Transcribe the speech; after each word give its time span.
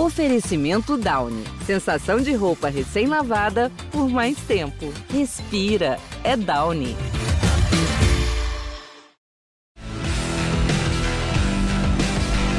Oferecimento 0.00 0.96
Downy. 0.96 1.44
Sensação 1.66 2.22
de 2.22 2.32
roupa 2.32 2.70
recém-lavada 2.70 3.70
por 3.92 4.08
mais 4.08 4.38
tempo. 4.38 4.90
Respira. 5.10 5.98
É 6.24 6.38
Downy. 6.38 6.96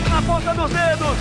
Na 0.08 0.22
ponta 0.22 0.54
dos 0.54 0.70
dedos. 0.70 1.18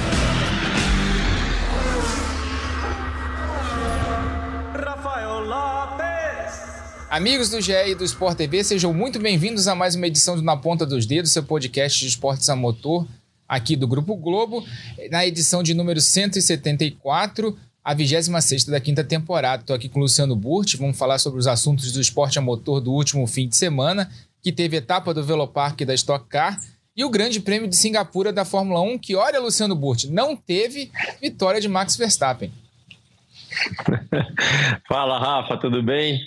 Rafael 4.75 5.41
Lopes. 5.47 6.61
Amigos 7.09 7.49
do 7.49 7.63
GE 7.63 7.73
e 7.73 7.95
do 7.95 8.05
Sport 8.05 8.37
TV, 8.37 8.63
sejam 8.63 8.93
muito 8.93 9.19
bem-vindos 9.19 9.67
a 9.67 9.75
mais 9.75 9.95
uma 9.95 10.07
edição 10.07 10.37
do 10.37 10.43
Na 10.43 10.55
Ponta 10.55 10.85
dos 10.85 11.07
Dedos, 11.07 11.33
seu 11.33 11.43
podcast 11.43 11.99
de 11.99 12.09
esportes 12.09 12.51
a 12.51 12.55
motor 12.55 13.07
aqui 13.51 13.75
do 13.75 13.89
Grupo 13.89 14.15
Globo, 14.15 14.65
na 15.11 15.27
edição 15.27 15.61
de 15.61 15.75
número 15.75 16.01
174, 16.01 17.59
a 17.83 17.93
26 17.93 18.67
da 18.67 18.79
quinta 18.79 19.03
temporada. 19.03 19.63
Estou 19.63 19.75
aqui 19.75 19.89
com 19.89 19.99
o 19.99 20.03
Luciano 20.03 20.37
Burti, 20.37 20.77
vamos 20.77 20.97
falar 20.97 21.19
sobre 21.19 21.41
os 21.41 21.49
assuntos 21.49 21.91
do 21.91 22.01
esporte 22.01 22.39
a 22.39 22.43
motor 22.43 22.81
do 22.81 22.93
último 22.93 23.27
fim 23.27 23.49
de 23.49 23.57
semana, 23.57 24.09
que 24.41 24.53
teve 24.53 24.77
etapa 24.77 25.13
do 25.13 25.25
Velopark 25.25 25.85
da 25.85 25.93
Stock 25.95 26.29
Car 26.29 26.61
e 26.97 27.05
o 27.05 27.11
Grande 27.11 27.41
Prêmio 27.41 27.69
de 27.69 27.75
Singapura 27.75 28.33
da 28.33 28.45
Fórmula 28.45 28.81
1, 28.83 28.99
que, 28.99 29.17
olha, 29.17 29.41
Luciano 29.41 29.75
Burti, 29.75 30.09
não 30.09 30.37
teve 30.37 30.93
vitória 31.21 31.61
de 31.61 31.69
Max 31.69 31.97
Verstappen. 31.97 32.53
Fala, 34.89 35.19
Rafa, 35.19 35.57
tudo 35.57 35.83
bem? 35.83 36.21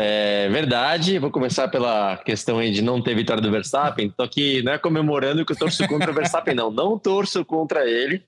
É 0.00 0.48
verdade, 0.48 1.18
vou 1.18 1.28
começar 1.28 1.66
pela 1.66 2.16
questão 2.18 2.60
aí 2.60 2.70
de 2.70 2.80
não 2.80 3.02
ter 3.02 3.16
vitória 3.16 3.42
do 3.42 3.50
Verstappen. 3.50 4.08
Tô 4.10 4.22
aqui 4.22 4.62
não 4.62 4.72
é 4.72 4.78
comemorando 4.78 5.44
que 5.44 5.52
eu 5.52 5.58
torço 5.58 5.88
contra 5.88 6.12
o 6.12 6.14
Verstappen, 6.14 6.54
não. 6.54 6.70
Não 6.70 6.96
torço 6.96 7.44
contra 7.44 7.84
ele, 7.84 8.22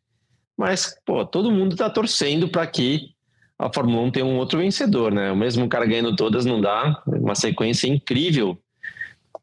mas, 0.59 1.01
pô, 1.07 1.25
todo 1.25 1.53
mundo 1.53 1.77
tá 1.77 1.89
torcendo 1.89 2.49
para 2.49 2.67
que 2.67 3.15
a 3.57 3.73
Fórmula 3.73 4.03
1 4.03 4.11
tenha 4.11 4.27
um 4.27 4.37
outro 4.37 4.59
vencedor, 4.59 5.13
né? 5.13 5.31
O 5.31 5.37
mesmo 5.37 5.69
cara 5.69 5.87
ganhando 5.87 6.17
todas 6.17 6.45
não 6.45 6.61
dá. 6.61 7.01
Uma 7.07 7.37
sequência 7.37 7.87
incrível 7.87 8.59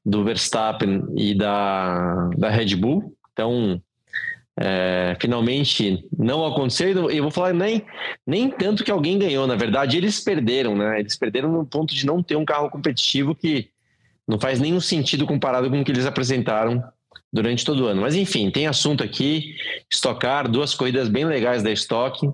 do 0.05 0.25
Verstappen 0.25 1.05
e 1.15 1.33
da, 1.33 2.29
da 2.37 2.49
Red 2.49 2.75
Bull. 2.75 3.15
Então, 3.31 3.81
é, 4.59 5.15
finalmente 5.19 6.03
não 6.17 6.45
aconteceu. 6.45 7.11
E 7.11 7.17
eu 7.17 7.23
vou 7.23 7.31
falar 7.31 7.53
nem, 7.53 7.85
nem 8.25 8.49
tanto 8.49 8.83
que 8.83 8.91
alguém 8.91 9.19
ganhou, 9.19 9.45
na 9.45 9.55
verdade, 9.55 9.97
eles 9.97 10.19
perderam, 10.19 10.75
né? 10.75 10.99
Eles 10.99 11.15
perderam 11.15 11.51
no 11.51 11.65
ponto 11.65 11.93
de 11.93 12.05
não 12.05 12.23
ter 12.23 12.35
um 12.35 12.45
carro 12.45 12.69
competitivo 12.69 13.35
que 13.35 13.69
não 14.27 14.39
faz 14.39 14.59
nenhum 14.59 14.79
sentido 14.79 15.25
comparado 15.25 15.69
com 15.69 15.79
o 15.79 15.85
que 15.85 15.91
eles 15.91 16.05
apresentaram 16.05 16.83
durante 17.31 17.63
todo 17.63 17.83
o 17.83 17.85
ano. 17.85 18.01
Mas 18.01 18.15
enfim, 18.15 18.49
tem 18.49 18.65
assunto 18.67 19.03
aqui, 19.03 19.55
estocar, 19.91 20.49
duas 20.49 20.73
corridas 20.73 21.07
bem 21.07 21.25
legais 21.25 21.61
da 21.61 21.71
Stock. 21.71 22.27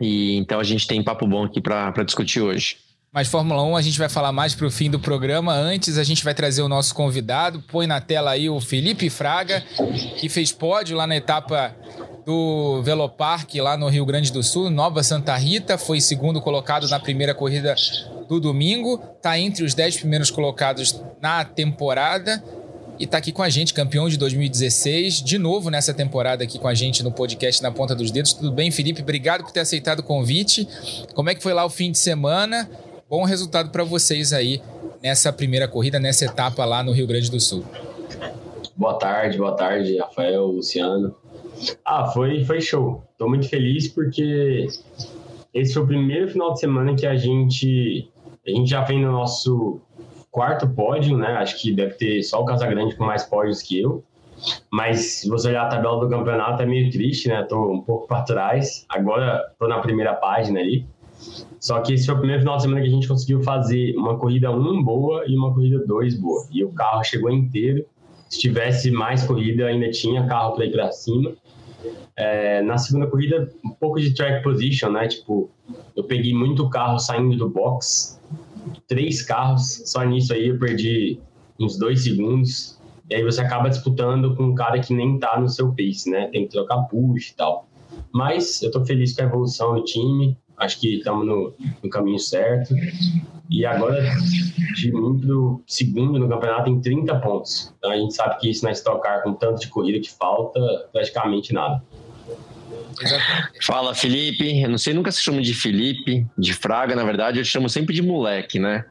E 0.00 0.36
então 0.36 0.60
a 0.60 0.64
gente 0.64 0.86
tem 0.86 1.02
papo 1.02 1.26
bom 1.26 1.44
aqui 1.44 1.60
para 1.60 2.04
discutir 2.04 2.40
hoje. 2.40 2.85
Mas 3.16 3.28
Fórmula 3.28 3.62
1 3.62 3.76
a 3.76 3.80
gente 3.80 3.98
vai 3.98 4.10
falar 4.10 4.30
mais 4.30 4.54
para 4.54 4.66
o 4.66 4.70
fim 4.70 4.90
do 4.90 5.00
programa. 5.00 5.54
Antes, 5.54 5.96
a 5.96 6.04
gente 6.04 6.22
vai 6.22 6.34
trazer 6.34 6.60
o 6.60 6.68
nosso 6.68 6.94
convidado. 6.94 7.64
Põe 7.66 7.86
na 7.86 7.98
tela 7.98 8.32
aí 8.32 8.50
o 8.50 8.60
Felipe 8.60 9.08
Fraga, 9.08 9.64
que 10.18 10.28
fez 10.28 10.52
pódio 10.52 10.94
lá 10.94 11.06
na 11.06 11.16
etapa 11.16 11.74
do 12.26 12.82
Velopark, 12.82 13.54
lá 13.54 13.74
no 13.74 13.88
Rio 13.88 14.04
Grande 14.04 14.30
do 14.30 14.42
Sul, 14.42 14.68
Nova 14.68 15.02
Santa 15.02 15.34
Rita. 15.34 15.78
Foi 15.78 15.98
segundo 15.98 16.42
colocado 16.42 16.86
na 16.90 17.00
primeira 17.00 17.34
corrida 17.34 17.74
do 18.28 18.38
domingo. 18.38 19.02
Está 19.16 19.38
entre 19.38 19.64
os 19.64 19.72
dez 19.72 19.96
primeiros 19.96 20.30
colocados 20.30 21.00
na 21.18 21.42
temporada. 21.42 22.44
E 22.98 23.04
está 23.04 23.16
aqui 23.16 23.32
com 23.32 23.42
a 23.42 23.48
gente, 23.48 23.72
campeão 23.72 24.10
de 24.10 24.18
2016, 24.18 25.22
de 25.22 25.38
novo 25.38 25.70
nessa 25.70 25.92
temporada 25.92 26.44
aqui 26.44 26.58
com 26.58 26.68
a 26.68 26.74
gente 26.74 27.02
no 27.02 27.12
podcast 27.12 27.62
Na 27.62 27.70
Ponta 27.70 27.94
dos 27.94 28.10
Dedos. 28.10 28.34
Tudo 28.34 28.52
bem, 28.52 28.70
Felipe? 28.70 29.00
Obrigado 29.00 29.42
por 29.42 29.52
ter 29.52 29.60
aceitado 29.60 30.00
o 30.00 30.02
convite. 30.02 30.68
Como 31.14 31.30
é 31.30 31.34
que 31.34 31.42
foi 31.42 31.54
lá 31.54 31.64
o 31.64 31.70
fim 31.70 31.90
de 31.90 31.98
semana? 31.98 32.68
Bom 33.08 33.24
resultado 33.24 33.70
para 33.70 33.84
vocês 33.84 34.32
aí 34.32 34.60
nessa 35.02 35.32
primeira 35.32 35.68
corrida, 35.68 35.98
nessa 35.98 36.24
etapa 36.24 36.64
lá 36.64 36.82
no 36.82 36.92
Rio 36.92 37.06
Grande 37.06 37.30
do 37.30 37.38
Sul. 37.38 37.64
Boa 38.76 38.94
tarde, 38.98 39.38
boa 39.38 39.54
tarde, 39.54 39.96
Rafael, 39.98 40.46
Luciano. 40.46 41.14
Ah, 41.84 42.06
foi, 42.06 42.44
foi 42.44 42.60
show. 42.60 43.02
Estou 43.12 43.28
muito 43.28 43.48
feliz 43.48 43.88
porque 43.88 44.66
esse 45.54 45.72
foi 45.72 45.82
o 45.82 45.86
primeiro 45.86 46.28
final 46.28 46.52
de 46.52 46.60
semana 46.60 46.94
que 46.94 47.06
a 47.06 47.16
gente 47.16 48.10
a 48.46 48.50
gente 48.50 48.70
já 48.70 48.82
vem 48.82 49.02
no 49.02 49.10
nosso 49.10 49.80
quarto 50.30 50.68
pódio, 50.68 51.16
né? 51.16 51.28
Acho 51.38 51.60
que 51.60 51.72
deve 51.72 51.94
ter 51.94 52.22
só 52.22 52.42
o 52.42 52.44
Casagrande 52.44 52.94
com 52.94 53.04
mais 53.04 53.24
pódios 53.24 53.62
que 53.62 53.80
eu. 53.80 54.04
Mas 54.70 55.00
se 55.00 55.28
você 55.28 55.48
olhar 55.48 55.64
a 55.64 55.68
tabela 55.68 55.98
do 55.98 56.08
campeonato 56.08 56.62
é 56.62 56.66
meio 56.66 56.90
triste, 56.90 57.28
né? 57.28 57.42
Tô 57.44 57.72
um 57.72 57.80
pouco 57.80 58.06
para 58.06 58.22
trás. 58.22 58.84
Agora 58.88 59.42
tô 59.58 59.66
na 59.66 59.80
primeira 59.80 60.14
página 60.14 60.60
ali. 60.60 60.86
Só 61.58 61.80
que 61.80 61.94
esse 61.94 62.06
foi 62.06 62.14
o 62.14 62.18
primeiro 62.18 62.42
final 62.42 62.56
de 62.56 62.62
semana 62.62 62.80
que 62.80 62.86
a 62.86 62.90
gente 62.90 63.08
conseguiu 63.08 63.42
fazer 63.42 63.94
uma 63.96 64.18
corrida 64.18 64.50
1 64.50 64.82
boa 64.84 65.24
e 65.26 65.36
uma 65.36 65.52
corrida 65.52 65.84
2 65.86 66.20
boa. 66.20 66.46
E 66.52 66.62
o 66.62 66.70
carro 66.70 67.02
chegou 67.02 67.30
inteiro. 67.30 67.84
Se 68.28 68.40
tivesse 68.40 68.90
mais 68.90 69.24
corrida, 69.24 69.66
ainda 69.66 69.90
tinha 69.90 70.26
carro 70.26 70.54
para 70.54 70.66
ir 70.66 70.72
para 70.72 70.90
cima. 70.92 71.32
É, 72.16 72.62
na 72.62 72.78
segunda 72.78 73.06
corrida, 73.06 73.50
um 73.64 73.70
pouco 73.70 74.00
de 74.00 74.14
track 74.14 74.42
position, 74.42 74.90
né? 74.90 75.06
Tipo, 75.06 75.50
eu 75.94 76.04
peguei 76.04 76.34
muito 76.34 76.68
carro 76.68 76.98
saindo 76.98 77.36
do 77.36 77.48
box, 77.48 78.20
três 78.88 79.22
carros, 79.22 79.82
só 79.86 80.02
nisso 80.02 80.32
aí 80.32 80.48
eu 80.48 80.58
perdi 80.58 81.18
uns 81.58 81.78
dois 81.78 82.02
segundos. 82.04 82.78
E 83.08 83.14
aí 83.14 83.22
você 83.22 83.40
acaba 83.40 83.68
disputando 83.68 84.34
com 84.34 84.44
um 84.44 84.54
cara 84.54 84.80
que 84.80 84.92
nem 84.92 85.18
tá 85.18 85.38
no 85.38 85.48
seu 85.48 85.72
pace, 85.72 86.10
né? 86.10 86.28
Tem 86.28 86.46
que 86.46 86.52
trocar 86.52 86.82
push 86.84 87.30
e 87.30 87.36
tal. 87.36 87.68
Mas 88.12 88.62
eu 88.62 88.70
tô 88.70 88.84
feliz 88.84 89.14
com 89.14 89.22
a 89.22 89.26
evolução 89.26 89.74
do 89.74 89.84
time 89.84 90.36
acho 90.56 90.80
que 90.80 90.96
estamos 90.96 91.26
no, 91.26 91.54
no, 91.82 91.90
caminho 91.90 92.18
certo. 92.18 92.74
E 93.48 93.64
agora, 93.64 94.02
de 94.74 94.92
mim 94.92 95.18
para 95.20 95.62
segundo 95.66 96.18
no 96.18 96.28
campeonato 96.28 96.68
em 96.68 96.80
30 96.80 97.14
pontos. 97.20 97.72
Então 97.78 97.90
a 97.90 97.96
gente 97.96 98.14
sabe 98.14 98.38
que 98.38 98.50
isso 98.50 98.64
na 98.64 98.72
Stock 98.72 99.02
Car, 99.02 99.22
com 99.22 99.34
tanto 99.34 99.60
de 99.60 99.68
corrida 99.68 100.00
que 100.00 100.10
falta, 100.10 100.60
praticamente 100.92 101.52
nada. 101.52 101.82
Fala, 103.62 103.94
Felipe. 103.94 104.62
Eu 104.62 104.70
não 104.70 104.78
sei, 104.78 104.94
nunca 104.94 105.12
se 105.12 105.22
chama 105.22 105.40
de 105.40 105.54
Felipe, 105.54 106.26
de 106.36 106.54
Fraga, 106.54 106.96
na 106.96 107.04
verdade, 107.04 107.38
eu 107.38 107.44
chamo 107.44 107.68
sempre 107.68 107.94
de 107.94 108.02
moleque, 108.02 108.58
né? 108.58 108.84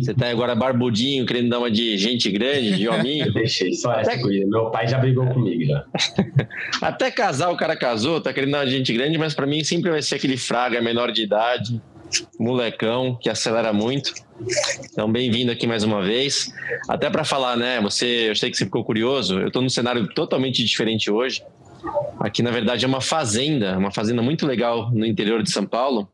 Você 0.00 0.12
tá 0.12 0.28
agora 0.28 0.54
barbudinho, 0.54 1.24
querendo 1.24 1.50
dar 1.50 1.58
uma 1.58 1.70
de 1.70 1.96
gente 1.96 2.30
grande, 2.30 2.76
de 2.76 2.88
hominho. 2.88 3.30
Deixei 3.34 3.72
só 3.72 3.92
essa 3.92 4.12
Até... 4.12 4.20
coisa. 4.20 4.44
Meu 4.46 4.70
pai 4.70 4.88
já 4.88 4.98
brigou 4.98 5.26
comigo 5.26 5.64
já. 5.64 5.84
Até 6.82 7.10
casar 7.10 7.50
o 7.50 7.56
cara 7.56 7.76
casou, 7.76 8.20
tá 8.20 8.32
querendo 8.32 8.52
dar 8.52 8.58
uma 8.58 8.66
de 8.66 8.72
gente 8.72 8.92
grande, 8.92 9.16
mas 9.18 9.34
para 9.34 9.46
mim 9.46 9.62
sempre 9.62 9.90
vai 9.90 10.02
ser 10.02 10.16
aquele 10.16 10.36
fraga 10.36 10.80
menor 10.80 11.12
de 11.12 11.22
idade, 11.22 11.80
molecão, 12.38 13.16
que 13.20 13.28
acelera 13.28 13.72
muito. 13.72 14.12
Então, 14.90 15.10
bem-vindo 15.10 15.52
aqui 15.52 15.66
mais 15.66 15.84
uma 15.84 16.02
vez. 16.02 16.52
Até 16.88 17.08
para 17.08 17.24
falar, 17.24 17.56
né? 17.56 17.80
Você, 17.80 18.30
eu 18.30 18.36
sei 18.36 18.50
que 18.50 18.56
você 18.56 18.64
ficou 18.64 18.84
curioso. 18.84 19.38
Eu 19.38 19.50
tô 19.50 19.60
num 19.60 19.68
cenário 19.68 20.08
totalmente 20.08 20.64
diferente 20.64 21.10
hoje. 21.10 21.42
Aqui, 22.18 22.42
na 22.42 22.50
verdade, 22.50 22.84
é 22.84 22.88
uma 22.88 23.00
fazenda, 23.00 23.78
uma 23.78 23.90
fazenda 23.90 24.22
muito 24.22 24.46
legal 24.46 24.90
no 24.90 25.06
interior 25.06 25.42
de 25.42 25.50
São 25.50 25.66
Paulo, 25.66 26.08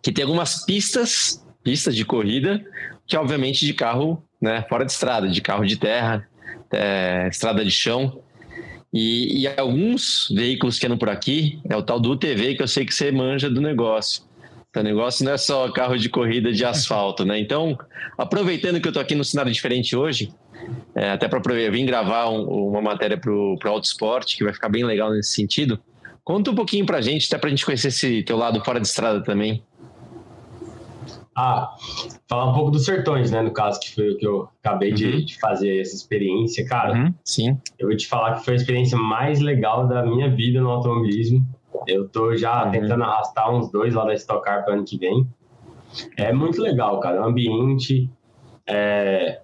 que 0.00 0.12
tem 0.12 0.22
algumas 0.22 0.64
pistas 0.64 1.43
pistas 1.64 1.96
de 1.96 2.04
corrida, 2.04 2.62
que 3.06 3.16
obviamente 3.16 3.66
de 3.66 3.72
carro 3.74 4.22
né, 4.40 4.64
fora 4.68 4.84
de 4.84 4.92
estrada, 4.92 5.28
de 5.28 5.40
carro 5.40 5.64
de 5.64 5.76
terra, 5.76 6.28
é, 6.70 7.28
estrada 7.30 7.64
de 7.64 7.70
chão. 7.70 8.20
E, 8.92 9.40
e, 9.40 9.48
alguns 9.58 10.28
veículos 10.32 10.78
que 10.78 10.86
andam 10.86 10.98
por 10.98 11.08
aqui, 11.08 11.58
é 11.68 11.76
o 11.76 11.82
tal 11.82 11.98
do 11.98 12.12
UTV, 12.12 12.54
que 12.54 12.62
eu 12.62 12.68
sei 12.68 12.84
que 12.84 12.94
você 12.94 13.10
manja 13.10 13.50
do 13.50 13.60
negócio. 13.60 14.22
Então, 14.70 14.82
o 14.82 14.84
negócio 14.84 15.24
não 15.24 15.32
é 15.32 15.36
só 15.36 15.68
carro 15.72 15.96
de 15.96 16.08
corrida 16.08 16.52
de 16.52 16.64
asfalto, 16.64 17.24
né? 17.24 17.38
Então, 17.40 17.76
aproveitando 18.18 18.80
que 18.80 18.86
eu 18.86 18.90
estou 18.90 19.02
aqui 19.02 19.14
no 19.14 19.24
cenário 19.24 19.52
diferente 19.52 19.96
hoje, 19.96 20.32
é, 20.94 21.10
até 21.10 21.26
para 21.26 21.40
vim 21.70 21.86
gravar 21.86 22.28
um, 22.28 22.68
uma 22.68 22.80
matéria 22.80 23.16
para 23.16 23.32
o 23.32 23.58
Auto 23.64 23.84
Sport, 23.84 24.36
que 24.36 24.44
vai 24.44 24.52
ficar 24.52 24.68
bem 24.68 24.84
legal 24.84 25.10
nesse 25.12 25.32
sentido. 25.32 25.80
Conta 26.22 26.50
um 26.50 26.54
pouquinho 26.54 26.86
para 26.86 27.00
gente, 27.00 27.26
até 27.26 27.36
para 27.36 27.48
a 27.48 27.50
gente 27.50 27.64
conhecer 27.64 27.88
esse 27.88 28.22
teu 28.22 28.36
lado 28.36 28.64
fora 28.64 28.80
de 28.80 28.86
estrada 28.86 29.22
também. 29.22 29.62
Ah, 31.36 31.74
falar 32.28 32.50
um 32.50 32.54
pouco 32.54 32.70
dos 32.70 32.84
sertões, 32.84 33.30
né? 33.30 33.42
No 33.42 33.52
caso, 33.52 33.80
que 33.80 33.94
foi 33.94 34.10
o 34.10 34.16
que 34.16 34.26
eu 34.26 34.48
acabei 34.62 34.90
uhum. 34.90 34.94
de, 34.94 35.24
de, 35.24 35.40
fazer 35.40 35.80
essa 35.80 35.94
experiência. 35.94 36.64
Cara, 36.66 36.94
uhum, 36.94 37.14
sim. 37.24 37.58
eu 37.78 37.88
vou 37.88 37.96
te 37.96 38.06
falar 38.06 38.34
que 38.34 38.44
foi 38.44 38.54
a 38.54 38.56
experiência 38.56 38.96
mais 38.96 39.40
legal 39.40 39.86
da 39.88 40.04
minha 40.04 40.30
vida 40.30 40.60
no 40.60 40.70
automobilismo. 40.70 41.44
Eu 41.88 42.08
tô 42.08 42.36
já 42.36 42.64
uhum. 42.64 42.70
tentando 42.70 43.02
arrastar 43.02 43.52
uns 43.52 43.70
dois 43.70 43.94
lá 43.94 44.04
da 44.04 44.14
Stock 44.14 44.44
Car 44.44 44.64
para 44.64 44.74
ano 44.74 44.84
que 44.84 44.96
vem. 44.96 45.26
É 46.16 46.32
muito 46.32 46.62
legal, 46.62 47.00
cara. 47.00 47.20
O 47.20 47.24
ambiente, 47.24 48.08
é, 48.68 49.40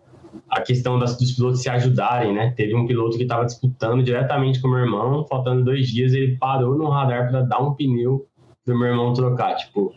a 0.49 0.61
questão 0.61 0.99
das, 0.99 1.17
dos 1.19 1.33
pilotos 1.33 1.63
se 1.63 1.69
ajudarem, 1.69 2.33
né? 2.33 2.53
Teve 2.57 2.75
um 2.75 2.87
piloto 2.87 3.17
que 3.17 3.25
estava 3.25 3.45
disputando 3.45 4.03
diretamente 4.03 4.61
com 4.61 4.69
o 4.69 4.71
meu 4.71 4.81
irmão, 4.81 5.27
faltando 5.29 5.65
dois 5.65 5.89
dias, 5.89 6.13
ele 6.13 6.37
parou 6.37 6.77
no 6.77 6.89
radar 6.89 7.29
para 7.31 7.43
dar 7.43 7.61
um 7.61 7.75
pneu 7.75 8.27
pro 8.65 8.79
meu 8.79 8.89
irmão 8.89 9.13
trocar. 9.13 9.57
Tipo, 9.57 9.93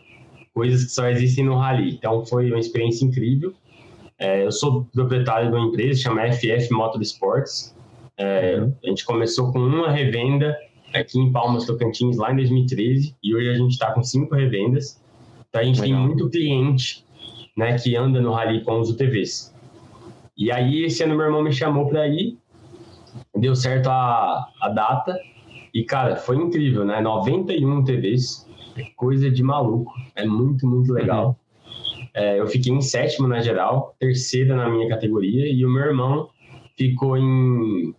coisas 0.54 0.84
que 0.84 0.90
só 0.90 1.08
existem 1.08 1.44
no 1.44 1.56
rally. 1.56 1.94
Então 1.94 2.24
foi 2.24 2.50
uma 2.50 2.60
experiência 2.60 3.04
incrível. 3.04 3.52
É, 4.18 4.44
eu 4.44 4.52
sou 4.52 4.84
proprietário 4.94 5.50
de 5.50 5.56
uma 5.56 5.66
empresa 5.66 6.00
chama 6.00 6.32
FF 6.32 6.72
Motorsports. 6.72 7.74
É, 8.16 8.58
uhum. 8.60 8.72
A 8.84 8.88
gente 8.88 9.04
começou 9.04 9.52
com 9.52 9.58
uma 9.58 9.90
revenda 9.90 10.56
aqui 10.94 11.18
em 11.18 11.32
Palmas, 11.32 11.66
Tocantins, 11.66 12.16
lá 12.16 12.32
em 12.32 12.36
2013, 12.36 13.16
e 13.22 13.34
hoje 13.34 13.50
a 13.50 13.54
gente 13.54 13.72
está 13.72 13.92
com 13.92 14.02
cinco 14.02 14.34
revendas. 14.36 15.02
Então 15.48 15.60
a 15.60 15.64
gente 15.64 15.80
Legal. 15.80 15.98
tem 15.98 16.06
muito 16.06 16.30
cliente 16.30 17.04
né, 17.56 17.76
que 17.76 17.96
anda 17.96 18.20
no 18.20 18.32
rally 18.32 18.62
com 18.62 18.78
os 18.80 18.90
UTVs. 18.90 19.52
E 20.36 20.50
aí, 20.50 20.84
esse 20.84 21.02
ano 21.02 21.16
meu 21.16 21.26
irmão 21.26 21.42
me 21.42 21.52
chamou 21.52 21.86
para 21.86 22.06
ir, 22.08 22.36
deu 23.36 23.54
certo 23.54 23.88
a, 23.88 24.48
a 24.60 24.68
data, 24.68 25.16
e 25.72 25.84
cara, 25.84 26.16
foi 26.16 26.36
incrível, 26.36 26.84
né? 26.84 27.00
91 27.00 27.78
UTVs, 27.78 28.43
é 28.76 28.84
coisa 28.96 29.30
de 29.30 29.42
maluco, 29.42 29.92
é 30.14 30.24
muito, 30.26 30.66
muito 30.66 30.92
legal. 30.92 31.38
É, 32.12 32.38
eu 32.38 32.46
fiquei 32.46 32.72
em 32.72 32.80
sétimo 32.80 33.26
na 33.26 33.40
geral, 33.40 33.94
terceira 33.98 34.54
na 34.54 34.68
minha 34.68 34.88
categoria, 34.88 35.52
e 35.52 35.64
o 35.64 35.68
meu 35.70 35.82
irmão 35.82 36.30
ficou 36.76 37.16
em, 37.16 37.94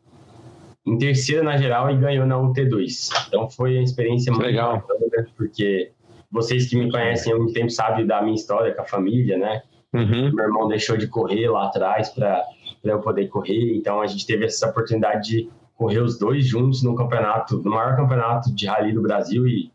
em 0.85 0.97
terceira 0.97 1.43
na 1.43 1.57
geral 1.57 1.91
e 1.91 1.97
ganhou 1.97 2.25
na 2.25 2.37
UT2. 2.37 3.27
Então 3.27 3.49
foi 3.49 3.75
uma 3.75 3.83
experiência 3.83 4.31
muito 4.31 4.45
legal, 4.45 4.77
bacana, 4.77 5.27
porque 5.35 5.91
vocês 6.31 6.69
que 6.69 6.77
me 6.77 6.89
conhecem 6.91 7.33
há 7.33 7.37
muito 7.37 7.53
tempo 7.53 7.69
sabem 7.69 8.05
da 8.05 8.21
minha 8.21 8.35
história 8.35 8.73
com 8.73 8.81
a 8.81 8.85
família, 8.85 9.37
né? 9.37 9.61
Uhum. 9.93 10.33
Meu 10.33 10.45
irmão 10.45 10.67
deixou 10.67 10.97
de 10.97 11.07
correr 11.07 11.49
lá 11.49 11.67
atrás 11.67 12.09
para 12.09 12.43
eu 12.83 12.99
poder 12.99 13.27
correr, 13.27 13.75
então 13.75 14.01
a 14.01 14.07
gente 14.07 14.25
teve 14.25 14.45
essa 14.45 14.69
oportunidade 14.69 15.29
de 15.29 15.49
correr 15.75 15.99
os 15.99 16.17
dois 16.17 16.45
juntos 16.45 16.83
no 16.83 16.95
campeonato, 16.95 17.61
no 17.61 17.71
maior 17.71 17.95
campeonato 17.95 18.53
de 18.53 18.65
rally 18.65 18.93
do 18.93 19.01
Brasil 19.01 19.47
e 19.47 19.71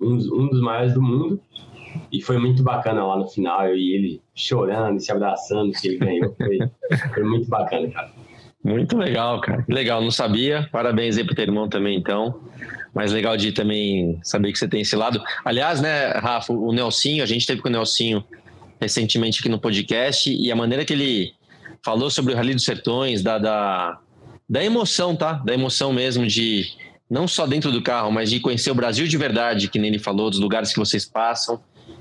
um, 0.00 0.14
um 0.14 0.48
dos 0.48 0.60
maiores 0.60 0.94
do 0.94 1.02
mundo. 1.02 1.40
E 2.12 2.22
foi 2.22 2.38
muito 2.38 2.62
bacana 2.62 3.04
lá 3.04 3.16
no 3.16 3.26
final, 3.28 3.66
eu 3.66 3.76
e 3.76 3.94
ele 3.94 4.22
chorando 4.34 4.98
e 4.98 5.00
se 5.00 5.10
abraçando 5.10 5.72
que 5.72 5.88
ele 5.88 5.98
ganhou. 5.98 6.34
Foi, 6.36 6.58
foi 7.14 7.24
muito 7.24 7.48
bacana, 7.48 7.88
cara. 7.88 8.10
Muito 8.62 8.96
legal, 8.96 9.40
cara. 9.40 9.64
Legal, 9.68 10.02
não 10.02 10.10
sabia. 10.10 10.68
Parabéns 10.70 11.16
aí 11.16 11.24
pro 11.24 11.34
teu 11.34 11.44
irmão 11.44 11.68
também, 11.68 11.96
então. 11.96 12.40
Mas 12.94 13.12
legal 13.12 13.36
de 13.36 13.52
também 13.52 14.18
saber 14.22 14.52
que 14.52 14.58
você 14.58 14.68
tem 14.68 14.80
esse 14.80 14.96
lado. 14.96 15.22
Aliás, 15.44 15.80
né, 15.80 16.08
Rafa, 16.12 16.52
o 16.52 16.72
Nelsinho, 16.72 17.22
a 17.22 17.26
gente 17.26 17.46
teve 17.46 17.62
com 17.62 17.68
o 17.68 17.72
Nelsinho 17.72 18.24
recentemente 18.80 19.40
aqui 19.40 19.48
no 19.48 19.58
podcast 19.58 20.32
e 20.32 20.50
a 20.50 20.56
maneira 20.56 20.84
que 20.84 20.92
ele 20.92 21.32
falou 21.84 22.10
sobre 22.10 22.32
o 22.32 22.36
Rally 22.36 22.54
dos 22.54 22.64
Sertões, 22.64 23.22
da, 23.22 23.38
da, 23.38 23.98
da 24.48 24.64
emoção, 24.64 25.14
tá? 25.14 25.34
Da 25.34 25.54
emoção 25.54 25.92
mesmo 25.92 26.26
de 26.26 26.66
não 27.10 27.26
só 27.26 27.46
dentro 27.46 27.72
do 27.72 27.82
carro, 27.82 28.10
mas 28.10 28.30
de 28.30 28.40
conhecer 28.40 28.70
o 28.70 28.74
Brasil 28.74 29.06
de 29.06 29.16
verdade, 29.16 29.68
que 29.68 29.78
nem 29.78 29.90
ele 29.90 29.98
falou, 29.98 30.30
dos 30.30 30.38
lugares 30.38 30.72
que 30.72 30.78
vocês 30.78 31.04
passam 31.04 31.60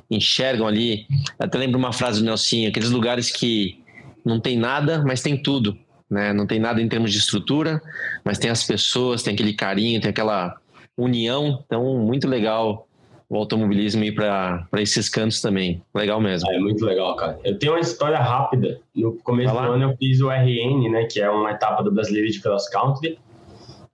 enxergam 0.09 0.68
ali. 0.68 1.06
Até 1.38 1.57
lembro 1.57 1.77
uma 1.77 1.94
frase 1.94 2.19
do 2.19 2.25
Nelsinho, 2.25 2.69
aqueles 2.69 2.89
lugares 2.89 3.31
que 3.31 3.80
não 4.25 4.39
tem 4.39 4.57
nada, 4.57 5.04
mas 5.06 5.21
tem 5.21 5.42
tudo. 5.42 5.77
Né? 6.09 6.31
Não 6.33 6.48
tem 6.48 6.59
nada 6.59 6.81
em 6.81 6.88
termos 6.88 7.12
de 7.12 7.18
estrutura, 7.18 7.81
mas 8.24 8.38
tem 8.38 8.50
as 8.50 8.63
pessoas, 8.63 9.24
tem 9.24 9.33
aquele 9.33 9.54
carinho, 9.54 10.00
tem 10.00 10.09
aquela 10.09 10.56
união. 10.98 11.63
Então, 11.65 11.98
muito 11.98 12.27
legal 12.27 12.88
o 13.30 13.36
automobilismo 13.36 14.06
ir 14.06 14.15
para 14.15 14.68
esses 14.77 15.09
cantos 15.09 15.42
também. 15.42 15.81
Legal 15.94 16.21
mesmo. 16.21 16.50
É 16.50 16.59
muito 16.59 16.86
legal, 16.86 17.13
cara. 17.18 17.38
Eu 17.44 17.59
tenho 17.59 17.74
uma 17.74 17.81
história 17.81 18.18
rápida. 18.18 18.80
No 18.95 19.18
começo 19.18 19.54
do 19.54 19.59
ano 19.59 19.83
eu 19.83 19.98
fiz 19.98 20.21
o 20.21 20.30
RN, 20.30 20.89
né, 20.89 21.06
que 21.06 21.19
é 21.19 21.30
uma 21.30 21.51
etapa 21.51 21.83
do 21.83 21.92
Brasileiro 21.92 22.31
de 22.31 22.39
Cross 22.39 22.69
Country. 22.69 23.19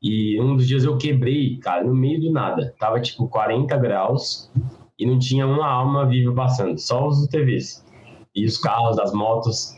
E 0.03 0.37
um 0.41 0.57
dos 0.57 0.67
dias 0.67 0.83
eu 0.83 0.97
quebrei, 0.97 1.57
cara, 1.59 1.85
no 1.85 1.95
meio 1.95 2.19
do 2.19 2.31
nada. 2.31 2.75
Tava 2.77 2.99
tipo 2.99 3.25
40 3.29 3.77
graus 3.77 4.51
e 4.99 5.05
não 5.05 5.17
tinha 5.17 5.47
uma 5.47 5.65
alma 5.65 6.05
viva 6.05 6.33
passando, 6.33 6.77
só 6.77 7.07
os 7.07 7.23
UTVs. 7.23 7.85
E 8.35 8.45
os 8.45 8.57
carros, 8.57 8.99
as 8.99 9.13
motos. 9.13 9.73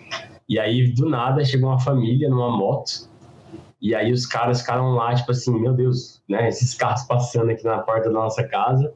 E 0.49 0.57
aí, 0.57 0.91
do 0.93 1.07
nada, 1.07 1.45
chegou 1.45 1.69
uma 1.69 1.79
família 1.79 2.27
numa 2.27 2.49
moto. 2.49 3.07
E 3.79 3.93
aí 3.93 4.11
os 4.11 4.25
caras 4.25 4.61
ficaram 4.61 4.95
lá, 4.95 5.13
tipo 5.13 5.29
assim, 5.29 5.59
meu 5.59 5.73
Deus, 5.73 6.23
né? 6.27 6.47
Esses 6.47 6.73
carros 6.73 7.03
passando 7.03 7.51
aqui 7.51 7.63
na 7.63 7.79
porta 7.79 8.09
da 8.09 8.15
nossa 8.15 8.43
casa. 8.43 8.91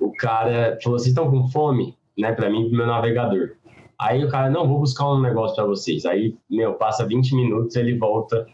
O 0.00 0.10
cara 0.12 0.76
falou, 0.82 0.98
vocês 0.98 1.10
estão 1.10 1.30
com 1.30 1.46
fome? 1.48 1.96
Né, 2.18 2.32
pra 2.32 2.50
mim, 2.50 2.68
pro 2.68 2.76
meu 2.76 2.86
navegador. 2.86 3.52
Aí 3.98 4.24
o 4.24 4.28
cara, 4.28 4.50
não, 4.50 4.66
vou 4.66 4.80
buscar 4.80 5.08
um 5.08 5.20
negócio 5.20 5.54
para 5.54 5.64
vocês. 5.66 6.04
Aí, 6.04 6.36
meu, 6.50 6.74
passa 6.74 7.06
20 7.06 7.34
minutos, 7.36 7.76
ele 7.76 7.96
volta 7.96 8.44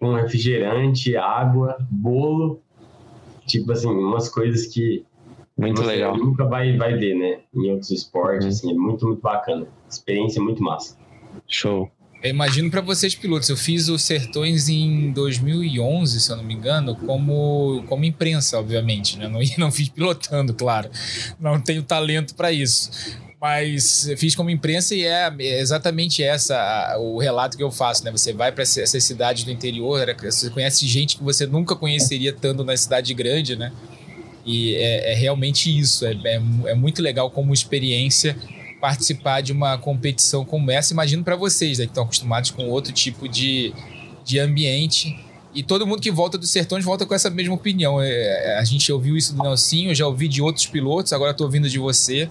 com 0.00 0.14
refrigerante, 0.14 1.14
água, 1.16 1.76
bolo. 1.90 2.60
Tipo 3.46 3.72
assim, 3.72 3.88
umas 3.88 4.28
coisas 4.28 4.66
que 4.66 5.04
muito 5.56 5.82
legal. 5.82 6.16
nunca 6.16 6.46
vai, 6.46 6.76
vai 6.76 6.96
ver, 6.96 7.14
né? 7.14 7.40
Em 7.54 7.70
outros 7.70 7.90
esportes, 7.90 8.44
uhum. 8.44 8.50
assim, 8.50 8.70
é 8.72 8.74
muito, 8.74 9.06
muito 9.06 9.20
bacana. 9.20 9.68
Experiência 9.88 10.42
muito 10.42 10.62
massa. 10.62 10.96
Show. 11.46 11.90
Eu 12.22 12.30
imagino 12.30 12.70
para 12.70 12.82
vocês 12.82 13.14
pilotos, 13.14 13.48
eu 13.48 13.56
fiz 13.56 13.88
o 13.88 13.98
Sertões 13.98 14.68
em 14.68 15.10
2011, 15.10 16.20
se 16.20 16.30
eu 16.30 16.36
não 16.36 16.44
me 16.44 16.52
engano, 16.52 16.94
como, 16.94 17.82
como 17.88 18.04
imprensa, 18.04 18.58
obviamente, 18.58 19.18
né? 19.18 19.26
Não, 19.26 19.40
não 19.56 19.72
fiz 19.72 19.88
pilotando, 19.88 20.52
claro. 20.52 20.90
Não 21.40 21.58
tenho 21.58 21.82
talento 21.82 22.34
para 22.34 22.52
isso. 22.52 22.90
Mas 23.40 24.06
fiz 24.18 24.34
como 24.34 24.50
imprensa 24.50 24.94
e 24.94 25.02
é, 25.02 25.32
é 25.38 25.60
exatamente 25.60 26.22
essa 26.22 26.94
o 26.98 27.18
relato 27.18 27.56
que 27.56 27.62
eu 27.62 27.70
faço, 27.70 28.04
né? 28.04 28.10
Você 28.10 28.34
vai 28.34 28.52
para 28.52 28.62
essas 28.62 29.02
cidades 29.02 29.44
do 29.44 29.50
interior, 29.50 30.06
você 30.20 30.50
conhece 30.50 30.86
gente 30.86 31.16
que 31.16 31.24
você 31.24 31.46
nunca 31.46 31.74
conheceria 31.74 32.32
estando 32.32 32.62
na 32.62 32.76
cidade 32.76 33.14
grande, 33.14 33.56
né? 33.56 33.72
E 34.44 34.74
é, 34.74 35.12
é 35.12 35.14
realmente 35.14 35.76
isso. 35.76 36.04
É, 36.04 36.12
é, 36.12 36.42
é, 36.66 36.74
muito 36.74 37.00
legal 37.00 37.30
como 37.30 37.54
experiência 37.54 38.36
participar 38.80 39.40
de 39.40 39.52
uma 39.52 39.76
competição 39.78 40.44
como 40.44 40.70
essa. 40.70 40.92
Imagino 40.92 41.22
para 41.22 41.36
vocês, 41.36 41.78
né, 41.78 41.84
que 41.84 41.90
estão 41.90 42.04
acostumados 42.04 42.50
com 42.50 42.68
outro 42.68 42.92
tipo 42.92 43.28
de, 43.28 43.72
de 44.24 44.38
ambiente. 44.38 45.18
E 45.54 45.62
todo 45.62 45.86
mundo 45.86 46.00
que 46.00 46.10
volta 46.10 46.38
dos 46.38 46.50
sertões 46.50 46.84
volta 46.84 47.04
com 47.04 47.14
essa 47.14 47.28
mesma 47.28 47.54
opinião. 47.54 48.00
É, 48.00 48.08
é 48.08 48.58
a 48.58 48.64
gente 48.64 48.90
ouviu 48.92 49.16
isso 49.16 49.34
do 49.34 49.42
Nelsinho, 49.42 49.94
já 49.94 50.06
ouvi 50.06 50.28
de 50.28 50.40
outros 50.40 50.66
pilotos, 50.66 51.12
agora 51.12 51.32
estou 51.32 51.46
ouvindo 51.46 51.68
de 51.68 51.78
você. 51.78 52.28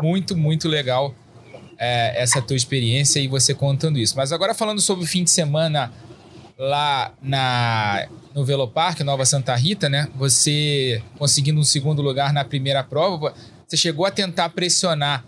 Muito, 0.00 0.36
muito 0.36 0.68
legal 0.68 1.14
é, 1.78 2.20
essa 2.20 2.42
tua 2.42 2.56
experiência 2.56 3.20
e 3.20 3.28
você 3.28 3.54
contando 3.54 3.98
isso. 3.98 4.16
Mas 4.16 4.32
agora 4.32 4.54
falando 4.54 4.80
sobre 4.80 5.04
o 5.04 5.06
fim 5.06 5.24
de 5.24 5.30
semana 5.30 5.92
lá 6.58 7.12
na, 7.22 8.08
no 8.34 8.44
Velopark, 8.44 9.00
Nova 9.00 9.24
Santa 9.24 9.54
Rita, 9.54 9.88
né? 9.88 10.08
Você 10.16 11.00
conseguindo 11.16 11.60
um 11.60 11.64
segundo 11.64 12.02
lugar 12.02 12.32
na 12.32 12.44
primeira 12.44 12.82
prova, 12.82 13.32
você 13.66 13.76
chegou 13.76 14.04
a 14.04 14.10
tentar 14.10 14.48
pressionar 14.50 15.24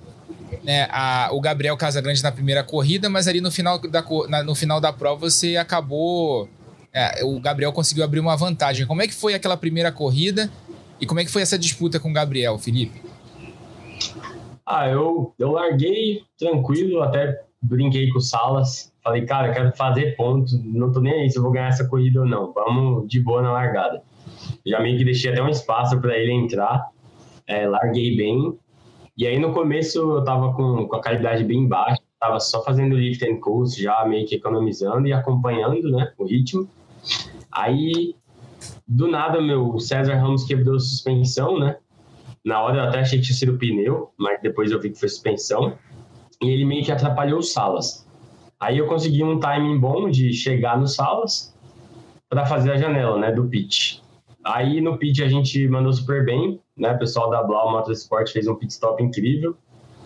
né, 0.62 0.88
a, 0.90 1.30
o 1.32 1.40
Gabriel 1.40 1.76
Casagrande 1.76 2.22
na 2.22 2.32
primeira 2.32 2.62
corrida, 2.62 3.08
mas 3.08 3.28
ali 3.28 3.40
no 3.40 3.50
final 3.50 3.78
da, 3.78 4.04
na, 4.28 4.42
no 4.42 4.54
final 4.54 4.80
da 4.80 4.92
prova 4.92 5.30
você 5.30 5.56
acabou. 5.56 6.48
É, 6.92 7.24
o 7.24 7.38
Gabriel 7.38 7.72
conseguiu 7.72 8.02
abrir 8.02 8.18
uma 8.18 8.36
vantagem. 8.36 8.86
Como 8.86 9.00
é 9.00 9.06
que 9.06 9.14
foi 9.14 9.34
aquela 9.34 9.56
primeira 9.56 9.92
corrida 9.92 10.50
e 11.00 11.06
como 11.06 11.20
é 11.20 11.24
que 11.24 11.30
foi 11.30 11.42
essa 11.42 11.58
disputa 11.58 12.00
com 12.00 12.10
o 12.10 12.12
Gabriel, 12.12 12.58
Felipe? 12.58 13.00
Ah, 14.66 14.88
eu, 14.88 15.34
eu 15.38 15.52
larguei 15.52 16.22
tranquilo, 16.38 17.02
até 17.02 17.40
brinquei 17.62 18.10
com 18.10 18.18
o 18.18 18.22
Salas. 18.22 18.92
Falei, 19.02 19.24
cara, 19.24 19.52
quero 19.52 19.74
fazer 19.76 20.14
ponto, 20.16 20.52
não 20.64 20.92
tô 20.92 21.00
nem 21.00 21.22
aí 21.22 21.30
se 21.30 21.38
eu 21.38 21.42
vou 21.42 21.52
ganhar 21.52 21.68
essa 21.68 21.88
corrida 21.88 22.20
ou 22.20 22.26
não. 22.26 22.52
Vamos 22.52 23.08
de 23.08 23.20
boa 23.20 23.42
na 23.42 23.52
largada. 23.52 24.02
Já 24.66 24.80
meio 24.80 24.98
que 24.98 25.04
deixei 25.04 25.32
até 25.32 25.42
um 25.42 25.48
espaço 25.48 25.98
para 26.00 26.16
ele 26.16 26.32
entrar, 26.32 26.88
é, 27.46 27.66
larguei 27.66 28.16
bem. 28.16 28.58
E 29.20 29.26
aí 29.26 29.38
no 29.38 29.52
começo 29.52 29.98
eu 29.98 30.24
tava 30.24 30.54
com, 30.54 30.88
com 30.88 30.96
a 30.96 31.02
qualidade 31.02 31.44
bem 31.44 31.68
baixa, 31.68 32.00
tava 32.18 32.40
só 32.40 32.64
fazendo 32.64 32.96
lift 32.96 33.22
and 33.22 33.38
coast, 33.38 33.78
já 33.78 34.02
meio 34.06 34.26
que 34.26 34.36
economizando 34.36 35.06
e 35.06 35.12
acompanhando, 35.12 35.90
né, 35.90 36.10
o 36.16 36.24
ritmo. 36.24 36.66
Aí, 37.52 38.16
do 38.88 39.06
nada, 39.08 39.38
meu 39.38 39.78
César 39.78 40.14
Ramos 40.14 40.44
quebrou 40.44 40.80
suspensão, 40.80 41.58
né? 41.58 41.76
Na 42.42 42.62
hora 42.62 42.78
eu 42.78 42.84
até 42.84 43.00
achei 43.00 43.18
que 43.18 43.26
tinha 43.26 43.36
sido 43.36 43.58
pneu, 43.58 44.10
mas 44.18 44.40
depois 44.40 44.70
eu 44.70 44.80
vi 44.80 44.88
que 44.88 44.98
foi 44.98 45.10
suspensão. 45.10 45.76
E 46.42 46.48
ele 46.48 46.64
meio 46.64 46.82
que 46.82 46.90
atrapalhou 46.90 47.40
o 47.40 47.42
Salas. 47.42 48.08
Aí 48.58 48.78
eu 48.78 48.86
consegui 48.86 49.22
um 49.22 49.38
timing 49.38 49.78
bom 49.78 50.08
de 50.08 50.32
chegar 50.32 50.78
no 50.78 50.86
Salas 50.86 51.54
para 52.26 52.46
fazer 52.46 52.72
a 52.72 52.78
janela, 52.78 53.18
né, 53.18 53.30
do 53.30 53.44
pitch. 53.44 53.98
Aí 54.52 54.80
no 54.80 54.98
pitch 54.98 55.20
a 55.20 55.28
gente 55.28 55.68
mandou 55.68 55.92
super 55.92 56.24
bem, 56.24 56.60
né? 56.76 56.92
O 56.92 56.98
pessoal 56.98 57.30
da 57.30 57.42
Blau 57.42 57.70
Motorsport 57.70 58.30
fez 58.32 58.48
um 58.48 58.54
pit 58.54 58.72
stop 58.72 59.02
incrível. 59.02 59.56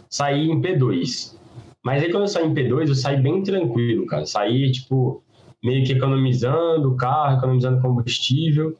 Saí 0.08 0.50
em 0.50 0.60
P2. 0.60 1.34
Mas 1.82 2.02
aí 2.02 2.10
quando 2.10 2.24
eu 2.24 2.28
saí 2.28 2.46
em 2.46 2.54
P2, 2.54 2.88
eu 2.88 2.94
saí 2.94 3.16
bem 3.16 3.42
tranquilo, 3.42 4.06
cara. 4.06 4.26
Saí, 4.26 4.70
tipo, 4.70 5.22
meio 5.62 5.84
que 5.84 5.92
economizando 5.92 6.90
o 6.90 6.96
carro, 6.96 7.38
economizando 7.38 7.80
combustível. 7.80 8.76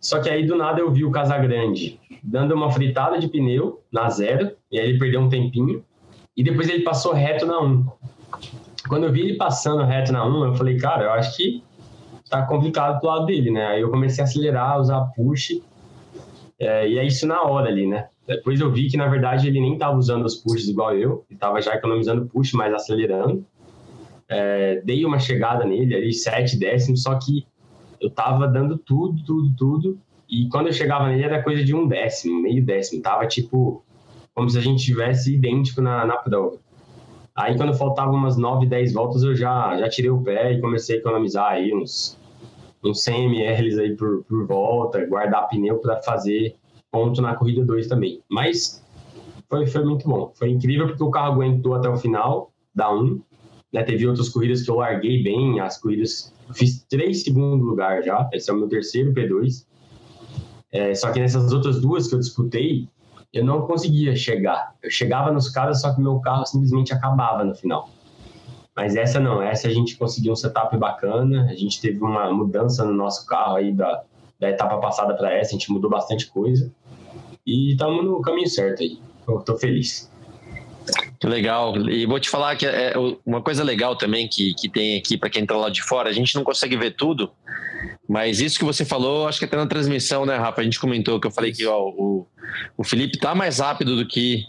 Só 0.00 0.20
que 0.20 0.28
aí 0.28 0.46
do 0.46 0.56
nada 0.56 0.80
eu 0.80 0.90
vi 0.90 1.04
o 1.04 1.10
Casagrande 1.10 2.00
dando 2.22 2.54
uma 2.54 2.70
fritada 2.70 3.18
de 3.18 3.28
pneu 3.28 3.82
na 3.90 4.08
zero, 4.08 4.52
e 4.70 4.78
aí 4.78 4.88
ele 4.88 4.98
perdeu 4.98 5.20
um 5.20 5.28
tempinho. 5.28 5.84
E 6.36 6.42
depois 6.42 6.68
ele 6.68 6.82
passou 6.82 7.12
reto 7.12 7.44
na 7.44 7.60
1. 7.60 7.86
Quando 8.88 9.04
eu 9.04 9.12
vi 9.12 9.20
ele 9.20 9.36
passando 9.36 9.82
reto 9.82 10.12
na 10.12 10.24
1, 10.24 10.44
eu 10.46 10.54
falei, 10.54 10.76
cara, 10.78 11.04
eu 11.04 11.12
acho 11.12 11.36
que 11.36 11.62
tá 12.32 12.46
complicado 12.46 12.98
pro 12.98 13.08
lado 13.08 13.26
dele, 13.26 13.50
né? 13.50 13.66
Aí 13.66 13.82
eu 13.82 13.90
comecei 13.90 14.24
a 14.24 14.26
acelerar, 14.26 14.80
usar 14.80 15.02
push, 15.14 15.60
é, 16.58 16.88
e 16.88 16.98
é 16.98 17.04
isso 17.04 17.26
na 17.26 17.42
hora 17.42 17.68
ali, 17.68 17.86
né? 17.86 18.08
Depois 18.26 18.58
eu 18.58 18.72
vi 18.72 18.88
que, 18.88 18.96
na 18.96 19.06
verdade, 19.06 19.48
ele 19.48 19.60
nem 19.60 19.76
tava 19.76 19.98
usando 19.98 20.24
os 20.24 20.36
pushes 20.36 20.68
igual 20.68 20.96
eu, 20.96 21.26
ele 21.28 21.38
tava 21.38 21.60
já 21.60 21.74
economizando 21.74 22.24
push, 22.26 22.54
mas 22.54 22.72
acelerando. 22.72 23.44
É, 24.28 24.80
dei 24.82 25.04
uma 25.04 25.18
chegada 25.18 25.64
nele 25.66 25.94
ali, 25.94 26.12
7 26.12 26.58
décimos, 26.58 27.02
só 27.02 27.18
que 27.18 27.44
eu 28.00 28.08
tava 28.08 28.48
dando 28.48 28.78
tudo, 28.78 29.22
tudo, 29.24 29.54
tudo. 29.54 29.98
E 30.26 30.48
quando 30.48 30.68
eu 30.68 30.72
chegava 30.72 31.08
nele 31.08 31.24
era 31.24 31.42
coisa 31.42 31.62
de 31.62 31.74
um 31.74 31.86
décimo, 31.86 32.40
meio 32.40 32.64
décimo. 32.64 33.02
Tava 33.02 33.26
tipo 33.26 33.84
como 34.34 34.48
se 34.48 34.56
a 34.56 34.62
gente 34.62 34.82
tivesse 34.82 35.34
idêntico 35.34 35.82
na, 35.82 36.06
na 36.06 36.16
prova. 36.16 36.56
Aí 37.34 37.56
quando 37.58 37.74
faltavam 37.74 38.14
umas 38.14 38.38
9, 38.38 38.64
10 38.66 38.94
voltas, 38.94 39.22
eu 39.22 39.34
já, 39.34 39.76
já 39.76 39.88
tirei 39.90 40.10
o 40.10 40.22
pé 40.22 40.54
e 40.54 40.60
comecei 40.60 40.96
a 40.96 40.98
economizar 41.00 41.50
aí 41.52 41.74
uns, 41.74 42.18
uns 42.84 43.02
100 43.02 43.26
ml 43.26 43.80
aí 43.80 43.96
por, 43.96 44.24
por 44.24 44.46
volta, 44.46 45.04
guardar 45.06 45.48
pneu 45.48 45.78
para 45.78 46.02
fazer 46.02 46.56
ponto 46.90 47.22
na 47.22 47.34
corrida 47.34 47.64
2 47.64 47.86
também. 47.86 48.22
Mas 48.28 48.84
foi, 49.48 49.66
foi 49.66 49.84
muito 49.84 50.08
bom. 50.08 50.32
Foi 50.34 50.50
incrível 50.50 50.86
porque 50.86 51.02
o 51.02 51.10
carro 51.10 51.34
aguentou 51.34 51.74
até 51.74 51.88
o 51.88 51.96
final 51.96 52.52
da 52.74 52.92
1. 52.92 52.98
Um, 52.98 53.22
né? 53.72 53.82
Teve 53.82 54.06
outras 54.06 54.28
corridas 54.28 54.62
que 54.62 54.70
eu 54.70 54.76
larguei 54.76 55.22
bem, 55.22 55.60
as 55.60 55.78
corridas. 55.78 56.32
Fiz 56.54 56.84
três 56.84 57.22
segundo 57.22 57.64
lugar 57.64 58.02
já. 58.02 58.28
Esse 58.32 58.50
é 58.50 58.54
o 58.54 58.56
meu 58.56 58.68
terceiro 58.68 59.12
P2. 59.12 59.66
É, 60.70 60.94
só 60.94 61.10
que 61.12 61.20
nessas 61.20 61.52
outras 61.52 61.80
duas 61.80 62.08
que 62.08 62.14
eu 62.14 62.18
disputei, 62.18 62.88
eu 63.32 63.44
não 63.44 63.66
conseguia 63.66 64.14
chegar. 64.16 64.74
Eu 64.82 64.90
chegava 64.90 65.30
nos 65.30 65.48
caras, 65.48 65.80
só 65.80 65.94
que 65.94 66.00
meu 66.00 66.18
carro 66.20 66.44
simplesmente 66.46 66.92
acabava 66.92 67.44
no 67.44 67.54
final. 67.54 67.88
Mas 68.74 68.96
essa 68.96 69.20
não, 69.20 69.42
essa 69.42 69.68
a 69.68 69.70
gente 69.70 69.96
conseguiu 69.96 70.32
um 70.32 70.36
setup 70.36 70.76
bacana, 70.76 71.46
a 71.50 71.54
gente 71.54 71.80
teve 71.80 72.02
uma 72.02 72.32
mudança 72.32 72.84
no 72.84 72.92
nosso 72.92 73.26
carro 73.26 73.56
aí 73.56 73.72
da, 73.72 74.02
da 74.40 74.48
etapa 74.48 74.78
passada 74.78 75.14
para 75.14 75.32
essa, 75.32 75.50
a 75.50 75.52
gente 75.52 75.70
mudou 75.70 75.90
bastante 75.90 76.26
coisa. 76.28 76.72
E 77.46 77.72
estamos 77.72 78.04
no 78.04 78.20
caminho 78.22 78.48
certo 78.48 78.82
aí. 78.82 78.98
Eu 79.28 79.40
tô 79.40 79.56
feliz. 79.56 80.10
Que 81.20 81.26
legal. 81.26 81.76
E 81.88 82.06
vou 82.06 82.18
te 82.18 82.28
falar 82.28 82.56
que 82.56 82.66
é 82.66 82.94
uma 83.24 83.40
coisa 83.42 83.62
legal 83.62 83.94
também 83.94 84.26
que, 84.26 84.54
que 84.54 84.68
tem 84.68 84.98
aqui 84.98 85.16
para 85.16 85.30
quem 85.30 85.42
está 85.42 85.56
lá 85.56 85.70
de 85.70 85.82
fora, 85.82 86.08
a 86.08 86.12
gente 86.12 86.34
não 86.34 86.42
consegue 86.42 86.76
ver 86.76 86.96
tudo, 86.96 87.30
mas 88.08 88.40
isso 88.40 88.58
que 88.58 88.64
você 88.64 88.84
falou, 88.84 89.28
acho 89.28 89.38
que 89.38 89.44
até 89.44 89.56
na 89.56 89.66
transmissão, 89.66 90.26
né, 90.26 90.36
Rafa? 90.36 90.60
A 90.60 90.64
gente 90.64 90.80
comentou 90.80 91.20
que 91.20 91.26
eu 91.26 91.30
falei 91.30 91.52
que 91.52 91.64
ó, 91.66 91.80
o, 91.80 92.26
o 92.76 92.84
Felipe 92.84 93.18
tá 93.18 93.34
mais 93.34 93.60
rápido 93.60 93.96
do 93.96 94.06
que 94.06 94.44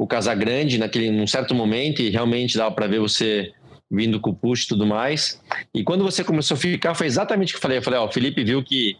o 0.00 0.06
Casagrande 0.06 0.78
naquele 0.78 1.10
num 1.10 1.26
certo 1.26 1.54
momento 1.54 2.00
e 2.00 2.08
realmente 2.08 2.56
dava 2.56 2.74
para 2.74 2.86
ver 2.86 2.98
você 2.98 3.52
vindo 3.90 4.18
com 4.18 4.30
o 4.30 4.34
push 4.34 4.64
e 4.64 4.68
tudo 4.68 4.86
mais. 4.86 5.42
E 5.74 5.84
quando 5.84 6.02
você 6.02 6.24
começou 6.24 6.54
a 6.54 6.58
ficar, 6.58 6.94
foi 6.94 7.06
exatamente 7.06 7.50
o 7.50 7.52
que 7.52 7.58
eu 7.58 7.60
falei. 7.60 7.76
Eu 7.76 7.82
falei, 7.82 8.00
ó, 8.00 8.06
o 8.06 8.10
Felipe 8.10 8.42
viu 8.42 8.64
que 8.64 8.96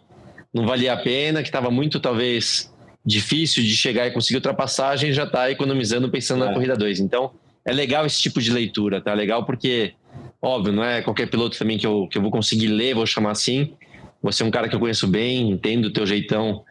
não 0.52 0.66
valia 0.66 0.92
a 0.92 0.98
pena, 0.98 1.40
que 1.40 1.48
estava 1.48 1.70
muito 1.70 1.98
talvez 2.00 2.70
difícil 3.02 3.62
de 3.62 3.74
chegar 3.74 4.08
e 4.08 4.10
conseguir 4.10 4.36
ultrapassagem, 4.36 5.10
já 5.10 5.24
está 5.24 5.50
economizando 5.50 6.10
pensando 6.10 6.44
é. 6.44 6.48
na 6.48 6.52
corrida 6.52 6.76
2. 6.76 7.00
Então, 7.00 7.30
é 7.64 7.72
legal 7.72 8.04
esse 8.04 8.20
tipo 8.20 8.38
de 8.38 8.52
leitura, 8.52 9.00
tá? 9.00 9.14
Legal 9.14 9.46
porque, 9.46 9.94
óbvio, 10.42 10.70
não 10.70 10.84
é 10.84 11.00
qualquer 11.00 11.30
piloto 11.30 11.58
também 11.58 11.78
que 11.78 11.86
eu, 11.86 12.08
que 12.08 12.18
eu 12.18 12.22
vou 12.22 12.30
conseguir 12.30 12.66
ler, 12.66 12.94
vou 12.94 13.06
chamar 13.06 13.30
assim. 13.30 13.72
Você 14.22 14.42
é 14.42 14.46
um 14.46 14.50
cara 14.50 14.68
que 14.68 14.74
eu 14.74 14.80
conheço 14.80 15.06
bem, 15.06 15.50
entendo 15.50 15.86
o 15.86 15.90
teu 15.90 16.04
jeitão 16.04 16.62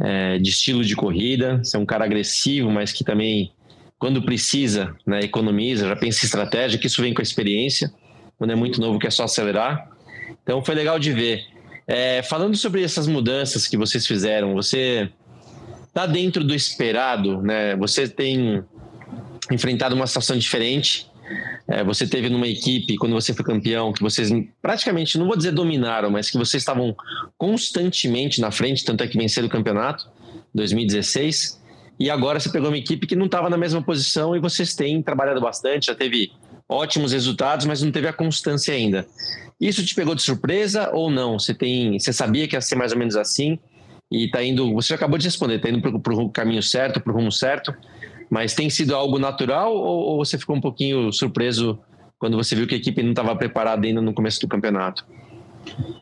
é, 0.00 0.38
de 0.38 0.48
estilo 0.48 0.82
de 0.82 0.96
corrida. 0.96 1.58
Você 1.62 1.76
é 1.76 1.80
um 1.80 1.84
cara 1.84 2.06
agressivo, 2.06 2.70
mas 2.70 2.90
que 2.90 3.04
também, 3.04 3.52
quando 3.98 4.22
precisa, 4.22 4.94
né, 5.06 5.20
economiza, 5.20 5.88
já 5.88 5.96
pensa 5.96 6.24
em 6.24 6.26
estratégia, 6.26 6.78
que 6.78 6.86
isso 6.86 7.00
vem 7.00 7.14
com 7.14 7.20
a 7.20 7.24
experiência. 7.24 7.92
Quando 8.38 8.50
é 8.50 8.54
muito 8.54 8.80
novo, 8.80 8.98
que 8.98 9.06
é 9.06 9.10
só 9.10 9.24
acelerar. 9.24 9.90
Então, 10.42 10.62
foi 10.64 10.74
legal 10.74 10.98
de 10.98 11.12
ver. 11.12 11.46
É, 11.86 12.22
falando 12.22 12.56
sobre 12.56 12.82
essas 12.82 13.06
mudanças 13.06 13.66
que 13.66 13.76
vocês 13.76 14.06
fizeram, 14.06 14.54
você 14.54 15.10
está 15.86 16.04
dentro 16.04 16.44
do 16.44 16.54
esperado, 16.54 17.40
né? 17.40 17.74
Você 17.76 18.06
tem 18.06 18.62
enfrentado 19.50 19.94
uma 19.94 20.06
situação 20.06 20.36
diferente. 20.36 21.10
É, 21.66 21.82
você 21.82 22.06
teve 22.06 22.28
numa 22.28 22.46
equipe, 22.46 22.96
quando 22.96 23.14
você 23.14 23.32
foi 23.32 23.44
campeão, 23.44 23.92
que 23.92 24.02
vocês 24.02 24.30
praticamente, 24.60 25.18
não 25.18 25.26
vou 25.26 25.36
dizer 25.36 25.52
dominaram, 25.52 26.10
mas 26.10 26.30
que 26.30 26.36
vocês 26.36 26.60
estavam 26.60 26.94
constantemente 27.38 28.40
na 28.40 28.50
frente, 28.50 28.84
tanto 28.84 29.02
é 29.02 29.08
que 29.08 29.16
venceram 29.16 29.48
o 29.48 29.50
campeonato 29.50 30.06
2016. 30.54 31.60
E 31.98 32.10
agora 32.10 32.38
você 32.38 32.50
pegou 32.50 32.68
uma 32.68 32.78
equipe 32.78 33.06
que 33.06 33.16
não 33.16 33.26
estava 33.26 33.48
na 33.48 33.56
mesma 33.56 33.82
posição 33.82 34.36
e 34.36 34.40
vocês 34.40 34.74
têm 34.74 35.02
trabalhado 35.02 35.40
bastante, 35.40 35.86
já 35.86 35.94
teve 35.94 36.30
ótimos 36.68 37.12
resultados, 37.12 37.64
mas 37.64 37.82
não 37.82 37.90
teve 37.90 38.08
a 38.08 38.12
constância 38.12 38.74
ainda. 38.74 39.06
Isso 39.60 39.84
te 39.84 39.94
pegou 39.94 40.14
de 40.14 40.22
surpresa 40.22 40.90
ou 40.92 41.10
não? 41.10 41.38
Você 41.38 41.54
tem, 41.54 41.98
você 41.98 42.12
sabia 42.12 42.46
que 42.46 42.54
ia 42.54 42.60
ser 42.60 42.76
mais 42.76 42.92
ou 42.92 42.98
menos 42.98 43.16
assim? 43.16 43.58
e 44.10 44.26
está 44.26 44.42
indo. 44.42 44.72
Você 44.74 44.94
acabou 44.94 45.18
de 45.18 45.24
responder, 45.26 45.56
está 45.56 45.68
indo 45.68 45.80
para 46.00 46.14
o 46.14 46.30
caminho 46.30 46.62
certo, 46.62 47.00
para 47.00 47.12
o 47.12 47.16
rumo 47.16 47.32
certo, 47.32 47.74
mas 48.30 48.54
tem 48.54 48.70
sido 48.70 48.94
algo 48.94 49.18
natural 49.18 49.74
ou, 49.74 50.00
ou, 50.00 50.24
você 50.24 50.38
ficou 50.38 50.56
um 50.56 50.60
pouquinho 50.60 51.12
surpreso 51.12 51.78
quando 52.18 52.36
você 52.36 52.54
viu 52.54 52.66
que 52.66 52.74
a 52.74 52.78
equipe 52.78 53.02
não 53.02 53.10
estava 53.10 53.34
preparada 53.36 53.86
ainda 53.86 54.00
no 54.00 54.14
começo 54.14 54.40
do 54.40 54.48
campeonato? 54.48 55.04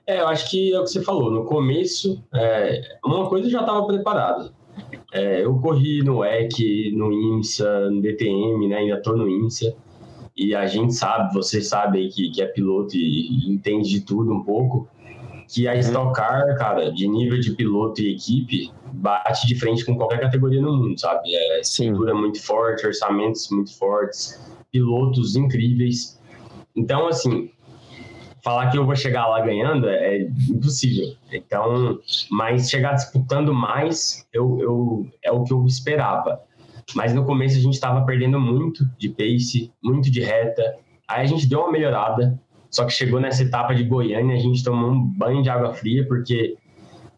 É, 0.06 0.20
eu 0.20 0.28
acho 0.28 0.50
que 0.50 0.72
é 0.72 0.78
o 0.78 0.84
que 0.84 0.90
você 0.90 1.02
falou. 1.02 1.30
No 1.30 1.44
começo, 1.44 2.22
é, 2.34 2.98
uma 3.04 3.28
coisa 3.28 3.48
já 3.48 3.60
estava 3.60 3.84
preparada. 3.86 4.52
É, 5.12 5.44
eu 5.44 5.54
corri 5.58 6.02
no 6.02 6.24
EC, 6.24 6.92
no 6.94 7.12
IMSA, 7.12 7.90
no 7.90 8.02
DTM, 8.02 8.68
né, 8.68 8.76
ainda 8.78 8.96
estou 8.96 9.16
no 9.16 9.28
IMSA. 9.28 9.74
E 10.36 10.54
a 10.54 10.66
gente 10.66 10.92
sabe, 10.94 11.32
você 11.32 11.62
sabe 11.62 11.98
aí 11.98 12.08
que, 12.08 12.30
que 12.30 12.42
é 12.42 12.46
piloto 12.46 12.96
e, 12.96 13.46
e 13.46 13.52
entende 13.52 13.88
de 13.88 14.00
tudo 14.00 14.32
um 14.32 14.42
pouco 14.42 14.88
que 15.48 15.68
a 15.68 15.72
uhum. 15.74 15.78
Stock 15.78 16.14
Car, 16.14 16.56
cara, 16.56 16.90
de 16.90 17.06
nível 17.06 17.38
de 17.38 17.52
piloto 17.52 18.00
e 18.00 18.14
equipe, 18.14 18.72
bate 18.92 19.46
de 19.46 19.54
frente 19.54 19.84
com 19.84 19.96
qualquer 19.96 20.20
categoria 20.20 20.60
no 20.60 20.76
mundo, 20.76 20.98
sabe? 20.98 21.34
É 21.34 21.60
estrutura 21.60 22.14
muito 22.14 22.42
forte, 22.42 22.86
orçamentos 22.86 23.48
muito 23.50 23.76
fortes, 23.76 24.40
pilotos 24.72 25.36
incríveis. 25.36 26.20
Então, 26.74 27.06
assim, 27.06 27.50
falar 28.44 28.70
que 28.70 28.76
eu 28.76 28.84
vou 28.84 28.94
chegar 28.94 29.26
lá 29.26 29.40
ganhando 29.40 29.88
é, 29.88 30.28
impossível. 30.50 31.16
Então, 31.32 31.98
mas 32.30 32.68
chegar 32.68 32.92
disputando 32.92 33.54
mais 33.54 34.28
eu, 34.32 34.60
eu, 34.60 35.06
é 35.24 35.32
o 35.32 35.42
que 35.42 35.52
eu 35.52 35.64
esperava. 35.64 36.42
Mas 36.94 37.14
no 37.14 37.24
começo 37.24 37.56
a 37.56 37.60
gente 37.60 37.72
estava 37.72 38.04
perdendo 38.04 38.38
muito 38.38 38.84
de 38.98 39.08
pace, 39.08 39.72
muito 39.82 40.10
de 40.10 40.20
reta. 40.20 40.76
Aí 41.08 41.22
a 41.22 41.24
gente 41.24 41.48
deu 41.48 41.60
uma 41.60 41.72
melhorada, 41.72 42.38
só 42.70 42.84
que 42.84 42.92
chegou 42.92 43.18
nessa 43.18 43.42
etapa 43.42 43.74
de 43.74 43.82
Goiânia, 43.84 44.36
a 44.36 44.38
gente 44.38 44.62
tomou 44.62 44.90
um 44.90 45.02
banho 45.02 45.42
de 45.42 45.48
água 45.48 45.72
fria, 45.72 46.06
porque 46.06 46.54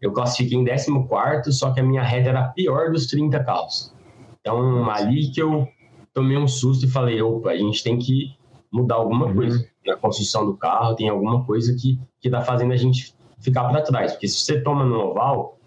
eu 0.01 0.13
classifiquei 0.13 0.57
em 0.57 0.65
14, 0.65 1.53
só 1.53 1.73
que 1.73 1.81
a 1.81 1.83
minha 1.83 2.05
reta 2.05 2.29
era 2.29 2.41
a 2.41 2.49
pior 2.49 2.93
dos 2.93 3.07
30 3.09 3.43
carros. 3.43 3.93
Então, 4.41 4.89
ali 4.89 5.29
que 5.33 5.43
eu 5.43 5.67
tomei 6.15 6.37
um 6.37 6.47
susto 6.47 6.87
e 6.87 6.89
falei: 6.89 7.21
opa, 7.21 7.51
a 7.51 7.57
gente 7.57 7.83
tem 7.83 7.99
que 7.99 8.37
mudar 8.77 8.97
alguma 8.97 9.27
uhum. 9.27 9.35
coisa 9.35 9.67
na 9.87 9.97
construção 9.97 10.45
do 10.45 10.57
carro, 10.57 10.95
tem 10.95 11.09
alguma 11.09 11.45
coisa 11.45 11.75
que 11.75 11.99
está 12.23 12.43
fazendo 12.43 12.73
a 12.73 12.77
gente 12.77 13.15
ficar 13.41 13.65
para 13.69 13.81
trás. 13.83 14.13
Porque 14.13 14.29
se 14.29 14.41
você 14.41 14.61
toma 14.61 14.85
no 14.85 14.99
oval, 14.99 15.59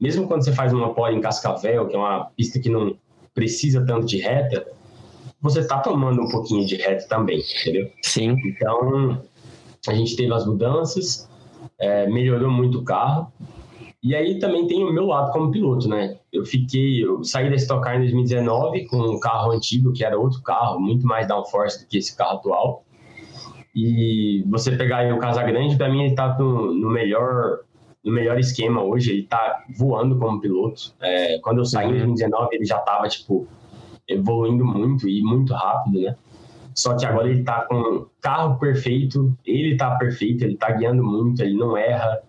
mesmo 0.00 0.28
quando 0.28 0.44
você 0.44 0.52
faz 0.52 0.72
uma 0.72 0.92
pole 0.92 1.16
em 1.16 1.20
Cascavel, 1.20 1.86
que 1.86 1.96
é 1.96 1.98
uma 1.98 2.26
pista 2.36 2.60
que 2.60 2.68
não 2.68 2.96
precisa 3.34 3.84
tanto 3.84 4.06
de 4.06 4.18
reta, 4.18 4.66
você 5.40 5.60
está 5.60 5.78
tomando 5.78 6.20
um 6.20 6.28
pouquinho 6.28 6.66
de 6.66 6.76
reta 6.76 7.06
também, 7.08 7.40
entendeu? 7.60 7.90
Sim. 8.02 8.36
Então, 8.44 9.22
a 9.88 9.94
gente 9.94 10.16
teve 10.16 10.32
as 10.34 10.44
mudanças, 10.44 11.28
é, 11.78 12.06
melhorou 12.06 12.50
muito 12.50 12.78
o 12.78 12.84
carro. 12.84 13.32
E 14.02 14.14
aí 14.14 14.38
também 14.38 14.66
tem 14.66 14.84
o 14.84 14.92
meu 14.92 15.06
lado 15.06 15.32
como 15.32 15.50
piloto, 15.50 15.88
né? 15.88 16.18
Eu 16.32 16.44
fiquei, 16.44 17.04
eu 17.04 17.24
saí 17.24 17.50
da 17.50 17.56
Stock 17.56 17.82
Car 17.82 17.96
em 17.96 18.00
2019 18.00 18.86
com 18.86 18.96
um 18.96 19.18
carro 19.18 19.50
antigo, 19.50 19.92
que 19.92 20.04
era 20.04 20.18
outro 20.18 20.40
carro, 20.42 20.78
muito 20.78 21.04
mais 21.06 21.26
downforce 21.26 21.82
do 21.82 21.88
que 21.88 21.98
esse 21.98 22.16
carro 22.16 22.38
atual. 22.38 22.84
E 23.74 24.44
você 24.48 24.76
pegar 24.76 24.98
aí 24.98 25.12
o 25.12 25.18
Casagrande, 25.18 25.76
para 25.76 25.88
mim 25.88 26.04
ele 26.04 26.14
tá 26.14 26.36
no, 26.38 26.72
no, 26.72 26.90
melhor 26.90 27.60
no 28.04 28.12
melhor 28.12 28.38
esquema 28.38 28.82
hoje, 28.82 29.12
ele 29.12 29.22
tá 29.24 29.64
voando 29.76 30.16
como 30.18 30.40
piloto. 30.40 30.94
É, 31.00 31.38
quando 31.40 31.58
eu 31.58 31.64
saí 31.64 31.88
em 31.88 31.92
2019, 31.92 32.42
uhum. 32.42 32.48
ele 32.52 32.64
já 32.64 32.78
tava, 32.78 33.08
tipo, 33.08 33.46
evoluindo 34.06 34.64
muito 34.64 35.08
e 35.08 35.20
muito 35.22 35.52
rápido, 35.52 36.00
né? 36.00 36.16
Só 36.74 36.96
que 36.96 37.04
agora 37.04 37.28
ele 37.28 37.42
tá 37.42 37.66
com 37.68 38.06
carro 38.20 38.58
perfeito, 38.58 39.36
ele 39.44 39.76
tá 39.76 39.96
perfeito, 39.96 40.44
ele 40.44 40.56
tá 40.56 40.70
guiando 40.70 41.02
muito, 41.02 41.42
ele 41.42 41.54
não 41.54 41.76
erra. 41.76 42.20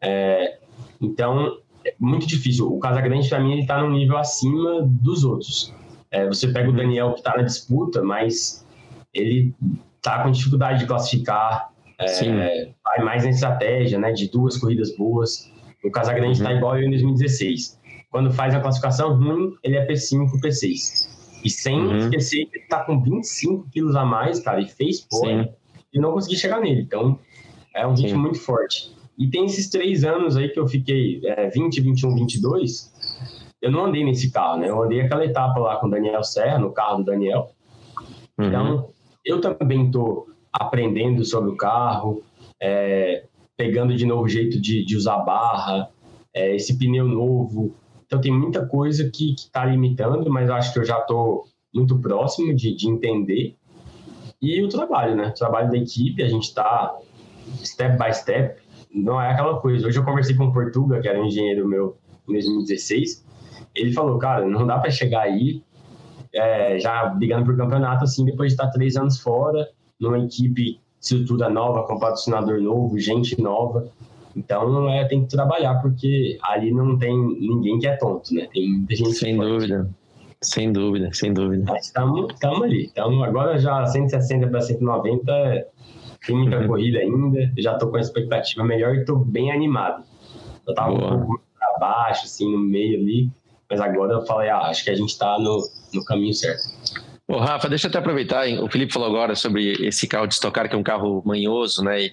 É, 0.00 0.57
então, 1.00 1.58
é 1.84 1.94
muito 1.98 2.26
difícil. 2.26 2.72
O 2.72 2.78
Casagrande, 2.78 3.28
para 3.28 3.40
mim, 3.40 3.52
ele 3.52 3.66
tá 3.66 3.80
num 3.80 3.90
nível 3.90 4.18
acima 4.18 4.82
dos 4.82 5.24
outros. 5.24 5.74
É, 6.10 6.26
você 6.26 6.48
pega 6.48 6.68
o 6.70 6.72
Daniel 6.72 7.14
que 7.14 7.22
tá 7.22 7.36
na 7.36 7.42
disputa, 7.42 8.02
mas 8.02 8.66
ele 9.12 9.54
tá 10.00 10.22
com 10.22 10.30
dificuldade 10.30 10.80
de 10.80 10.86
classificar, 10.86 11.70
é, 11.98 12.70
vai 12.84 13.04
mais 13.04 13.24
na 13.24 13.30
estratégia, 13.30 13.98
né, 13.98 14.12
de 14.12 14.30
duas 14.30 14.56
corridas 14.56 14.96
boas. 14.96 15.50
O 15.84 15.90
Casagrande 15.90 16.42
tá 16.42 16.50
uhum. 16.50 16.56
igual 16.56 16.78
eu 16.78 16.86
em 16.86 16.90
2016. 16.90 17.78
Quando 18.10 18.32
faz 18.32 18.54
a 18.54 18.60
classificação 18.60 19.16
ruim, 19.16 19.54
ele 19.62 19.76
é 19.76 19.86
P5, 19.86 20.40
P6. 20.42 21.08
E 21.44 21.50
sem 21.50 21.78
uhum. 21.78 21.98
esquecer 21.98 22.46
que 22.46 22.58
ele 22.58 22.66
tá 22.66 22.84
com 22.84 23.00
25 23.00 23.68
quilos 23.70 23.94
a 23.94 24.04
mais, 24.04 24.40
cara, 24.40 24.60
e 24.60 24.66
fez 24.66 25.00
pole 25.00 25.50
e 25.92 25.98
não 26.00 26.12
consegui 26.12 26.36
chegar 26.36 26.60
nele. 26.60 26.82
Então, 26.82 27.18
é 27.74 27.86
um 27.86 27.90
ritmo 27.90 28.08
Sim. 28.08 28.16
muito 28.16 28.40
forte. 28.40 28.92
E 29.18 29.28
tem 29.28 29.46
esses 29.46 29.68
três 29.68 30.04
anos 30.04 30.36
aí 30.36 30.48
que 30.48 30.60
eu 30.60 30.66
fiquei 30.68 31.20
é, 31.24 31.48
20, 31.48 31.80
21, 31.80 32.14
22. 32.14 32.92
Eu 33.60 33.72
não 33.72 33.86
andei 33.86 34.04
nesse 34.04 34.30
carro, 34.30 34.58
né? 34.58 34.68
Eu 34.68 34.82
andei 34.82 35.00
aquela 35.00 35.24
etapa 35.24 35.58
lá 35.58 35.76
com 35.76 35.88
o 35.88 35.90
Daniel 35.90 36.22
Serra, 36.22 36.58
no 36.58 36.70
carro 36.70 36.98
do 36.98 37.04
Daniel. 37.04 37.50
Uhum. 38.38 38.46
Então, 38.46 38.88
eu 39.24 39.40
também 39.40 39.90
tô 39.90 40.28
aprendendo 40.52 41.24
sobre 41.24 41.50
o 41.50 41.56
carro. 41.56 42.22
É, 42.62 43.24
pegando 43.58 43.96
de 43.96 44.06
novo 44.06 44.22
o 44.22 44.28
jeito 44.28 44.60
de, 44.60 44.84
de 44.84 44.96
usar 44.96 45.18
barra, 45.18 45.90
é, 46.32 46.54
esse 46.54 46.78
pneu 46.78 47.06
novo. 47.06 47.74
Então 48.06 48.20
tem 48.20 48.32
muita 48.32 48.64
coisa 48.64 49.10
que 49.10 49.34
está 49.34 49.64
limitando, 49.64 50.30
mas 50.30 50.48
acho 50.48 50.72
que 50.72 50.78
eu 50.78 50.84
já 50.84 50.98
estou 50.98 51.44
muito 51.74 51.98
próximo 51.98 52.54
de, 52.54 52.74
de 52.74 52.88
entender. 52.88 53.56
E 54.40 54.62
o 54.62 54.68
trabalho, 54.68 55.16
né? 55.16 55.28
O 55.28 55.34
trabalho 55.34 55.70
da 55.70 55.76
equipe, 55.76 56.22
a 56.22 56.28
gente 56.28 56.44
está 56.44 56.96
step 57.64 57.98
by 57.98 58.14
step. 58.14 58.62
Não 58.92 59.20
é 59.20 59.30
aquela 59.30 59.60
coisa. 59.60 59.86
Hoje 59.86 59.98
eu 59.98 60.04
conversei 60.04 60.34
com 60.34 60.46
o 60.46 60.52
Portuga, 60.52 61.00
que 61.00 61.08
era 61.08 61.20
um 61.20 61.26
engenheiro 61.26 61.66
meu 61.66 61.96
em 62.28 62.32
2016. 62.32 63.24
Ele 63.74 63.92
falou, 63.92 64.18
cara, 64.18 64.46
não 64.46 64.66
dá 64.66 64.78
para 64.78 64.90
chegar 64.90 65.22
aí 65.22 65.62
é, 66.32 66.78
já 66.78 67.06
brigando 67.06 67.44
por 67.44 67.56
campeonato 67.56 68.04
assim 68.04 68.24
depois 68.24 68.48
de 68.48 68.54
estar 68.54 68.70
três 68.70 68.96
anos 68.96 69.18
fora, 69.18 69.68
numa 69.98 70.18
equipe 70.18 70.80
estrutura 71.00 71.48
nova, 71.48 71.84
com 71.84 71.98
patrocinador 71.98 72.60
novo, 72.60 72.98
gente 72.98 73.40
nova. 73.40 73.88
Então 74.36 74.88
é, 74.88 75.04
tem 75.06 75.22
que 75.22 75.28
trabalhar, 75.28 75.76
porque 75.76 76.38
ali 76.42 76.72
não 76.72 76.98
tem 76.98 77.16
ninguém 77.16 77.78
que 77.78 77.86
é 77.86 77.96
tonto, 77.96 78.34
né? 78.34 78.48
Tem 78.52 78.68
muita 78.68 78.94
gente. 78.94 79.12
Sem 79.12 79.36
dúvida. 79.36 79.90
Sem 80.40 80.72
dúvida, 80.72 81.10
sem 81.12 81.32
dúvida. 81.32 81.76
Estamos 81.76 82.62
ali. 82.62 82.84
Estamos 82.84 83.24
agora 83.24 83.58
já 83.58 83.84
160 83.84 84.46
para 84.46 84.60
190. 84.60 85.66
Tem 86.28 86.36
muita 86.36 86.58
uhum. 86.58 86.66
corrida 86.66 86.98
ainda. 86.98 87.50
Já 87.56 87.72
estou 87.72 87.90
com 87.90 87.96
a 87.96 88.00
expectativa 88.00 88.62
melhor 88.62 88.94
e 88.94 89.00
estou 89.00 89.16
bem 89.16 89.50
animado. 89.50 90.04
Eu 90.66 90.72
estava 90.72 90.92
um 90.92 90.98
pouco 90.98 91.42
para 91.58 91.78
baixo, 91.80 92.26
assim, 92.26 92.52
no 92.52 92.58
meio 92.58 93.00
ali. 93.00 93.30
Mas 93.70 93.80
agora 93.80 94.12
eu 94.12 94.26
falei, 94.26 94.50
ah, 94.50 94.66
acho 94.66 94.84
que 94.84 94.90
a 94.90 94.94
gente 94.94 95.08
está 95.08 95.38
no, 95.38 95.66
no 95.94 96.04
caminho 96.04 96.34
certo. 96.34 96.64
Ô, 97.26 97.38
Rafa, 97.38 97.66
deixa 97.66 97.86
eu 97.86 97.88
até 97.88 97.98
aproveitar, 97.98 98.46
hein? 98.46 98.62
o 98.62 98.68
Felipe 98.68 98.92
falou 98.92 99.08
agora 99.08 99.34
sobre 99.34 99.72
esse 99.86 100.06
carro 100.06 100.26
de 100.26 100.34
estocar, 100.34 100.68
que 100.68 100.74
é 100.74 100.78
um 100.78 100.82
carro 100.82 101.22
manhoso, 101.24 101.82
né? 101.82 101.98
E 102.02 102.12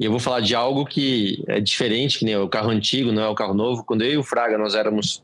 eu 0.00 0.10
vou 0.10 0.20
falar 0.20 0.40
de 0.40 0.54
algo 0.54 0.86
que 0.86 1.44
é 1.46 1.60
diferente, 1.60 2.18
que 2.18 2.24
nem 2.24 2.36
o 2.36 2.48
carro 2.48 2.70
antigo, 2.70 3.12
não 3.12 3.22
é 3.22 3.28
o 3.28 3.34
carro 3.34 3.52
novo. 3.52 3.84
Quando 3.84 4.02
eu 4.02 4.12
e 4.12 4.16
o 4.16 4.22
Fraga, 4.22 4.56
nós 4.56 4.74
éramos 4.74 5.22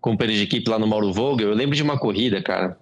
companheiros 0.00 0.38
de 0.38 0.44
equipe 0.44 0.70
lá 0.70 0.78
no 0.78 0.86
Mauro 0.86 1.12
Vogel, 1.12 1.50
eu 1.50 1.54
lembro 1.54 1.76
de 1.76 1.82
uma 1.82 1.98
corrida, 1.98 2.40
cara, 2.40 2.78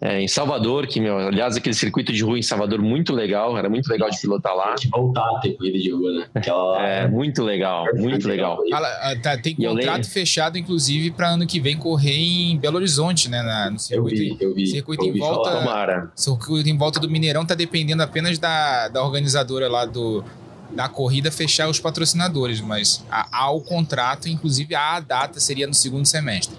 é, 0.00 0.18
em 0.18 0.26
Salvador, 0.26 0.86
que, 0.86 0.98
meu, 0.98 1.18
aliás, 1.18 1.56
aquele 1.56 1.74
circuito 1.74 2.10
de 2.10 2.24
rua 2.24 2.38
em 2.38 2.42
Salvador 2.42 2.80
muito 2.80 3.12
legal, 3.12 3.58
era 3.58 3.68
muito 3.68 3.86
legal 3.88 4.08
de 4.08 4.18
pilotar 4.18 4.56
lá. 4.56 4.74
De 4.74 4.88
voltar 4.88 5.28
a 5.36 5.40
ter 5.40 5.52
corrida 5.52 5.78
de 5.78 5.90
rua, 5.90 6.12
né? 6.12 6.26
Aquela... 6.34 6.86
É, 6.86 7.06
muito 7.06 7.42
legal, 7.42 7.84
muito 7.94 8.26
legal. 8.26 8.58
Ah, 8.72 9.14
tá, 9.22 9.36
tem 9.36 9.54
contrato 9.54 10.08
fechado, 10.08 10.56
inclusive, 10.56 11.10
para 11.10 11.28
ano 11.28 11.46
que 11.46 11.60
vem 11.60 11.76
correr 11.76 12.16
em 12.16 12.56
Belo 12.56 12.76
Horizonte, 12.76 13.28
né? 13.28 13.42
Na, 13.42 13.70
no 13.70 13.78
circuito, 13.78 14.22
eu 14.22 14.36
vi, 14.36 14.44
eu 14.44 14.54
vi. 14.54 14.66
Circuito 14.68 15.04
eu 15.04 15.12
vi 15.12 15.18
em 15.18 15.20
volta. 15.20 15.50
Tomara. 15.50 16.10
Circuito 16.14 16.68
em 16.68 16.78
volta 16.78 16.98
do 16.98 17.10
Mineirão 17.10 17.44
tá 17.44 17.54
dependendo 17.54 18.02
apenas 18.02 18.38
da, 18.38 18.88
da 18.88 19.04
organizadora 19.04 19.68
lá 19.68 19.84
do, 19.84 20.24
da 20.70 20.88
corrida 20.88 21.30
fechar 21.30 21.68
os 21.68 21.78
patrocinadores, 21.78 22.62
mas 22.62 23.04
há 23.10 23.50
o 23.50 23.60
contrato, 23.60 24.30
inclusive 24.30 24.74
a 24.74 24.98
data 25.00 25.38
seria 25.40 25.66
no 25.66 25.74
segundo 25.74 26.06
semestre. 26.06 26.56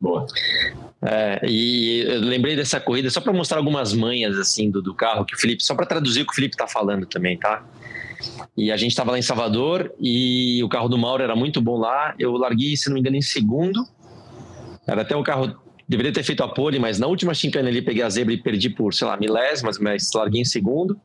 Boa. 0.00 0.26
É, 1.04 1.40
e 1.48 2.04
eu 2.06 2.20
lembrei 2.20 2.54
dessa 2.54 2.78
corrida 2.80 3.10
só 3.10 3.20
para 3.20 3.32
mostrar 3.32 3.58
algumas 3.58 3.92
manhas 3.92 4.38
assim 4.38 4.70
do, 4.70 4.80
do, 4.80 4.94
carro 4.94 5.24
que 5.24 5.34
o 5.34 5.38
Felipe, 5.38 5.64
só 5.64 5.74
para 5.74 5.84
traduzir 5.84 6.22
o 6.22 6.26
que 6.26 6.32
o 6.32 6.34
Felipe 6.34 6.54
está 6.54 6.68
falando 6.68 7.06
também, 7.06 7.36
tá? 7.36 7.64
E 8.56 8.70
a 8.70 8.76
gente 8.76 8.92
estava 8.92 9.10
lá 9.10 9.18
em 9.18 9.22
Salvador 9.22 9.92
e 10.00 10.62
o 10.62 10.68
carro 10.68 10.88
do 10.88 10.96
Mauro 10.96 11.22
era 11.22 11.34
muito 11.34 11.60
bom 11.60 11.76
lá. 11.76 12.14
Eu 12.18 12.32
larguei, 12.34 12.76
se 12.76 12.88
não 12.88 12.94
me 12.94 13.00
engano, 13.00 13.16
em 13.16 13.22
segundo. 13.22 13.84
Era 14.86 15.02
até 15.02 15.16
um 15.16 15.24
carro 15.24 15.60
deveria 15.88 16.12
ter 16.12 16.22
feito 16.22 16.42
a 16.42 16.48
pole, 16.48 16.78
mas 16.78 16.98
na 16.98 17.06
última 17.06 17.34
chicane 17.34 17.68
ali 17.68 17.82
peguei 17.82 18.02
a 18.02 18.08
zebra 18.08 18.32
e 18.32 18.38
perdi 18.38 18.70
por, 18.70 18.94
sei 18.94 19.06
lá, 19.06 19.16
milésimas, 19.16 19.78
mas 19.78 20.10
larguei 20.14 20.40
em 20.40 20.44
segundo. 20.44 20.98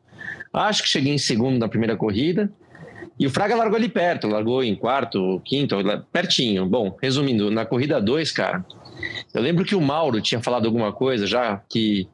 Acho 0.52 0.82
que 0.82 0.88
cheguei 0.88 1.12
em 1.12 1.18
segundo 1.18 1.58
na 1.58 1.68
primeira 1.68 1.96
corrida. 1.96 2.50
E 3.18 3.26
o 3.26 3.30
Fraga 3.30 3.56
largou 3.56 3.76
ali 3.76 3.88
perto, 3.88 4.28
largou 4.28 4.62
em 4.62 4.76
quarto, 4.76 5.42
quinto, 5.44 5.76
pertinho. 6.12 6.64
Bom, 6.66 6.96
resumindo, 7.02 7.50
na 7.50 7.66
corrida 7.66 8.00
2, 8.00 8.30
cara, 8.30 8.64
eu 9.34 9.42
lembro 9.42 9.64
que 9.64 9.74
o 9.74 9.80
Mauro 9.80 10.20
tinha 10.20 10.40
falado 10.40 10.66
alguma 10.66 10.92
coisa 10.92 11.26
já 11.26 11.62
que 11.68 12.08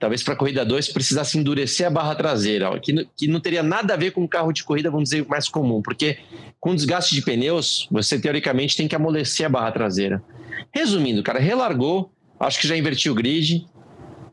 talvez 0.00 0.22
para 0.22 0.32
a 0.32 0.36
corrida 0.36 0.64
2 0.64 0.88
precisasse 0.88 1.38
endurecer 1.38 1.86
a 1.86 1.90
barra 1.90 2.14
traseira, 2.14 2.78
que, 2.80 3.06
que 3.14 3.28
não 3.28 3.38
teria 3.38 3.62
nada 3.62 3.92
a 3.92 3.96
ver 3.96 4.12
com 4.12 4.22
um 4.22 4.26
carro 4.26 4.50
de 4.50 4.64
corrida, 4.64 4.90
vamos 4.90 5.10
dizer, 5.10 5.26
mais 5.28 5.46
comum, 5.46 5.82
porque 5.82 6.18
com 6.58 6.74
desgaste 6.74 7.14
de 7.14 7.22
pneus, 7.22 7.86
você 7.90 8.18
teoricamente 8.18 8.76
tem 8.76 8.88
que 8.88 8.96
amolecer 8.96 9.44
a 9.44 9.48
barra 9.48 9.70
traseira. 9.70 10.22
Resumindo, 10.72 11.22
cara, 11.22 11.38
relargou, 11.38 12.10
acho 12.40 12.58
que 12.58 12.66
já 12.66 12.76
invertiu 12.76 13.12
o 13.12 13.14
grid. 13.14 13.66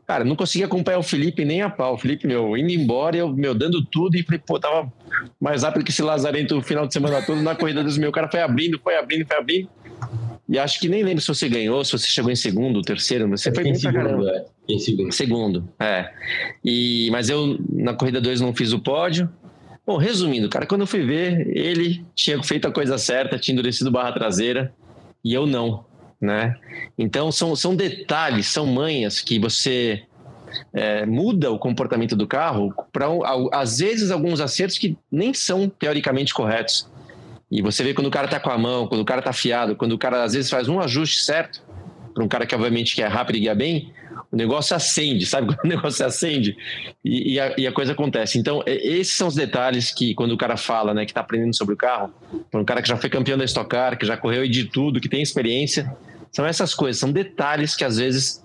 Cara, 0.06 0.24
não 0.24 0.34
conseguia 0.34 0.66
acompanhar 0.66 0.98
o 0.98 1.02
Felipe 1.02 1.44
nem 1.44 1.60
a 1.60 1.68
pau. 1.68 1.94
O 1.94 1.98
Felipe, 1.98 2.26
meu, 2.26 2.56
indo 2.56 2.70
embora, 2.70 3.14
eu, 3.14 3.28
meu, 3.28 3.54
dando 3.54 3.84
tudo 3.84 4.16
e 4.16 4.22
falei, 4.22 4.40
pô, 4.44 4.58
tava 4.58 4.90
mais 5.38 5.62
rápido 5.62 5.84
que 5.84 5.90
esse 5.90 6.00
Lazarento 6.00 6.56
o 6.56 6.62
final 6.62 6.86
de 6.86 6.94
semana 6.94 7.20
todo 7.20 7.42
na 7.42 7.54
corrida 7.54 7.84
dos 7.84 7.98
meus. 7.98 8.08
O 8.08 8.12
cara 8.12 8.26
foi 8.30 8.40
abrindo, 8.40 8.80
foi 8.82 8.96
abrindo, 8.96 9.26
foi 9.26 9.36
abrindo. 9.36 9.68
E 10.48 10.58
acho 10.58 10.80
que 10.80 10.88
nem 10.88 11.02
lembro 11.02 11.20
se 11.20 11.28
você 11.28 11.48
ganhou, 11.48 11.84
se 11.84 11.92
você 11.92 12.06
chegou 12.06 12.30
em 12.30 12.36
segundo, 12.36 12.80
terceiro, 12.80 13.28
você 13.28 13.52
foi 13.52 13.64
bem 13.64 13.78
caramba. 13.78 14.30
É. 14.30 14.46
Em 14.68 14.78
segundo. 14.78 15.12
Segundo, 15.12 15.68
é. 15.78 16.10
E, 16.64 17.08
mas 17.10 17.28
eu, 17.28 17.58
na 17.70 17.92
corrida 17.92 18.20
2, 18.20 18.40
não 18.40 18.54
fiz 18.54 18.72
o 18.72 18.78
pódio. 18.78 19.28
Bom, 19.86 19.96
resumindo, 19.96 20.48
cara, 20.48 20.66
quando 20.66 20.82
eu 20.82 20.86
fui 20.86 21.02
ver, 21.04 21.46
ele 21.56 22.04
tinha 22.14 22.42
feito 22.42 22.66
a 22.66 22.72
coisa 22.72 22.98
certa, 22.98 23.38
tinha 23.38 23.54
endurecido 23.54 23.90
barra 23.90 24.12
traseira, 24.12 24.72
e 25.24 25.32
eu 25.32 25.46
não, 25.46 25.84
né? 26.20 26.56
Então, 26.98 27.32
são, 27.32 27.54
são 27.56 27.74
detalhes, 27.74 28.46
são 28.46 28.66
manhas 28.66 29.20
que 29.20 29.38
você 29.38 30.02
é, 30.74 31.06
muda 31.06 31.50
o 31.50 31.58
comportamento 31.58 32.14
do 32.16 32.26
carro 32.26 32.74
para, 32.92 33.06
às 33.52 33.78
vezes, 33.78 34.10
alguns 34.10 34.40
acertos 34.40 34.78
que 34.78 34.96
nem 35.10 35.32
são 35.32 35.68
teoricamente 35.68 36.34
corretos. 36.34 36.90
E 37.50 37.62
você 37.62 37.82
vê 37.82 37.94
quando 37.94 38.08
o 38.08 38.10
cara 38.10 38.28
tá 38.28 38.38
com 38.38 38.50
a 38.50 38.58
mão, 38.58 38.86
quando 38.86 39.00
o 39.00 39.04
cara 39.04 39.22
tá 39.22 39.30
afiado, 39.30 39.74
quando 39.74 39.92
o 39.92 39.98
cara 39.98 40.22
às 40.22 40.34
vezes 40.34 40.50
faz 40.50 40.68
um 40.68 40.80
ajuste 40.80 41.24
certo, 41.24 41.62
para 42.12 42.22
um 42.22 42.28
cara 42.28 42.46
que 42.46 42.54
obviamente 42.54 42.94
que 42.94 43.02
é 43.02 43.06
rápido 43.06 43.36
e 43.36 43.40
guia 43.40 43.54
bem, 43.54 43.92
o 44.30 44.36
negócio 44.36 44.76
acende, 44.76 45.24
sabe 45.24 45.46
quando 45.54 45.64
o 45.64 45.68
negócio 45.68 46.04
acende 46.04 46.56
e, 47.02 47.34
e, 47.34 47.40
a, 47.40 47.54
e, 47.56 47.66
a, 47.66 47.72
coisa 47.72 47.92
acontece. 47.92 48.38
Então, 48.38 48.62
esses 48.66 49.14
são 49.14 49.28
os 49.28 49.34
detalhes 49.34 49.90
que, 49.90 50.14
quando 50.14 50.32
o 50.32 50.36
cara 50.36 50.56
fala, 50.56 50.92
né, 50.92 51.04
que 51.04 51.10
está 51.10 51.20
aprendendo 51.20 51.56
sobre 51.56 51.74
o 51.74 51.76
carro, 51.76 52.12
para 52.50 52.60
um 52.60 52.64
cara 52.64 52.82
que 52.82 52.88
já 52.88 52.96
foi 52.96 53.08
campeão 53.08 53.38
da 53.38 53.44
Stock 53.44 53.68
Car, 53.68 53.98
que 53.98 54.04
já 54.04 54.16
correu 54.16 54.46
de 54.46 54.64
tudo, 54.64 55.00
que 55.00 55.08
tem 55.08 55.22
experiência, 55.22 55.96
são 56.30 56.44
essas 56.44 56.74
coisas, 56.74 57.00
são 57.00 57.10
detalhes 57.10 57.74
que 57.74 57.84
às 57.84 57.96
vezes 57.96 58.44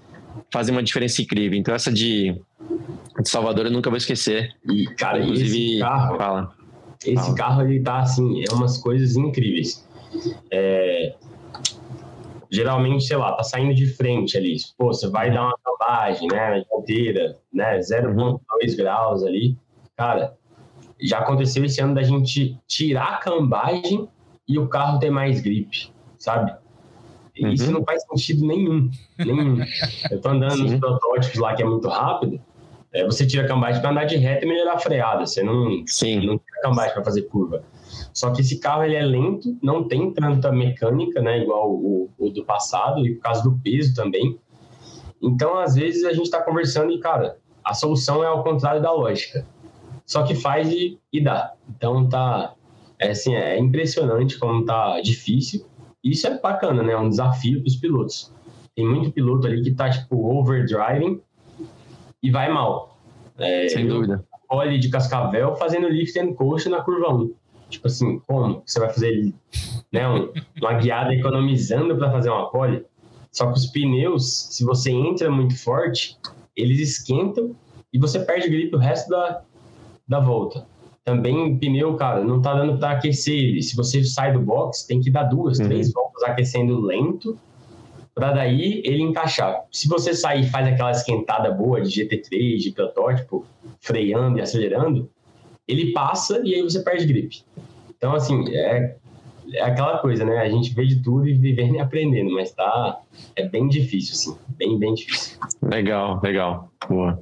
fazem 0.51 0.73
uma 0.73 0.81
diferença 0.81 1.21
incrível. 1.21 1.59
Então, 1.59 1.75
essa 1.75 1.91
de, 1.91 2.33
de 3.19 3.29
Salvador 3.29 3.65
eu 3.65 3.71
nunca 3.71 3.89
vou 3.89 3.97
esquecer. 3.97 4.53
E, 4.69 4.85
cara, 4.95 5.19
inclusive, 5.19 5.79
carro, 5.79 6.17
fala 6.17 6.62
esse 7.05 7.35
carro, 7.35 7.61
ele 7.63 7.81
tá 7.81 7.99
assim, 7.99 8.43
é 8.49 8.53
umas 8.53 8.77
coisas 8.77 9.15
incríveis. 9.15 9.87
É, 10.51 11.15
geralmente, 12.49 13.03
sei 13.05 13.17
lá, 13.17 13.33
tá 13.33 13.43
saindo 13.43 13.73
de 13.73 13.87
frente 13.87 14.37
ali. 14.37 14.57
Pô, 14.77 14.87
você 14.87 15.09
vai 15.09 15.31
dar 15.31 15.47
uma 15.47 15.57
cambagem, 15.63 16.27
né, 16.31 16.49
na 16.49 16.63
dianteira, 16.63 17.37
né, 17.51 17.79
0,2 17.79 18.75
graus 18.75 19.23
ali. 19.23 19.57
Cara, 19.97 20.37
já 21.01 21.19
aconteceu 21.19 21.65
esse 21.65 21.81
ano 21.81 21.95
da 21.95 22.03
gente 22.03 22.57
tirar 22.67 23.15
a 23.15 23.17
cambagem 23.17 24.07
e 24.47 24.59
o 24.59 24.67
carro 24.67 24.99
ter 24.99 25.09
mais 25.09 25.41
gripe, 25.41 25.91
sabe? 26.17 26.53
Isso 27.35 27.65
uhum. 27.65 27.71
não 27.71 27.83
faz 27.83 28.03
sentido 28.03 28.45
nenhum, 28.45 28.91
nenhum. 29.17 29.57
Eu 30.11 30.21
tô 30.21 30.29
andando 30.29 30.55
Sim. 30.55 30.63
nos 30.63 30.79
protótipos 30.79 31.39
lá 31.39 31.55
que 31.55 31.63
é 31.63 31.65
muito 31.65 31.87
rápido, 31.87 32.39
é, 32.93 33.03
você 33.03 33.25
tira 33.25 33.43
a 33.43 33.47
cambagem 33.47 33.81
para 33.81 33.89
andar 33.89 34.05
de 34.05 34.15
reta 34.17 34.45
e 34.45 34.47
melhorar 34.47 34.73
a 34.73 34.79
freada. 34.79 35.25
Você 35.25 35.41
não, 35.41 35.83
Sim. 35.87 36.27
não 36.27 36.37
tira 36.37 36.59
a 36.59 36.61
cambagem 36.61 36.93
para 36.93 37.03
fazer 37.03 37.23
curva. 37.23 37.63
Só 38.13 38.31
que 38.31 38.41
esse 38.41 38.59
carro 38.59 38.83
ele 38.83 38.95
é 38.95 39.03
lento, 39.03 39.57
não 39.61 39.87
tem 39.87 40.13
tanta 40.13 40.51
mecânica, 40.51 41.19
né, 41.19 41.39
igual 41.39 41.71
o, 41.71 42.09
o 42.17 42.29
do 42.29 42.45
passado, 42.45 43.05
e 43.05 43.15
por 43.15 43.23
causa 43.23 43.43
do 43.43 43.57
peso 43.63 43.95
também. 43.95 44.37
Então, 45.19 45.57
às 45.57 45.73
vezes, 45.73 46.03
a 46.03 46.13
gente 46.13 46.25
está 46.25 46.41
conversando 46.41 46.91
e, 46.91 46.99
cara, 46.99 47.37
a 47.63 47.73
solução 47.73 48.23
é 48.23 48.27
ao 48.27 48.43
contrário 48.43 48.81
da 48.81 48.91
lógica. 48.91 49.45
Só 50.05 50.23
que 50.23 50.35
faz 50.35 50.69
e, 50.69 50.99
e 51.11 51.23
dá. 51.23 51.53
Então, 51.69 52.07
tá. 52.07 52.53
É, 52.99 53.09
assim, 53.09 53.33
é 53.33 53.57
impressionante 53.57 54.37
como 54.37 54.65
tá 54.65 55.01
difícil. 55.01 55.65
Isso 56.03 56.27
é 56.27 56.39
bacana, 56.39 56.83
né? 56.83 56.93
É 56.93 56.97
um 56.97 57.09
desafio 57.09 57.61
para 57.61 57.67
os 57.67 57.75
pilotos. 57.77 58.31
Tem 58.75 58.85
muito 58.85 59.11
piloto 59.11 59.47
ali 59.47 59.63
que 59.63 59.71
tá, 59.71 59.89
tipo, 59.89 60.37
overdriving 60.37 61.21
e 62.23 62.31
vai 62.31 62.51
mal. 62.51 62.97
É, 63.37 63.67
Sem 63.67 63.87
dúvida. 63.87 64.23
Olhe 64.49 64.79
de 64.79 64.89
Cascavel 64.89 65.55
fazendo 65.55 65.89
lift 65.89 66.17
and 66.17 66.33
coast 66.33 66.69
na 66.69 66.81
curva 66.81 67.13
1. 67.13 67.33
Tipo 67.69 67.87
assim, 67.87 68.19
como 68.19 68.63
você 68.65 68.79
vai 68.79 68.89
fazer 68.89 69.33
né, 69.91 70.07
um, 70.07 70.31
uma 70.61 70.73
guiada 70.73 71.13
economizando 71.13 71.95
para 71.97 72.11
fazer 72.11 72.29
uma 72.29 72.49
pole? 72.49 72.85
Só 73.31 73.47
que 73.47 73.57
os 73.57 73.65
pneus, 73.65 74.47
se 74.51 74.63
você 74.63 74.91
entra 74.91 75.29
muito 75.29 75.57
forte, 75.57 76.17
eles 76.55 76.79
esquentam 76.79 77.55
e 77.91 77.97
você 77.97 78.19
perde 78.19 78.47
grip 78.47 78.75
o 78.75 78.79
resto 78.79 79.09
da, 79.09 79.41
da 80.07 80.19
volta. 80.19 80.67
Também 81.03 81.57
pneu, 81.57 81.95
cara, 81.95 82.23
não 82.23 82.41
tá 82.41 82.53
dando 82.53 82.77
para 82.77 82.91
aquecer 82.91 83.33
ele. 83.33 83.61
Se 83.61 83.75
você 83.75 84.03
sai 84.03 84.31
do 84.31 84.39
box, 84.39 84.85
tem 84.85 85.01
que 85.01 85.09
dar 85.09 85.23
duas, 85.23 85.59
uhum. 85.59 85.65
três 85.65 85.91
voltas 85.91 86.23
aquecendo 86.23 86.79
lento 86.79 87.37
para 88.13 88.31
daí 88.31 88.81
ele 88.85 89.01
encaixar. 89.01 89.63
Se 89.71 89.87
você 89.87 90.13
sair 90.13 90.43
e 90.43 90.49
faz 90.49 90.67
aquela 90.67 90.91
esquentada 90.91 91.51
boa 91.51 91.81
de 91.81 91.89
GT3, 91.89 92.57
de 92.57 92.71
protótipo, 92.71 93.45
freando 93.79 94.37
e 94.37 94.41
acelerando, 94.41 95.09
ele 95.67 95.91
passa 95.91 96.41
e 96.43 96.53
aí 96.53 96.61
você 96.61 96.81
perde 96.81 97.05
gripe. 97.05 97.43
Então, 97.97 98.13
assim, 98.13 98.53
é, 98.53 98.95
é 99.53 99.63
aquela 99.63 99.97
coisa, 99.99 100.25
né? 100.25 100.37
A 100.39 100.49
gente 100.49 100.73
vê 100.73 100.85
de 100.85 100.97
tudo 100.97 101.27
e 101.27 101.33
vivendo 101.33 101.75
e 101.75 101.79
aprendendo, 101.79 102.31
mas 102.33 102.51
tá. 102.51 102.99
É 103.35 103.47
bem 103.47 103.67
difícil, 103.67 104.13
assim. 104.13 104.37
Bem, 104.57 104.77
bem 104.77 104.93
difícil. 104.93 105.39
Legal, 105.61 106.19
legal. 106.21 106.71
Boa. 106.87 107.19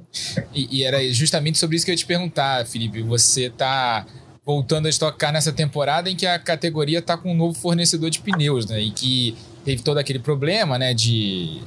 E, 0.52 0.80
e, 0.80 0.84
era 0.84 1.02
justamente 1.12 1.58
sobre 1.58 1.76
isso 1.76 1.84
que 1.84 1.90
eu 1.90 1.94
ia 1.94 1.98
te 1.98 2.06
perguntar, 2.06 2.66
Felipe. 2.66 3.00
Você 3.02 3.48
tá 3.48 4.06
voltando 4.44 4.86
a 4.86 4.88
estocar 4.88 5.32
nessa 5.32 5.52
temporada 5.52 6.10
em 6.10 6.16
que 6.16 6.26
a 6.26 6.38
categoria 6.38 7.00
tá 7.00 7.16
com 7.16 7.32
um 7.32 7.36
novo 7.36 7.54
fornecedor 7.54 8.10
de 8.10 8.20
pneus, 8.20 8.66
né? 8.66 8.80
E 8.80 8.90
que 8.90 9.36
teve 9.64 9.82
todo 9.82 9.98
aquele 9.98 10.18
problema, 10.18 10.78
né? 10.78 10.94
De 10.94 11.62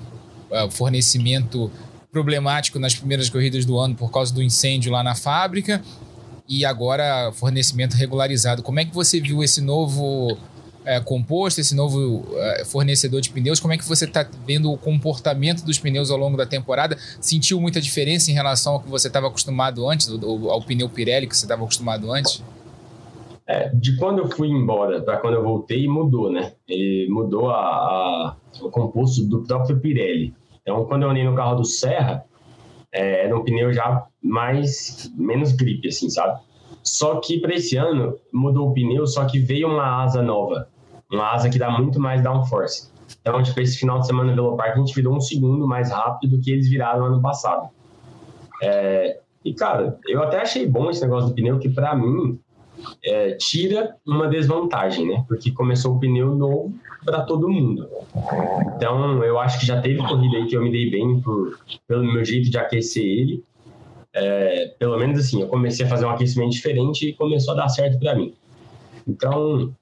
uh, 0.52 0.70
fornecimento 0.72 1.72
problemático 2.12 2.80
nas 2.80 2.96
primeiras 2.96 3.30
corridas 3.30 3.66
do 3.66 3.78
ano 3.78 3.94
por 3.94 4.10
causa 4.10 4.34
do 4.34 4.42
incêndio 4.42 4.92
lá 4.92 5.04
na 5.04 5.16
fábrica 5.16 5.84
e 6.48 6.64
agora 6.64 7.32
fornecimento 7.34 7.94
regularizado. 7.96 8.64
Como 8.64 8.80
é 8.80 8.86
que 8.86 8.94
você 8.94 9.20
viu 9.20 9.44
esse 9.44 9.60
novo 9.60 10.38
é, 10.86 11.00
composto, 11.00 11.60
esse 11.60 11.76
novo 11.76 12.26
é, 12.38 12.64
fornecedor 12.66 13.20
de 13.20 13.30
pneus? 13.32 13.60
Como 13.60 13.74
é 13.74 13.78
que 13.78 13.84
você 13.84 14.06
está 14.06 14.26
vendo 14.46 14.72
o 14.72 14.78
comportamento 14.78 15.64
dos 15.64 15.80
pneus 15.80 16.12
ao 16.12 16.18
longo 16.18 16.38
da 16.38 16.46
temporada? 16.46 16.98
Sentiu 17.20 17.60
muita 17.60 17.82
diferença 17.82 18.32
em 18.32 18.34
relação 18.34 18.74
ao 18.74 18.80
que 18.80 18.90
você 18.90 19.08
estava 19.08 19.28
acostumado 19.28 19.90
antes, 19.90 20.08
ao, 20.08 20.52
ao 20.52 20.62
pneu 20.62 20.88
Pirelli 20.88 21.28
que 21.28 21.36
você 21.36 21.46
estava 21.46 21.64
acostumado 21.64 22.12
antes? 22.14 22.42
É, 23.48 23.70
de 23.70 23.96
quando 23.98 24.20
eu 24.20 24.28
fui 24.28 24.48
embora 24.48 25.02
para 25.02 25.18
quando 25.18 25.36
eu 25.36 25.44
voltei, 25.44 25.88
mudou, 25.88 26.32
né? 26.32 26.54
Ele 26.68 27.08
mudou 27.12 27.52
a, 27.52 27.58
a, 27.58 28.36
o 28.62 28.72
composto 28.72 29.24
do 29.28 29.44
próprio 29.44 29.80
Pirelli. 29.80 30.34
Então, 30.62 30.84
quando 30.86 31.04
eu 31.04 31.10
andei 31.12 31.24
no 31.24 31.36
carro 31.36 31.56
do 31.56 31.64
Serra, 31.64 32.26
é, 32.92 33.26
era 33.26 33.38
um 33.38 33.44
pneu 33.44 33.72
já 33.72 34.08
mais 34.24 35.12
menos 35.16 35.52
gripe, 35.52 35.90
assim, 35.90 36.10
sabe? 36.10 36.40
Só 36.82 37.20
que 37.20 37.40
para 37.40 37.54
esse 37.54 37.78
ano 37.78 38.18
mudou 38.34 38.70
o 38.70 38.74
pneu, 38.74 39.06
só 39.06 39.26
que 39.26 39.38
veio 39.38 39.68
uma 39.68 40.04
asa 40.04 40.24
nova, 40.24 40.68
uma 41.12 41.32
asa 41.32 41.50
que 41.50 41.60
dá 41.60 41.70
muito 41.70 42.00
mais 42.00 42.24
downforce. 42.24 42.90
Então, 43.22 43.42
tipo, 43.44 43.60
esse 43.60 43.78
final 43.78 44.00
de 44.00 44.08
semana 44.08 44.32
no 44.32 44.36
Velopark 44.36 44.74
a 44.74 44.80
gente 44.80 44.96
virou 44.96 45.16
um 45.16 45.20
segundo 45.20 45.68
mais 45.68 45.92
rápido 45.92 46.38
do 46.38 46.42
que 46.42 46.52
eles 46.52 46.68
viraram 46.68 47.06
ano 47.06 47.22
passado. 47.22 47.70
É, 48.64 49.20
e 49.44 49.54
cara, 49.54 50.00
eu 50.08 50.24
até 50.24 50.42
achei 50.42 50.66
bom 50.66 50.90
esse 50.90 51.02
negócio 51.02 51.30
do 51.30 51.36
pneu, 51.36 51.60
que 51.60 51.70
para 51.70 51.96
mim 51.96 52.40
é, 53.04 53.32
tira 53.34 53.96
uma 54.06 54.28
desvantagem, 54.28 55.08
né? 55.08 55.26
Porque 55.28 55.52
começou 55.52 55.96
o 55.96 56.00
pneu 56.00 56.36
novo 56.36 56.74
para 57.04 57.22
todo 57.22 57.50
mundo. 57.50 57.88
Então, 58.76 59.24
eu 59.24 59.40
acho 59.40 59.60
que 59.60 59.66
já 59.66 59.82
teve 59.82 59.98
corrida 59.98 60.38
aí 60.38 60.48
que 60.48 60.56
eu 60.56 60.64
me 60.64 60.72
dei 60.72 60.90
bem 60.90 61.20
por, 61.22 61.60
pelo 61.88 62.04
meu 62.04 62.24
jeito 62.26 62.50
de 62.50 62.58
aquecer 62.58 63.04
ele. 63.04 63.44
É, 64.14 64.74
pelo 64.80 64.98
menos 64.98 65.20
assim, 65.20 65.42
eu 65.42 65.48
comecei 65.48 65.86
a 65.86 65.90
fazer 65.90 66.06
um 66.06 66.10
aquecimento 66.10 66.52
diferente 66.52 67.10
e 67.10 67.14
começou 67.14 67.54
a 67.54 67.58
dar 67.58 67.70
certo 67.70 68.00
para 68.00 68.16
mim. 68.16 68.34
Então, 69.08 69.74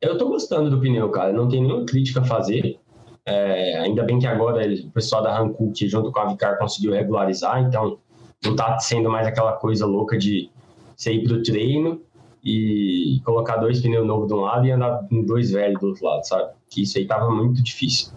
eu 0.00 0.16
tô 0.18 0.28
gostando 0.28 0.70
do 0.70 0.80
pneu, 0.80 1.08
cara. 1.10 1.32
Não 1.32 1.48
tem 1.48 1.62
nenhuma 1.62 1.84
crítica 1.84 2.20
a 2.20 2.24
fazer. 2.24 2.78
É, 3.24 3.78
ainda 3.78 4.04
bem 4.04 4.18
que 4.18 4.26
agora 4.26 4.64
o 4.72 4.90
pessoal 4.90 5.22
da 5.22 5.36
Hankook, 5.36 5.88
junto 5.88 6.12
com 6.12 6.20
a 6.20 6.26
Vicar, 6.26 6.58
conseguiu 6.58 6.92
regularizar. 6.92 7.60
Então, 7.62 7.98
não 8.44 8.54
tá 8.54 8.78
sendo 8.78 9.10
mais 9.10 9.26
aquela 9.26 9.54
coisa 9.54 9.86
louca 9.86 10.16
de 10.16 10.48
você 10.96 11.12
ir 11.12 11.24
pro 11.24 11.42
treino 11.42 12.00
e 12.42 13.20
colocar 13.24 13.56
dois 13.56 13.80
pneus 13.80 14.06
novos 14.06 14.28
de 14.28 14.34
um 14.34 14.40
lado 14.40 14.66
e 14.66 14.70
andar 14.70 15.06
com 15.08 15.22
dois 15.24 15.50
velhos 15.50 15.80
do 15.80 15.88
outro 15.88 16.04
lado, 16.04 16.26
sabe? 16.26 16.52
Que 16.70 16.82
isso 16.82 16.96
aí 16.96 17.06
tava 17.06 17.30
muito 17.30 17.62
difícil. 17.62 18.12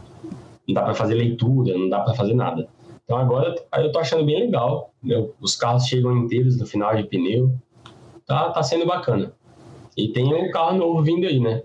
Não 0.68 0.74
dá 0.74 0.84
para 0.84 0.94
fazer 0.94 1.15
leitura, 1.15 1.78
não 1.78 1.89
dá 1.89 2.00
para 2.02 2.13
fazer 2.13 2.36
nada. 2.36 2.68
Então 3.04 3.18
agora 3.18 3.56
eu 3.78 3.92
tô 3.92 4.00
achando 4.00 4.24
bem 4.24 4.39
legal. 4.39 4.94
Meu, 5.02 5.34
os 5.42 5.56
carros 5.56 5.88
chegam 5.88 6.15
inteiros 6.15 6.58
no 6.58 6.65
final 6.65 6.96
de 6.96 7.04
pneu. 7.04 7.52
Tá, 8.26 8.52
tá 8.52 8.62
sendo 8.62 8.86
bacana. 8.86 9.34
E 9.98 10.10
tem 10.10 10.32
um 10.32 10.52
carro 10.52 10.78
novo 10.78 11.02
vindo 11.02 11.26
aí, 11.26 11.39
né? 11.39 11.63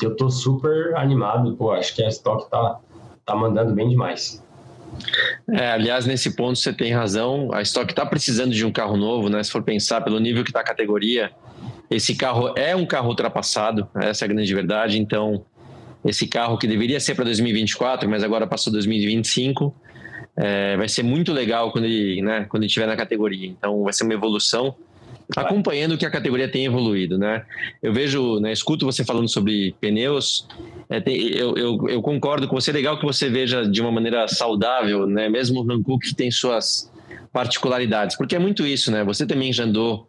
Eu 0.00 0.14
tô 0.14 0.30
super 0.30 0.94
animado, 0.96 1.56
pô, 1.56 1.72
acho 1.72 1.94
que 1.94 2.04
a 2.04 2.08
Stock 2.08 2.48
tá, 2.48 2.78
tá 3.24 3.34
mandando 3.34 3.74
bem 3.74 3.88
demais. 3.88 4.44
É, 5.50 5.70
aliás, 5.70 6.06
nesse 6.06 6.34
ponto 6.34 6.58
você 6.58 6.72
tem 6.72 6.92
razão. 6.92 7.50
A 7.52 7.62
Stock 7.62 7.90
está 7.90 8.04
precisando 8.04 8.52
de 8.52 8.64
um 8.64 8.72
carro 8.72 8.96
novo, 8.96 9.28
né? 9.28 9.42
Se 9.42 9.50
for 9.50 9.62
pensar 9.62 10.00
pelo 10.00 10.18
nível 10.18 10.42
que 10.42 10.50
está 10.50 10.60
a 10.60 10.64
categoria, 10.64 11.30
esse 11.90 12.14
carro 12.14 12.52
é 12.56 12.74
um 12.74 12.86
carro 12.86 13.08
ultrapassado, 13.08 13.88
essa 13.94 14.24
é 14.24 14.26
a 14.26 14.28
grande 14.28 14.52
verdade. 14.54 15.00
Então, 15.00 15.44
esse 16.04 16.26
carro 16.26 16.58
que 16.58 16.66
deveria 16.66 16.98
ser 17.00 17.14
para 17.14 17.24
2024, 17.24 18.08
mas 18.08 18.24
agora 18.24 18.46
passou 18.46 18.72
2025, 18.72 19.74
é, 20.36 20.76
vai 20.76 20.88
ser 20.88 21.02
muito 21.02 21.32
legal 21.32 21.70
quando 21.72 21.84
ele, 21.84 22.20
né, 22.22 22.46
quando 22.48 22.62
ele 22.62 22.68
estiver 22.68 22.86
na 22.86 22.96
categoria. 22.96 23.48
Então, 23.48 23.82
vai 23.84 23.92
ser 23.92 24.04
uma 24.04 24.14
evolução 24.14 24.74
acompanhando 25.34 25.92
o 25.92 25.98
que 25.98 26.06
a 26.06 26.10
categoria 26.10 26.48
tem 26.48 26.66
evoluído, 26.66 27.18
né? 27.18 27.44
Eu 27.82 27.92
vejo, 27.92 28.38
né, 28.38 28.52
escuto 28.52 28.84
você 28.84 29.04
falando 29.04 29.28
sobre 29.28 29.74
pneus, 29.80 30.46
é, 30.88 31.00
tem, 31.00 31.16
eu, 31.16 31.56
eu, 31.56 31.88
eu, 31.88 32.02
concordo 32.02 32.46
com 32.46 32.54
você, 32.60 32.70
é 32.70 32.74
legal 32.74 32.98
que 32.98 33.04
você 33.04 33.28
veja 33.28 33.64
de 33.64 33.80
uma 33.80 33.90
maneira 33.90 34.28
saudável, 34.28 35.06
né? 35.06 35.28
Mesmo 35.28 35.62
o 35.62 35.72
Hankook 35.72 36.14
tem 36.14 36.30
suas 36.30 36.90
particularidades, 37.32 38.16
porque 38.16 38.36
é 38.36 38.38
muito 38.38 38.66
isso, 38.66 38.90
né? 38.90 39.02
Você 39.04 39.26
também 39.26 39.52
já 39.52 39.64
andou 39.64 40.08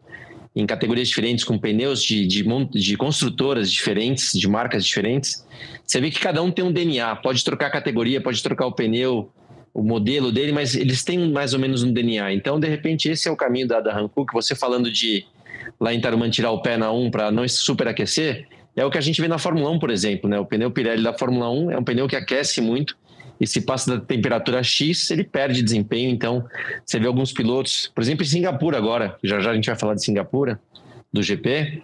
em 0.55 0.65
categorias 0.65 1.07
diferentes, 1.07 1.43
com 1.43 1.57
pneus 1.57 2.01
de, 2.01 2.25
de, 2.25 2.43
de 2.71 2.97
construtoras 2.97 3.71
diferentes, 3.71 4.33
de 4.33 4.47
marcas 4.47 4.83
diferentes, 4.83 5.45
você 5.85 6.01
vê 6.01 6.09
que 6.09 6.19
cada 6.19 6.41
um 6.41 6.51
tem 6.51 6.65
um 6.65 6.71
DNA. 6.71 7.15
Pode 7.17 7.43
trocar 7.43 7.67
a 7.67 7.69
categoria, 7.69 8.19
pode 8.19 8.41
trocar 8.43 8.65
o 8.65 8.71
pneu, 8.71 9.31
o 9.77 9.83
modelo 9.83 10.31
dele, 10.31 10.51
mas 10.51 10.75
eles 10.75 11.03
têm 11.03 11.31
mais 11.31 11.53
ou 11.53 11.59
menos 11.59 11.83
um 11.83 11.93
DNA. 11.93 12.33
Então, 12.33 12.59
de 12.59 12.67
repente, 12.67 13.09
esse 13.09 13.27
é 13.27 13.31
o 13.31 13.35
caminho 13.35 13.67
da, 13.67 13.79
da 13.79 13.95
Hankook. 13.95 14.33
Você 14.33 14.55
falando 14.55 14.91
de 14.91 15.23
lá 15.79 15.93
em 15.93 16.01
Tarumã 16.01 16.27
tirar 16.31 16.49
o 16.49 16.63
pé 16.63 16.77
na 16.77 16.91
1 16.91 17.11
para 17.11 17.29
não 17.29 17.47
superaquecer, 17.47 18.47
é 18.75 18.83
o 18.83 18.89
que 18.89 18.97
a 18.97 19.01
gente 19.01 19.21
vê 19.21 19.27
na 19.27 19.37
Fórmula 19.37 19.69
1, 19.69 19.77
por 19.77 19.91
exemplo. 19.91 20.27
Né? 20.27 20.39
O 20.39 20.45
pneu 20.47 20.71
Pirelli 20.71 21.03
da 21.03 21.13
Fórmula 21.13 21.51
1 21.51 21.71
é 21.71 21.77
um 21.77 21.83
pneu 21.83 22.07
que 22.07 22.15
aquece 22.15 22.59
muito 22.59 22.97
e 23.39 23.45
se 23.45 23.61
passa 23.61 23.95
da 23.95 24.03
temperatura 24.03 24.63
X, 24.63 25.11
ele 25.11 25.23
perde 25.23 25.61
desempenho. 25.61 26.09
Então, 26.09 26.43
você 26.83 26.99
vê 26.99 27.05
alguns 27.05 27.31
pilotos, 27.31 27.91
por 27.93 28.01
exemplo, 28.01 28.23
em 28.23 28.27
Singapura 28.27 28.79
agora, 28.79 29.15
já 29.23 29.39
já 29.39 29.51
a 29.51 29.53
gente 29.53 29.67
vai 29.67 29.77
falar 29.77 29.93
de 29.93 30.03
Singapura, 30.03 30.59
do 31.13 31.21
GP, 31.21 31.83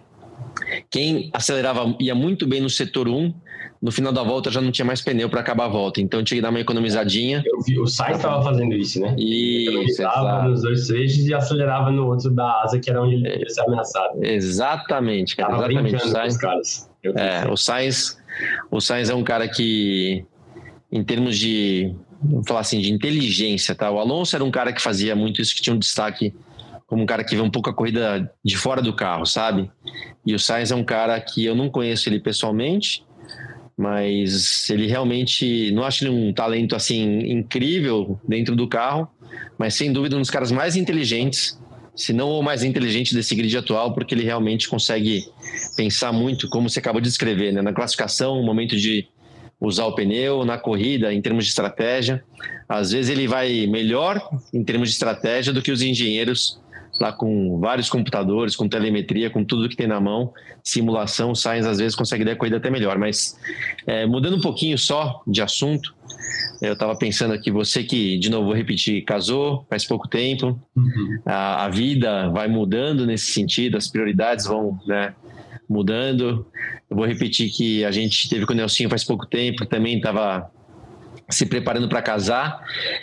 quem 0.90 1.30
acelerava 1.32 1.96
ia 2.00 2.14
muito 2.14 2.44
bem 2.44 2.60
no 2.60 2.68
setor 2.68 3.06
1, 3.06 3.32
no 3.80 3.90
final 3.90 4.12
da 4.12 4.22
volta 4.22 4.50
já 4.50 4.60
não 4.60 4.70
tinha 4.70 4.84
mais 4.84 5.02
pneu 5.02 5.28
para 5.28 5.40
acabar 5.40 5.66
a 5.66 5.68
volta, 5.68 6.00
então 6.00 6.22
tinha 6.24 6.38
que 6.38 6.42
dar 6.42 6.50
uma 6.50 6.60
economizadinha. 6.60 7.42
Eu 7.46 7.60
vi, 7.60 7.78
o 7.78 7.86
Sainz 7.86 8.16
estava 8.16 8.42
fazendo 8.42 8.74
isso, 8.74 9.00
né? 9.00 9.14
Isso, 9.18 10.02
ele 10.02 10.48
nos 10.48 10.62
dois 10.62 10.86
trechos 10.86 11.26
e 11.26 11.34
acelerava 11.34 11.90
no 11.90 12.06
outro 12.06 12.30
da 12.30 12.62
asa, 12.62 12.78
que 12.78 12.90
era 12.90 13.02
onde 13.02 13.14
ele 13.14 13.28
ia 13.28 13.48
ser 13.48 13.62
ameaçado. 13.62 14.24
Exatamente, 14.24 15.36
cara, 15.36 15.56
exatamente. 15.56 15.96
O 15.96 16.08
Sainz, 16.08 16.90
é, 17.04 17.50
o 17.50 17.56
Sainz, 17.56 18.18
o 18.70 18.80
Sainz 18.80 19.10
é 19.10 19.14
um 19.14 19.24
cara 19.24 19.48
que 19.48 20.24
em 20.90 21.02
termos 21.02 21.36
de, 21.36 21.92
vamos 22.22 22.46
falar 22.46 22.60
assim, 22.60 22.80
de 22.80 22.92
inteligência, 22.92 23.74
tá? 23.74 23.90
O 23.90 23.98
Alonso 23.98 24.36
era 24.36 24.44
um 24.44 24.50
cara 24.50 24.72
que 24.72 24.80
fazia 24.80 25.16
muito 25.16 25.42
isso, 25.42 25.54
que 25.54 25.60
tinha 25.60 25.74
um 25.74 25.78
destaque 25.78 26.32
como 26.86 27.02
um 27.02 27.06
cara 27.06 27.24
que 27.24 27.34
vê 27.34 27.42
um 27.42 27.50
pouco 27.50 27.68
a 27.68 27.74
corrida 27.74 28.30
de 28.44 28.56
fora 28.56 28.80
do 28.80 28.94
carro, 28.94 29.26
sabe? 29.26 29.70
E 30.24 30.34
o 30.34 30.38
Sainz 30.38 30.70
é 30.70 30.74
um 30.74 30.84
cara 30.84 31.18
que 31.20 31.44
eu 31.44 31.54
não 31.54 31.68
conheço 31.68 32.08
ele 32.08 32.20
pessoalmente, 32.20 33.04
mas 33.76 34.68
ele 34.70 34.86
realmente 34.86 35.70
não 35.72 35.84
acho 35.84 36.04
ele 36.04 36.10
um 36.10 36.32
talento 36.32 36.76
assim 36.76 37.20
incrível 37.30 38.18
dentro 38.26 38.54
do 38.54 38.68
carro, 38.68 39.08
mas 39.58 39.74
sem 39.74 39.92
dúvida 39.92 40.16
um 40.16 40.20
dos 40.20 40.30
caras 40.30 40.52
mais 40.52 40.76
inteligentes, 40.76 41.58
se 41.94 42.12
não 42.12 42.30
o 42.30 42.42
mais 42.42 42.62
inteligente 42.64 43.14
desse 43.14 43.34
grid 43.34 43.56
atual, 43.56 43.92
porque 43.92 44.14
ele 44.14 44.24
realmente 44.24 44.68
consegue 44.68 45.24
pensar 45.76 46.12
muito, 46.12 46.48
como 46.48 46.68
você 46.68 46.78
acabou 46.78 47.00
de 47.00 47.08
descrever, 47.08 47.52
né? 47.52 47.62
na 47.62 47.72
classificação, 47.72 48.36
no 48.36 48.42
momento 48.42 48.76
de 48.76 49.06
usar 49.60 49.86
o 49.86 49.94
pneu 49.94 50.44
na 50.44 50.58
corrida, 50.58 51.12
em 51.12 51.20
termos 51.20 51.44
de 51.44 51.50
estratégia. 51.50 52.22
Às 52.68 52.92
vezes 52.92 53.10
ele 53.10 53.26
vai 53.26 53.66
melhor 53.66 54.20
em 54.52 54.62
termos 54.62 54.88
de 54.88 54.94
estratégia 54.94 55.52
do 55.52 55.62
que 55.62 55.70
os 55.70 55.82
engenheiros 55.82 56.60
lá 57.00 57.12
com 57.12 57.58
vários 57.58 57.88
computadores, 57.88 58.54
com 58.54 58.68
telemetria, 58.68 59.30
com 59.30 59.44
tudo 59.44 59.68
que 59.68 59.76
tem 59.76 59.86
na 59.86 60.00
mão, 60.00 60.32
simulação, 60.62 61.32
o 61.32 61.36
Sainz 61.36 61.66
às 61.66 61.78
vezes 61.78 61.96
consegue 61.96 62.24
dar 62.24 62.32
a 62.32 62.36
corrida 62.36 62.56
até 62.56 62.70
melhor. 62.70 62.98
Mas 62.98 63.38
é, 63.86 64.06
mudando 64.06 64.36
um 64.36 64.40
pouquinho 64.40 64.78
só 64.78 65.22
de 65.26 65.42
assunto, 65.42 65.94
eu 66.62 66.72
estava 66.72 66.96
pensando 66.96 67.34
aqui, 67.34 67.50
você 67.50 67.82
que, 67.82 68.18
de 68.18 68.30
novo, 68.30 68.46
vou 68.46 68.54
repetir, 68.54 69.04
casou 69.04 69.66
faz 69.68 69.84
pouco 69.84 70.08
tempo, 70.08 70.58
uhum. 70.76 71.18
a, 71.26 71.64
a, 71.64 71.68
vida 71.68 72.30
vai 72.30 72.48
mudando 72.48 73.04
nesse 73.06 73.32
sentido, 73.32 73.76
as 73.76 73.88
prioridades 73.88 74.46
vão 74.46 74.78
né, 74.86 75.14
mudando. 75.68 76.46
Eu 76.88 76.96
vou 76.96 77.06
repetir 77.06 77.50
que 77.50 77.84
a 77.84 77.90
gente 77.90 78.28
teve 78.28 78.46
com 78.46 78.52
o 78.52 78.56
Nelsinho 78.56 78.88
faz 78.88 79.04
pouco 79.04 79.26
tempo, 79.26 79.66
também 79.66 79.96
estava 79.96 80.50
se 81.28 81.46
preparando 81.46 81.88
para 81.88 82.02
casar. 82.02 82.60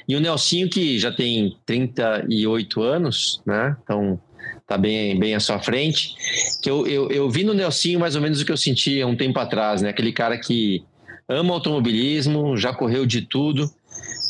E 0.08 0.16
o 0.16 0.20
Nelsinho, 0.20 0.70
que 0.70 1.00
já 1.00 1.12
tem 1.12 1.58
38 1.66 2.82
anos, 2.82 3.42
né? 3.46 3.76
Então 3.84 4.20
tá 4.68 4.78
bem, 4.78 5.20
bem 5.20 5.36
à 5.36 5.40
sua 5.40 5.60
frente. 5.60 6.16
Que 6.62 6.70
eu, 6.70 6.88
eu, 6.88 7.10
eu 7.10 7.30
vi 7.30 7.44
no 7.44 7.54
Nelsinho 7.54 8.00
mais 8.00 8.16
ou 8.16 8.22
menos 8.22 8.42
o 8.42 8.46
que 8.46 8.52
eu 8.52 8.58
sentia 8.58 9.06
um 9.08 9.16
tempo 9.16 9.40
atrás, 9.40 9.82
né? 9.82 9.90
Aquele 9.90 10.12
cara 10.12 10.38
que 10.38 10.84
ama 11.28 11.54
automobilismo, 11.54 12.58
já 12.58 12.74
correu 12.74 13.06
de 13.06 13.22
tudo, 13.22 13.70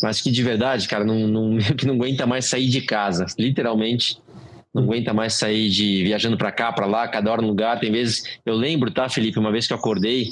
mas 0.03 0.21
que 0.21 0.31
de 0.31 0.43
verdade, 0.43 0.87
cara, 0.87 1.03
não, 1.03 1.27
não, 1.27 1.57
que 1.77 1.85
não 1.85 1.95
aguenta 1.95 2.25
mais 2.25 2.45
sair 2.45 2.67
de 2.67 2.81
casa. 2.81 3.25
Literalmente 3.37 4.17
não 4.73 4.83
aguenta 4.83 5.13
mais 5.13 5.33
sair 5.33 5.69
de 5.69 6.03
viajando 6.03 6.37
para 6.37 6.51
cá, 6.51 6.71
para 6.71 6.85
lá, 6.85 7.07
cada 7.07 7.29
hora 7.31 7.41
no 7.41 7.49
lugar. 7.49 7.79
Tem 7.79 7.91
vezes, 7.91 8.23
eu 8.45 8.55
lembro, 8.55 8.89
tá, 8.89 9.09
Felipe, 9.09 9.37
uma 9.37 9.51
vez 9.51 9.67
que 9.67 9.73
eu 9.73 9.77
acordei, 9.77 10.29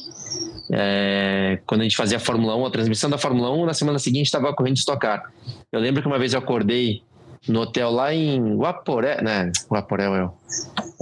é, 0.72 1.60
quando 1.66 1.82
a 1.82 1.84
gente 1.84 1.96
fazia 1.96 2.18
a 2.18 2.20
Fórmula 2.20 2.56
1, 2.56 2.66
a 2.66 2.72
transmissão 2.72 3.10
da 3.10 3.18
Fórmula 3.18 3.52
1, 3.52 3.66
na 3.66 3.74
semana 3.74 4.00
seguinte 4.00 4.26
estava 4.26 4.54
correndo 4.54 4.76
de 4.76 4.80
estocar. 4.80 5.32
Eu 5.72 5.80
lembro 5.80 6.02
que 6.02 6.08
uma 6.08 6.20
vez 6.20 6.34
eu 6.34 6.40
acordei 6.40 7.02
no 7.48 7.62
hotel 7.62 7.90
lá 7.90 8.14
em 8.14 8.56
Guaporé, 8.56 9.22
né? 9.22 9.52
Guaporé, 9.70 10.08
eu, 10.08 10.34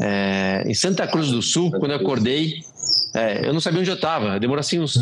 é, 0.01 0.63
em 0.65 0.73
Santa 0.73 1.07
Cruz 1.07 1.31
do 1.31 1.41
Sul, 1.41 1.71
quando 1.71 1.91
eu 1.91 1.97
acordei, 1.97 2.61
é, 3.15 3.47
eu 3.47 3.53
não 3.53 3.59
sabia 3.59 3.79
onde 3.79 3.89
eu 3.89 3.95
estava. 3.95 4.39
Demorou 4.39 4.59
assim 4.59 4.79
uns 4.79 4.97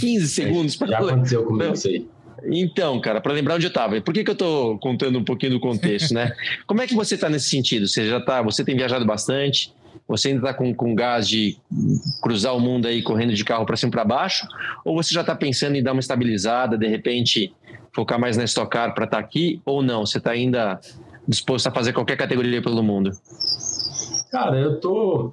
15 0.00 0.28
segundos 0.28 0.76
para. 0.76 0.88
Já 0.88 0.98
aconteceu 0.98 1.44
comigo 1.44 1.74
isso 1.74 1.88
aí. 1.88 2.06
Então, 2.50 3.00
cara, 3.00 3.20
para 3.20 3.32
lembrar 3.32 3.56
onde 3.56 3.66
eu 3.66 3.68
estava. 3.68 4.00
Por 4.00 4.14
que, 4.14 4.22
que 4.24 4.30
eu 4.30 4.34
estou 4.34 4.78
contando 4.78 5.18
um 5.18 5.24
pouquinho 5.24 5.52
do 5.52 5.60
contexto, 5.60 6.14
né? 6.14 6.32
Como 6.66 6.80
é 6.80 6.86
que 6.86 6.94
você 6.94 7.16
está 7.16 7.28
nesse 7.28 7.48
sentido? 7.48 7.86
Você 7.86 8.08
já 8.08 8.20
tá, 8.20 8.42
você 8.42 8.64
tem 8.64 8.76
viajado 8.76 9.04
bastante, 9.04 9.72
você 10.06 10.28
ainda 10.28 10.40
está 10.40 10.54
com, 10.54 10.74
com 10.74 10.94
gás 10.94 11.28
de 11.28 11.56
cruzar 12.22 12.54
o 12.54 12.60
mundo 12.60 12.86
aí 12.86 13.02
correndo 13.02 13.34
de 13.34 13.44
carro 13.44 13.66
para 13.66 13.76
cima 13.76 13.90
e 13.90 13.92
para 13.92 14.04
baixo? 14.04 14.46
Ou 14.84 14.94
você 14.94 15.14
já 15.14 15.22
está 15.22 15.34
pensando 15.34 15.76
em 15.76 15.82
dar 15.82 15.92
uma 15.92 16.00
estabilizada, 16.00 16.76
de 16.76 16.86
repente 16.86 17.52
focar 17.92 18.20
mais 18.20 18.36
na 18.36 18.44
Stock 18.44 18.70
Car 18.70 18.94
para 18.94 19.04
estar 19.04 19.16
tá 19.16 19.22
aqui? 19.22 19.60
Ou 19.64 19.82
não? 19.82 20.06
Você 20.06 20.18
está 20.18 20.30
ainda 20.30 20.80
disposto 21.26 21.66
a 21.66 21.70
fazer 21.70 21.92
qualquer 21.92 22.16
categoria 22.16 22.62
pelo 22.62 22.82
mundo? 22.82 23.10
Cara, 24.30 24.56
eu 24.58 24.78
tô 24.80 25.32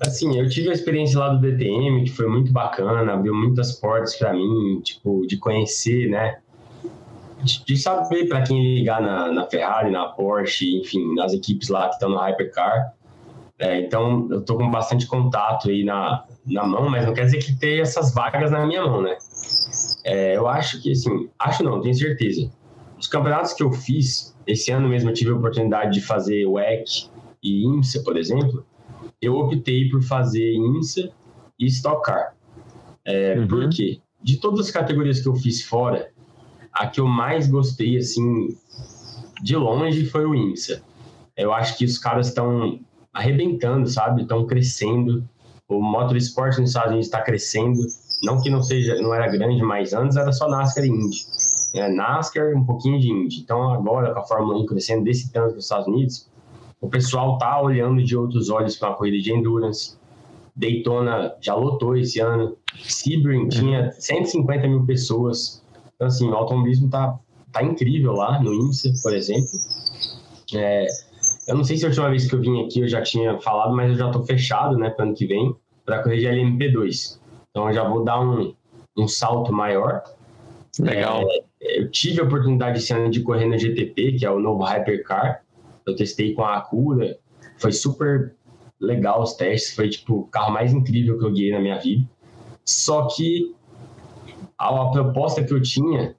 assim, 0.00 0.38
eu 0.38 0.48
tive 0.48 0.70
a 0.70 0.72
experiência 0.72 1.18
lá 1.18 1.30
do 1.30 1.40
DTM, 1.40 2.04
que 2.04 2.10
foi 2.10 2.26
muito 2.26 2.52
bacana, 2.52 3.12
abriu 3.12 3.34
muitas 3.34 3.72
portas 3.72 4.16
para 4.16 4.32
mim, 4.32 4.80
tipo, 4.82 5.26
de 5.26 5.36
conhecer, 5.38 6.08
né? 6.08 6.38
De, 7.42 7.64
de 7.64 7.76
saber 7.76 8.26
para 8.28 8.42
quem 8.42 8.74
ligar 8.74 9.00
na, 9.00 9.30
na, 9.30 9.46
Ferrari, 9.46 9.90
na 9.90 10.06
Porsche, 10.08 10.78
enfim, 10.78 11.14
nas 11.14 11.32
equipes 11.32 11.68
lá 11.68 11.88
que 11.88 11.94
estão 11.94 12.10
no 12.10 12.18
Hypercar. 12.18 12.94
É, 13.58 13.80
então, 13.80 14.28
eu 14.30 14.42
tô 14.42 14.56
com 14.56 14.70
bastante 14.70 15.06
contato 15.06 15.70
aí 15.70 15.82
na, 15.82 16.24
na 16.46 16.66
mão, 16.66 16.90
mas 16.90 17.06
não 17.06 17.14
quer 17.14 17.24
dizer 17.24 17.38
que 17.38 17.58
tenha 17.58 17.82
essas 17.82 18.12
vagas 18.12 18.50
na 18.50 18.66
minha 18.66 18.84
mão, 18.84 19.00
né? 19.00 19.16
É, 20.04 20.36
eu 20.36 20.46
acho 20.46 20.80
que, 20.82 20.92
assim, 20.92 21.30
acho 21.38 21.64
não, 21.64 21.80
tenho 21.80 21.94
certeza. 21.94 22.50
Os 22.98 23.06
campeonatos 23.06 23.54
que 23.54 23.62
eu 23.62 23.72
fiz, 23.72 24.36
esse 24.46 24.70
ano 24.70 24.88
mesmo 24.88 25.10
eu 25.10 25.14
tive 25.14 25.30
a 25.30 25.34
oportunidade 25.34 25.94
de 25.94 26.00
fazer 26.00 26.46
WEC 26.46 27.08
e 27.42 27.64
IMSA, 27.64 28.02
por 28.02 28.16
exemplo, 28.16 28.64
eu 29.20 29.34
optei 29.36 29.88
por 29.88 30.02
fazer 30.02 30.54
INSA 30.54 31.10
e 31.58 31.66
Stock 31.66 32.02
Car. 32.02 32.34
É, 33.04 33.38
uhum. 33.38 33.48
Por 33.48 33.68
quê? 33.70 34.00
De 34.22 34.38
todas 34.38 34.66
as 34.66 34.70
categorias 34.70 35.20
que 35.20 35.28
eu 35.28 35.34
fiz 35.34 35.62
fora, 35.62 36.10
a 36.72 36.86
que 36.86 37.00
eu 37.00 37.06
mais 37.06 37.48
gostei, 37.48 37.96
assim, 37.96 38.48
de 39.42 39.56
longe, 39.56 40.04
foi 40.06 40.26
o 40.26 40.34
INSA. 40.34 40.82
Eu 41.36 41.52
acho 41.52 41.76
que 41.78 41.84
os 41.84 41.98
caras 41.98 42.28
estão 42.28 42.80
arrebentando, 43.16 43.88
sabe? 43.88 44.22
Estão 44.22 44.46
crescendo. 44.46 45.24
O 45.68 45.80
motorsport 45.80 46.58
nos 46.58 46.70
Estados 46.70 46.90
Unidos 46.90 47.06
está 47.06 47.22
crescendo. 47.22 47.80
Não 48.22 48.40
que 48.40 48.50
não 48.50 48.62
seja, 48.62 49.00
não 49.00 49.12
era 49.12 49.26
grande, 49.28 49.62
mas 49.62 49.92
antes 49.92 50.16
era 50.16 50.32
só 50.32 50.48
NASCAR 50.48 50.84
e 50.84 50.88
Indy. 50.88 51.26
É, 51.74 51.88
NASCAR 51.88 52.54
um 52.54 52.64
pouquinho 52.64 53.00
de 53.00 53.10
Indy. 53.10 53.40
Então 53.40 53.72
agora 53.72 54.12
com 54.12 54.20
a 54.20 54.22
Fórmula 54.22 54.58
1 54.60 54.66
crescendo 54.66 55.04
desse 55.04 55.32
tanto 55.32 55.54
nos 55.54 55.64
Estados 55.64 55.86
Unidos, 55.88 56.28
o 56.80 56.88
pessoal 56.88 57.38
tá 57.38 57.60
olhando 57.60 58.02
de 58.04 58.16
outros 58.16 58.50
olhos 58.50 58.76
para 58.76 58.90
uma 58.90 58.96
corrida 58.96 59.18
de 59.18 59.32
endurance. 59.32 59.96
Daytona 60.54 61.34
já 61.40 61.54
lotou 61.54 61.96
esse 61.96 62.20
ano. 62.20 62.56
Sebring 62.82 63.48
tinha 63.48 63.92
150 63.92 64.68
mil 64.68 64.84
pessoas. 64.84 65.62
Então, 65.94 66.06
assim, 66.06 66.28
o 66.28 66.34
automobilismo 66.34 66.88
tá, 66.88 67.18
tá 67.50 67.62
incrível 67.62 68.12
lá 68.12 68.40
no 68.42 68.52
IMSA, 68.52 68.92
por 69.02 69.14
exemplo. 69.14 69.58
É, 70.54 70.86
eu 71.46 71.56
não 71.56 71.64
sei 71.64 71.76
se 71.76 71.84
a 71.84 71.88
última 71.88 72.10
vez 72.10 72.28
que 72.28 72.34
eu 72.34 72.40
vim 72.40 72.64
aqui 72.64 72.80
eu 72.80 72.88
já 72.88 73.02
tinha 73.02 73.38
falado, 73.40 73.74
mas 73.74 73.90
eu 73.90 73.96
já 73.96 74.10
tô 74.10 74.22
fechado, 74.24 74.76
né, 74.76 74.90
para 74.90 75.04
ano 75.04 75.14
que 75.14 75.26
vem, 75.26 75.54
para 75.84 76.02
corrigir 76.02 76.28
a 76.28 76.32
LMP2. 76.32 77.20
Então, 77.50 77.68
eu 77.68 77.74
já 77.74 77.88
vou 77.88 78.04
dar 78.04 78.20
um, 78.20 78.54
um 78.98 79.06
salto 79.06 79.52
maior. 79.52 80.02
Legal. 80.80 81.22
É, 81.62 81.80
eu 81.80 81.90
tive 81.90 82.20
a 82.20 82.24
oportunidade 82.24 82.78
esse 82.78 82.92
ano 82.92 83.10
de 83.10 83.22
correr 83.22 83.46
na 83.46 83.56
GTP, 83.56 84.12
que 84.12 84.26
é 84.26 84.30
o 84.30 84.40
novo 84.40 84.64
Hypercar. 84.64 85.42
Eu 85.86 85.94
testei 85.94 86.34
com 86.34 86.42
a 86.42 86.56
Acura, 86.56 87.16
foi 87.58 87.72
super 87.72 88.34
legal 88.80 89.22
os 89.22 89.34
testes, 89.34 89.74
foi 89.74 89.88
tipo 89.88 90.14
o 90.16 90.26
carro 90.26 90.52
mais 90.52 90.72
incrível 90.72 91.18
que 91.18 91.24
eu 91.24 91.32
guiei 91.32 91.52
na 91.52 91.60
minha 91.60 91.78
vida. 91.78 92.06
Só 92.64 93.06
que 93.06 93.54
a, 94.58 94.68
a 94.68 94.90
proposta 94.90 95.44
que 95.44 95.54
eu 95.54 95.62
tinha 95.62 96.15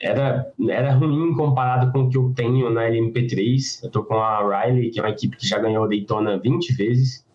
era, 0.00 0.52
era 0.68 0.92
ruim 0.94 1.34
comparado 1.34 1.90
com 1.92 2.00
o 2.00 2.08
que 2.08 2.16
eu 2.16 2.32
tenho 2.34 2.70
na 2.70 2.82
LMP3. 2.82 3.84
Eu 3.84 3.90
tô 3.90 4.04
com 4.04 4.14
a 4.14 4.64
Riley, 4.64 4.90
que 4.90 5.00
é 5.00 5.02
uma 5.02 5.10
equipe 5.10 5.36
que 5.36 5.46
já 5.46 5.58
ganhou 5.58 5.88
Daytona 5.88 6.38
20 6.38 6.72
vezes. 6.74 7.26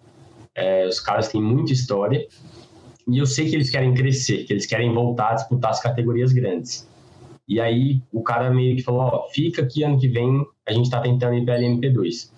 É, 0.55 0.87
os 0.87 0.99
caras 0.99 1.27
têm 1.27 1.41
muita 1.41 1.73
história. 1.73 2.25
E 3.07 3.17
eu 3.17 3.25
sei 3.25 3.49
que 3.49 3.55
eles 3.55 3.69
querem 3.69 3.93
crescer, 3.93 4.45
que 4.45 4.53
eles 4.53 4.65
querem 4.65 4.93
voltar 4.93 5.31
a 5.31 5.33
disputar 5.35 5.71
as 5.71 5.81
categorias 5.81 6.31
grandes. 6.31 6.89
E 7.47 7.59
aí 7.59 8.01
o 8.11 8.23
cara 8.23 8.49
meio 8.49 8.75
que 8.75 8.81
falou, 8.81 9.01
ó, 9.01 9.27
fica 9.29 9.61
aqui 9.61 9.83
ano 9.83 9.99
que 9.99 10.07
vem, 10.07 10.45
a 10.65 10.71
gente 10.71 10.85
está 10.85 11.01
tentando 11.01 11.35
ir 11.35 11.43
para 11.43 11.55
a 11.55 11.59
LMP2. 11.59 12.31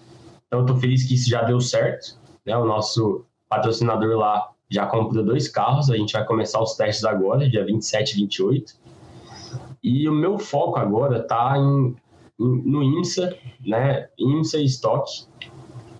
Então 0.48 0.62
eu 0.62 0.66
tô 0.66 0.76
feliz 0.78 1.04
que 1.04 1.14
isso 1.14 1.30
já 1.30 1.44
deu 1.44 1.62
certo, 1.62 2.18
né? 2.44 2.58
O 2.58 2.66
nosso 2.66 3.24
patrocinador 3.48 4.18
lá 4.18 4.50
já 4.70 4.88
comprou 4.88 5.24
dois 5.24 5.48
carros, 5.48 5.92
a 5.92 5.98
gente 5.98 6.14
vai 6.14 6.26
começar 6.26 6.60
os 6.60 6.74
testes 6.74 7.06
agora, 7.06 7.48
dia 7.48 7.64
27 7.64 8.14
e 8.14 8.16
28. 8.22 8.76
E 9.86 10.10
o 10.10 10.12
meu 10.12 10.40
foco 10.40 10.80
agora 10.80 11.22
tá 11.22 11.54
em, 11.60 11.96
em, 12.40 12.72
no 12.72 12.82
IMSA, 12.82 13.38
né? 13.64 14.08
IMSA 14.18 14.58
e 14.58 14.66
Stock. 14.66 15.08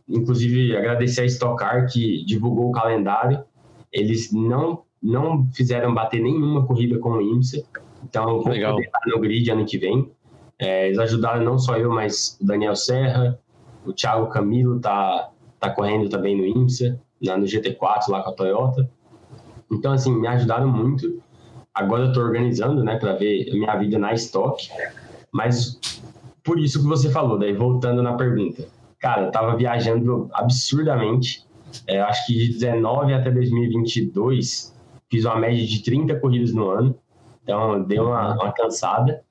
Inclusive 0.10 0.76
agradecer 0.76 1.22
a 1.22 1.26
Stock 1.26 1.56
Car 1.56 1.88
que 1.88 2.26
divulgou 2.26 2.70
o 2.70 2.72
calendário. 2.72 3.46
Eles 3.94 4.34
não 4.34 4.84
não 5.04 5.48
fizeram 5.54 5.94
bater 5.94 6.20
nenhuma 6.20 6.66
corrida 6.66 6.98
com 6.98 7.12
o 7.12 7.22
IMSA. 7.22 7.64
Então, 8.04 8.42
vou 8.42 8.52
Legal. 8.52 8.74
poder 8.74 8.88
estar 8.88 9.02
no 9.06 9.20
grid 9.20 9.52
ano 9.52 9.64
que 9.64 9.78
vem. 9.78 10.12
É, 10.58 10.88
eles 10.88 10.98
ajudaram 10.98 11.46
não 11.46 11.60
só 11.60 11.78
eu, 11.78 11.92
mas 11.92 12.40
o 12.42 12.46
Daniel 12.46 12.76
Serra, 12.76 13.40
o 13.86 13.94
Thiago 13.94 14.28
Camilo 14.30 14.80
tá, 14.80 15.30
tá 15.60 15.70
correndo 15.70 16.10
também 16.10 16.36
no 16.36 16.44
IMSA, 16.44 17.00
na, 17.22 17.38
no 17.38 17.46
GT4 17.46 18.10
lá 18.10 18.24
com 18.24 18.32
a 18.32 18.34
Toyota. 18.34 18.90
Então, 19.72 19.92
assim, 19.92 20.12
me 20.20 20.28
ajudaram 20.28 20.68
muito. 20.68 21.22
Agora 21.76 22.04
eu 22.04 22.08
estou 22.08 22.24
organizando, 22.24 22.84
né, 22.84 22.98
para 22.98 23.14
ver 23.14 23.52
minha 23.52 23.76
vida 23.76 24.00
na 24.00 24.14
estoque. 24.14 24.70
Mas 25.32 25.78
por 26.42 26.58
isso 26.58 26.82
que 26.82 26.88
você 26.88 27.12
falou, 27.12 27.38
daí 27.38 27.52
voltando 27.52 28.02
na 28.02 28.14
pergunta. 28.14 28.66
Cara, 29.00 29.26
eu 29.26 29.32
tava 29.32 29.58
viajando 29.58 30.30
absurdamente. 30.34 31.46
É, 31.86 32.00
acho 32.00 32.26
que 32.28 32.34
de 32.34 32.54
19 32.54 33.14
até 33.14 33.30
2022, 33.30 34.74
fiz 35.12 35.26
uma 35.26 35.36
média 35.38 35.66
de 35.66 35.84
30 35.84 36.16
corridas 36.20 36.54
no 36.54 36.70
ano. 36.70 36.98
Então, 37.44 37.84
deu 37.84 38.06
uma, 38.06 38.36
uma 38.36 38.54
cansada. 38.54 39.22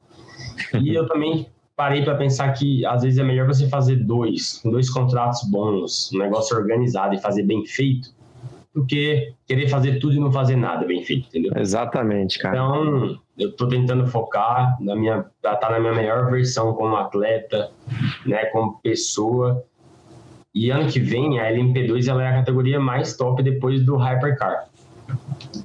E 0.78 0.94
eu 0.94 1.08
também 1.08 1.48
parei 1.74 2.04
para 2.04 2.14
pensar 2.16 2.52
que 2.52 2.84
às 2.84 3.02
vezes 3.02 3.18
é 3.18 3.24
melhor 3.24 3.46
você 3.46 3.68
fazer 3.68 3.96
dois, 3.96 4.60
dois 4.64 4.90
contratos 4.90 5.42
bons, 5.50 6.10
um 6.12 6.18
negócio 6.18 6.56
organizado 6.56 7.14
e 7.14 7.18
fazer 7.18 7.42
bem 7.42 7.64
feito, 7.66 8.10
do 8.74 8.84
que 8.84 9.32
querer 9.46 9.68
fazer 9.68 10.00
tudo 10.00 10.16
e 10.16 10.20
não 10.20 10.32
fazer 10.32 10.56
nada 10.56 10.84
bem 10.84 11.02
feito, 11.04 11.28
entendeu? 11.28 11.52
Exatamente, 11.56 12.38
cara. 12.38 12.56
Então, 12.56 13.18
eu 13.38 13.52
tô 13.54 13.68
tentando 13.68 14.06
focar 14.06 14.76
na 14.80 14.96
minha, 14.96 15.24
estar 15.36 15.56
tá 15.56 15.70
na 15.70 15.78
minha 15.78 15.92
melhor 15.92 16.30
versão 16.30 16.72
como 16.74 16.96
atleta, 16.96 17.70
né, 18.26 18.46
como 18.46 18.80
pessoa. 18.80 19.64
E 20.52 20.70
ano 20.70 20.88
que 20.88 20.98
vem 20.98 21.38
a 21.38 21.50
LMP2 21.50 22.08
ela 22.08 22.22
é 22.24 22.28
a 22.28 22.34
categoria 22.34 22.80
mais 22.80 23.16
top 23.16 23.42
depois 23.42 23.84
do 23.84 23.96
Hypercar. 23.96 24.68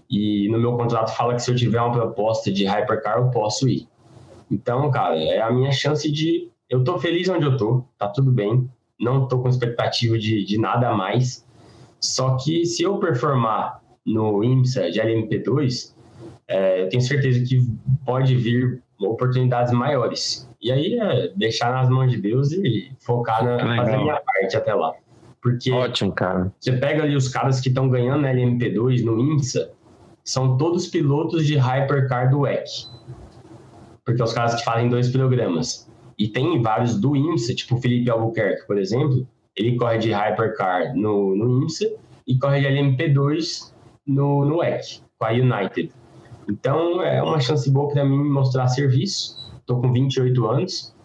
E 0.10 0.48
no 0.50 0.60
meu 0.60 0.76
contrato 0.76 1.16
fala 1.16 1.36
que 1.36 1.42
se 1.42 1.52
eu 1.52 1.56
tiver 1.56 1.80
uma 1.80 1.92
proposta 1.92 2.52
de 2.52 2.66
hypercar, 2.66 3.18
eu 3.18 3.30
posso 3.30 3.70
ir. 3.70 3.88
Então, 4.52 4.90
cara, 4.90 5.16
é 5.18 5.42
a 5.42 5.52
minha 5.52 5.72
chance 5.72 6.12
de. 6.12 6.50
Eu 6.70 6.84
tô 6.84 7.00
feliz 7.00 7.30
onde 7.30 7.46
eu 7.46 7.56
tô, 7.56 7.84
tá 7.98 8.08
tudo 8.08 8.32
bem. 8.32 8.70
Não 9.00 9.28
tô 9.28 9.40
com 9.40 9.48
expectativa 9.48 10.18
de, 10.18 10.44
de 10.44 10.58
nada 10.58 10.90
a 10.90 10.96
mais. 10.96 11.46
Só 12.00 12.38
que 12.38 12.66
se 12.66 12.84
eu 12.84 12.98
performar 12.98 13.82
no 14.06 14.44
IMSA 14.44 14.90
de 14.90 15.00
LMP2, 15.00 15.94
é, 16.48 16.84
eu 16.84 16.90
tenho 16.90 17.02
certeza 17.02 17.44
que 17.46 17.62
pode 18.06 18.36
vir 18.36 18.82
oportunidades 19.00 19.72
maiores. 19.72 20.50
E 20.62 20.72
aí 20.72 21.00
é 21.00 21.32
deixar 21.36 21.72
nas 21.72 21.90
mãos 21.90 22.12
de 22.12 22.18
Deus 22.20 22.52
e 22.52 22.92
focar 23.00 23.44
na 23.44 23.78
fazer 23.78 23.96
a 23.96 23.98
minha 23.98 24.22
parte 24.22 24.58
até 24.58 24.74
lá. 24.74 24.94
Porque 25.42 25.72
Ótimo, 25.72 26.12
cara. 26.12 26.52
Você 26.60 26.74
pega 26.74 27.04
ali 27.04 27.16
os 27.16 27.30
caras 27.30 27.62
que 27.62 27.70
estão 27.70 27.90
ganhando 27.90 28.22
na 28.22 28.34
LMP2 28.34 29.04
no 29.04 29.20
IMSA, 29.20 29.72
são 30.24 30.58
todos 30.58 30.88
pilotos 30.88 31.46
de 31.46 31.56
Hypercar 31.56 32.30
do 32.30 32.42
WEC. 32.42 32.70
Porque 34.04 34.22
é 34.22 34.26
os 34.26 34.34
caras 34.34 34.56
que 34.56 34.64
fazem 34.66 34.90
dois 34.90 35.10
programas. 35.10 35.90
E 36.18 36.28
tem 36.28 36.62
vários 36.62 37.00
do 37.00 37.16
IMSA, 37.16 37.56
tipo 37.56 37.76
o 37.76 37.82
Felipe 37.82 38.10
Albuquerque, 38.10 38.68
por 38.68 38.78
exemplo, 38.78 39.26
ele 39.56 39.76
corre 39.78 39.98
de 39.98 40.12
Hypercar 40.12 40.96
no, 40.96 41.36
no 41.36 41.64
IMSA 41.64 41.90
e 42.28 42.38
corre 42.38 42.62
de 42.62 42.68
LMP2 42.68 43.74
no, 44.08 44.46
no 44.46 44.58
WEC, 44.58 45.02
com 45.18 45.26
a 45.26 45.32
United. 45.32 45.92
Então 46.50 47.02
é 47.02 47.22
uma 47.22 47.40
chance 47.40 47.70
boa 47.70 47.90
para 47.92 48.04
mim 48.04 48.24
mostrar 48.30 48.68
serviço. 48.68 49.38
Estou 49.60 49.82
com 49.82 49.92
28 49.92 50.48
anos, 50.48 50.96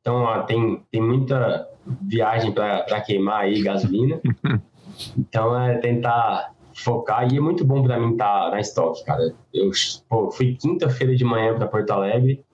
Então 0.00 0.16
ó, 0.16 0.42
tem, 0.42 0.82
tem 0.90 1.00
muita 1.00 1.66
viagem 2.02 2.52
para 2.52 3.00
queimar 3.00 3.42
aí, 3.42 3.62
gasolina. 3.62 4.20
Então 5.16 5.58
é 5.58 5.78
tentar 5.78 6.52
focar 6.74 7.32
e 7.32 7.36
é 7.36 7.40
muito 7.40 7.64
bom 7.64 7.82
para 7.82 7.98
mim 7.98 8.12
estar 8.12 8.44
tá 8.44 8.50
na 8.50 8.60
estoque, 8.60 9.04
cara. 9.04 9.34
Eu 9.52 9.70
pô, 10.08 10.30
fui 10.30 10.56
quinta-feira 10.56 11.14
de 11.14 11.24
manhã 11.24 11.54
para 11.54 11.66
Porto 11.66 11.90
Alegre. 11.90 12.44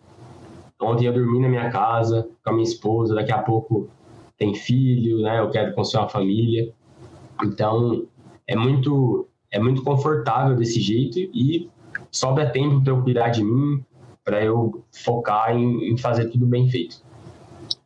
Ontem 0.80 1.06
eu 1.06 1.12
dormi 1.12 1.40
na 1.40 1.48
minha 1.48 1.70
casa 1.70 2.28
com 2.44 2.50
a 2.50 2.52
minha 2.52 2.64
esposa. 2.64 3.14
Daqui 3.14 3.32
a 3.32 3.38
pouco 3.38 3.88
tem 4.38 4.54
filho, 4.54 5.22
né? 5.22 5.40
Eu 5.40 5.50
quero 5.50 5.74
construir 5.74 6.02
uma 6.02 6.08
família. 6.08 6.72
Então 7.42 8.06
é 8.46 8.56
muito 8.56 9.28
é 9.50 9.58
muito 9.58 9.82
confortável 9.82 10.56
desse 10.56 10.80
jeito 10.80 11.18
e 11.18 11.68
sobra 12.10 12.50
tempo 12.50 12.82
para 12.82 12.92
eu 12.92 13.02
cuidar 13.02 13.28
de 13.28 13.42
mim, 13.42 13.82
para 14.24 14.44
eu 14.44 14.84
focar 15.04 15.56
em, 15.56 15.92
em 15.92 15.96
fazer 15.96 16.26
tudo 16.26 16.46
bem 16.46 16.68
feito. 16.68 17.04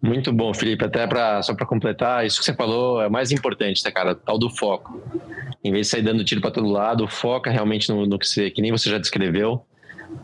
Muito 0.02 0.32
bom, 0.32 0.52
Felipe. 0.54 0.84
Até 0.84 1.06
para 1.06 1.42
só 1.42 1.54
para 1.54 1.66
completar, 1.66 2.24
isso 2.24 2.38
que 2.38 2.44
você 2.44 2.54
falou 2.54 3.02
é 3.02 3.08
mais 3.08 3.30
importante, 3.30 3.82
tá, 3.82 3.92
cara? 3.92 4.14
Tal 4.14 4.38
do 4.38 4.48
foco. 4.48 5.00
Em 5.62 5.70
vez 5.70 5.86
de 5.86 5.90
sair 5.90 6.02
dando 6.02 6.24
tiro 6.24 6.40
para 6.40 6.50
todo 6.50 6.68
lado, 6.68 7.06
foca 7.06 7.50
realmente 7.50 7.90
no, 7.90 8.06
no, 8.06 8.18
que 8.18 8.26
você, 8.26 8.50
que 8.50 8.62
nem 8.62 8.72
você 8.72 8.88
já 8.88 8.98
descreveu, 8.98 9.62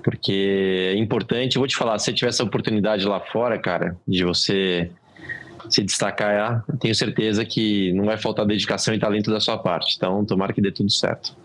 porque 0.02 0.92
é 0.94 0.96
importante. 0.96 1.56
Eu 1.56 1.60
vou 1.60 1.68
te 1.68 1.76
falar, 1.76 1.98
se 1.98 2.06
você 2.06 2.12
tiver 2.14 2.30
essa 2.30 2.42
oportunidade 2.42 3.06
lá 3.06 3.20
fora, 3.20 3.58
cara, 3.58 3.96
de 4.08 4.24
você 4.24 4.90
se 5.68 5.82
destacar, 5.82 6.64
eu 6.68 6.76
tenho 6.78 6.94
certeza 6.94 7.44
que 7.44 7.92
não 7.92 8.04
vai 8.04 8.16
faltar 8.16 8.46
dedicação 8.46 8.94
e 8.94 8.98
talento 8.98 9.30
da 9.30 9.40
sua 9.40 9.58
parte. 9.58 9.94
Então, 9.96 10.24
tomara 10.24 10.52
que 10.52 10.60
dê 10.60 10.70
tudo 10.70 10.90
certo. 10.90 11.36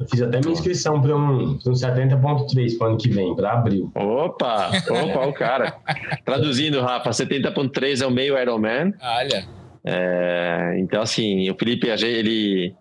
Eu 0.00 0.06
fiz 0.08 0.22
até 0.22 0.40
minha 0.40 0.52
inscrição 0.52 1.00
para 1.00 1.16
um, 1.16 1.52
um 1.52 1.72
70.3 1.72 2.78
para 2.78 2.86
o 2.86 2.90
ano 2.90 2.98
que 2.98 3.08
vem, 3.08 3.34
para 3.34 3.52
abril. 3.52 3.90
Opa! 3.94 4.70
Opa, 4.88 5.26
o 5.26 5.32
cara. 5.32 5.74
Traduzindo, 6.24 6.80
Rafa, 6.80 7.10
70.3 7.10 8.02
é 8.02 8.06
o 8.06 8.10
meio 8.10 8.38
Ironman. 8.38 8.94
Olha. 9.02 9.44
É, 9.84 10.76
então, 10.78 11.02
assim, 11.02 11.50
o 11.50 11.56
Felipe, 11.56 11.88
ele. 11.88 12.74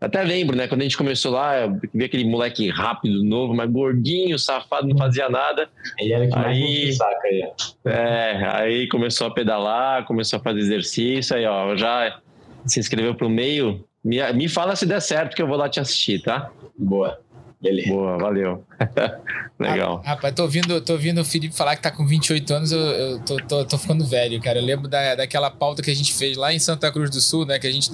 Até 0.00 0.22
lembro, 0.22 0.56
né? 0.56 0.68
Quando 0.68 0.82
a 0.82 0.84
gente 0.84 0.96
começou 0.96 1.32
lá, 1.32 1.60
eu 1.60 1.80
vi 1.92 2.04
aquele 2.04 2.24
moleque 2.24 2.70
rápido, 2.70 3.24
novo, 3.24 3.54
mas 3.54 3.68
gordinho, 3.70 4.38
safado, 4.38 4.86
não 4.86 4.96
fazia 4.96 5.28
nada. 5.28 5.68
Ele 5.98 6.12
era 6.12 6.26
que 6.28 6.38
aí, 6.38 6.84
mais 6.84 6.96
saca 6.96 7.26
aí. 7.26 7.52
É, 7.84 8.50
aí 8.52 8.88
começou 8.88 9.26
a 9.26 9.34
pedalar, 9.34 10.04
começou 10.04 10.38
a 10.38 10.42
fazer 10.42 10.60
exercício, 10.60 11.34
aí, 11.34 11.44
ó, 11.44 11.76
já 11.76 12.20
se 12.64 12.78
inscreveu 12.78 13.14
pro 13.14 13.28
meio, 13.28 13.84
me, 14.04 14.20
me 14.32 14.48
fala 14.48 14.76
se 14.76 14.86
der 14.86 15.00
certo 15.00 15.34
que 15.34 15.42
eu 15.42 15.48
vou 15.48 15.56
lá 15.56 15.68
te 15.68 15.80
assistir, 15.80 16.22
tá? 16.22 16.50
Boa. 16.78 17.18
Beleza. 17.60 17.88
Boa, 17.88 18.16
valeu. 18.18 18.64
Legal. 19.58 20.00
Ah, 20.04 20.10
rapaz, 20.10 20.32
tô 20.32 20.42
ouvindo, 20.44 20.80
tô 20.80 20.92
ouvindo 20.92 21.20
o 21.20 21.24
Felipe 21.24 21.56
falar 21.56 21.74
que 21.74 21.82
tá 21.82 21.90
com 21.90 22.06
28 22.06 22.54
anos, 22.54 22.70
eu, 22.70 22.78
eu 22.78 23.24
tô, 23.24 23.36
tô, 23.38 23.64
tô, 23.64 23.76
ficando 23.76 24.06
velho, 24.06 24.40
cara. 24.40 24.60
Eu 24.60 24.64
lembro 24.64 24.86
da, 24.86 25.16
daquela 25.16 25.50
pauta 25.50 25.82
que 25.82 25.90
a 25.90 25.94
gente 25.94 26.14
fez 26.14 26.36
lá 26.36 26.52
em 26.52 26.60
Santa 26.60 26.92
Cruz 26.92 27.10
do 27.10 27.20
Sul, 27.20 27.44
né? 27.44 27.58
Que 27.58 27.66
a 27.66 27.72
gente 27.72 27.90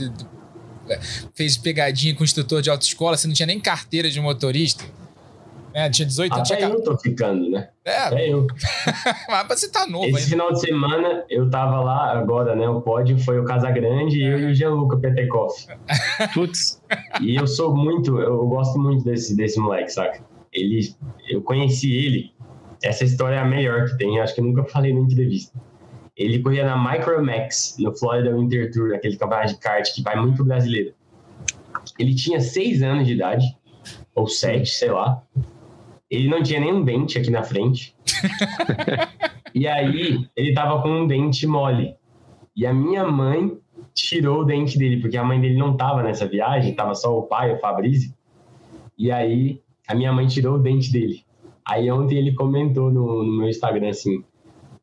fez 1.34 1.56
pegadinha 1.56 2.14
com 2.14 2.22
o 2.22 2.24
instrutor 2.24 2.62
de 2.62 2.70
autoescola, 2.70 3.16
você 3.16 3.26
não 3.26 3.34
tinha 3.34 3.46
nem 3.46 3.60
carteira 3.60 4.10
de 4.10 4.20
motorista. 4.20 4.84
É, 5.74 5.90
tinha 5.90 6.06
18 6.06 6.32
anos. 6.32 6.50
Até 6.50 6.60
tinha... 6.60 6.72
eu 6.72 6.84
tô 6.84 6.96
ficando, 6.96 7.50
né? 7.50 7.68
É. 7.84 7.98
Até 7.98 8.28
eu. 8.28 8.46
Mas 9.28 9.60
você 9.60 9.68
tá 9.68 9.84
novo 9.88 10.06
Esse 10.06 10.18
ainda. 10.18 10.28
final 10.28 10.52
de 10.52 10.60
semana 10.60 11.24
eu 11.28 11.50
tava 11.50 11.80
lá, 11.80 12.16
agora, 12.16 12.54
né? 12.54 12.68
O 12.68 12.80
pódio 12.80 13.18
foi 13.18 13.40
o 13.40 13.44
Casagrande 13.44 14.20
e 14.20 14.24
eu 14.24 14.38
e 14.38 14.46
o 14.52 14.54
Gianluca 14.54 14.96
Petekoff. 14.98 15.66
Putz. 16.32 16.80
E 17.20 17.34
eu 17.34 17.48
sou 17.48 17.76
muito, 17.76 18.20
eu 18.20 18.46
gosto 18.46 18.78
muito 18.78 19.04
desse, 19.04 19.36
desse 19.36 19.58
moleque, 19.58 19.92
saca? 19.92 20.22
Ele, 20.52 20.94
eu 21.28 21.42
conheci 21.42 21.92
ele, 21.92 22.32
essa 22.80 23.02
história 23.02 23.34
é 23.34 23.40
a 23.40 23.44
melhor 23.44 23.86
que 23.86 23.98
tem, 23.98 24.20
acho 24.20 24.32
que 24.32 24.40
eu 24.40 24.44
nunca 24.44 24.62
falei 24.64 24.94
na 24.94 25.00
entrevista. 25.00 25.58
Ele 26.16 26.38
corria 26.40 26.64
na 26.64 26.76
Micromax, 26.76 27.76
no 27.78 27.96
Florida 27.96 28.36
Winter 28.36 28.70
Tour, 28.72 28.94
aquele 28.94 29.16
campeonato 29.16 29.54
de 29.54 29.58
kart 29.58 29.92
que 29.92 30.02
vai 30.02 30.16
muito 30.16 30.44
brasileiro. 30.44 30.94
Ele 31.98 32.14
tinha 32.14 32.40
seis 32.40 32.82
anos 32.82 33.06
de 33.06 33.14
idade, 33.14 33.44
ou 34.14 34.26
sete, 34.26 34.70
sei 34.70 34.90
lá. 34.90 35.22
Ele 36.08 36.28
não 36.28 36.42
tinha 36.42 36.60
nenhum 36.60 36.84
dente 36.84 37.18
aqui 37.18 37.30
na 37.30 37.42
frente. 37.42 37.96
e 39.52 39.66
aí, 39.66 40.24
ele 40.36 40.54
tava 40.54 40.80
com 40.80 40.88
um 40.88 41.06
dente 41.06 41.46
mole. 41.46 41.96
E 42.56 42.64
a 42.64 42.72
minha 42.72 43.04
mãe 43.04 43.58
tirou 43.92 44.42
o 44.42 44.44
dente 44.44 44.78
dele, 44.78 45.00
porque 45.00 45.16
a 45.16 45.24
mãe 45.24 45.40
dele 45.40 45.56
não 45.56 45.76
tava 45.76 46.02
nessa 46.02 46.26
viagem, 46.26 46.74
tava 46.74 46.94
só 46.94 47.18
o 47.18 47.22
pai, 47.22 47.52
o 47.52 47.58
Fabrício. 47.58 48.14
E 48.96 49.10
aí, 49.10 49.60
a 49.88 49.94
minha 49.94 50.12
mãe 50.12 50.26
tirou 50.28 50.54
o 50.54 50.62
dente 50.62 50.92
dele. 50.92 51.24
Aí 51.66 51.90
ontem 51.90 52.18
ele 52.18 52.34
comentou 52.34 52.90
no, 52.90 53.24
no 53.24 53.38
meu 53.38 53.48
Instagram 53.48 53.88
assim: 53.88 54.22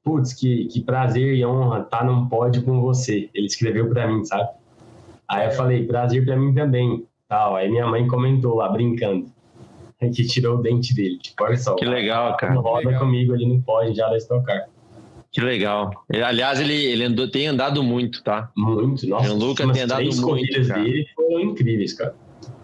Putz, 0.03 0.33
que, 0.33 0.65
que 0.65 0.81
prazer 0.81 1.35
e 1.35 1.45
honra 1.45 1.81
estar 1.81 1.99
tá 1.99 2.03
num 2.03 2.27
pódio 2.27 2.63
com 2.63 2.81
você. 2.81 3.29
Ele 3.33 3.45
escreveu 3.45 3.89
para 3.89 4.07
mim, 4.07 4.23
sabe? 4.25 4.49
Aí 5.27 5.47
eu 5.47 5.51
falei: 5.51 5.85
Prazer 5.85 6.25
para 6.25 6.35
mim 6.35 6.53
também. 6.53 7.05
Tal. 7.27 7.55
Aí 7.55 7.69
minha 7.69 7.87
mãe 7.87 8.07
comentou 8.07 8.55
lá, 8.55 8.67
brincando 8.67 9.31
que 10.13 10.25
tirou 10.25 10.57
o 10.57 10.61
dente 10.61 10.93
dele. 10.95 11.17
Tipo, 11.19 11.43
olha 11.43 11.57
só. 11.57 11.75
Que 11.75 11.85
legal, 11.85 12.35
cara. 12.37 12.53
Roda 12.55 12.87
legal. 12.87 13.01
comigo 13.01 13.33
ali 13.33 13.45
no 13.45 13.61
pódio 13.61 13.93
já 13.93 14.09
da 14.09 14.17
Stock 14.17 14.45
Car. 14.45 14.67
Que 15.31 15.39
legal. 15.39 15.91
Ele, 16.11 16.23
aliás, 16.23 16.59
ele, 16.59 16.73
ele 16.73 17.05
andou, 17.05 17.29
tem 17.29 17.47
andado 17.47 17.81
muito, 17.81 18.21
tá? 18.21 18.51
Muito, 18.55 19.07
nossa. 19.07 19.31
O 19.31 19.37
Lucas 19.37 19.71
tem 19.71 19.83
andado 19.83 19.99
três 19.99 20.19
muito, 20.19 20.27
corridas 20.27 20.67
cara. 20.67 20.83
dele 20.83 21.07
foram 21.15 21.39
incríveis, 21.39 21.93
cara. 21.93 22.13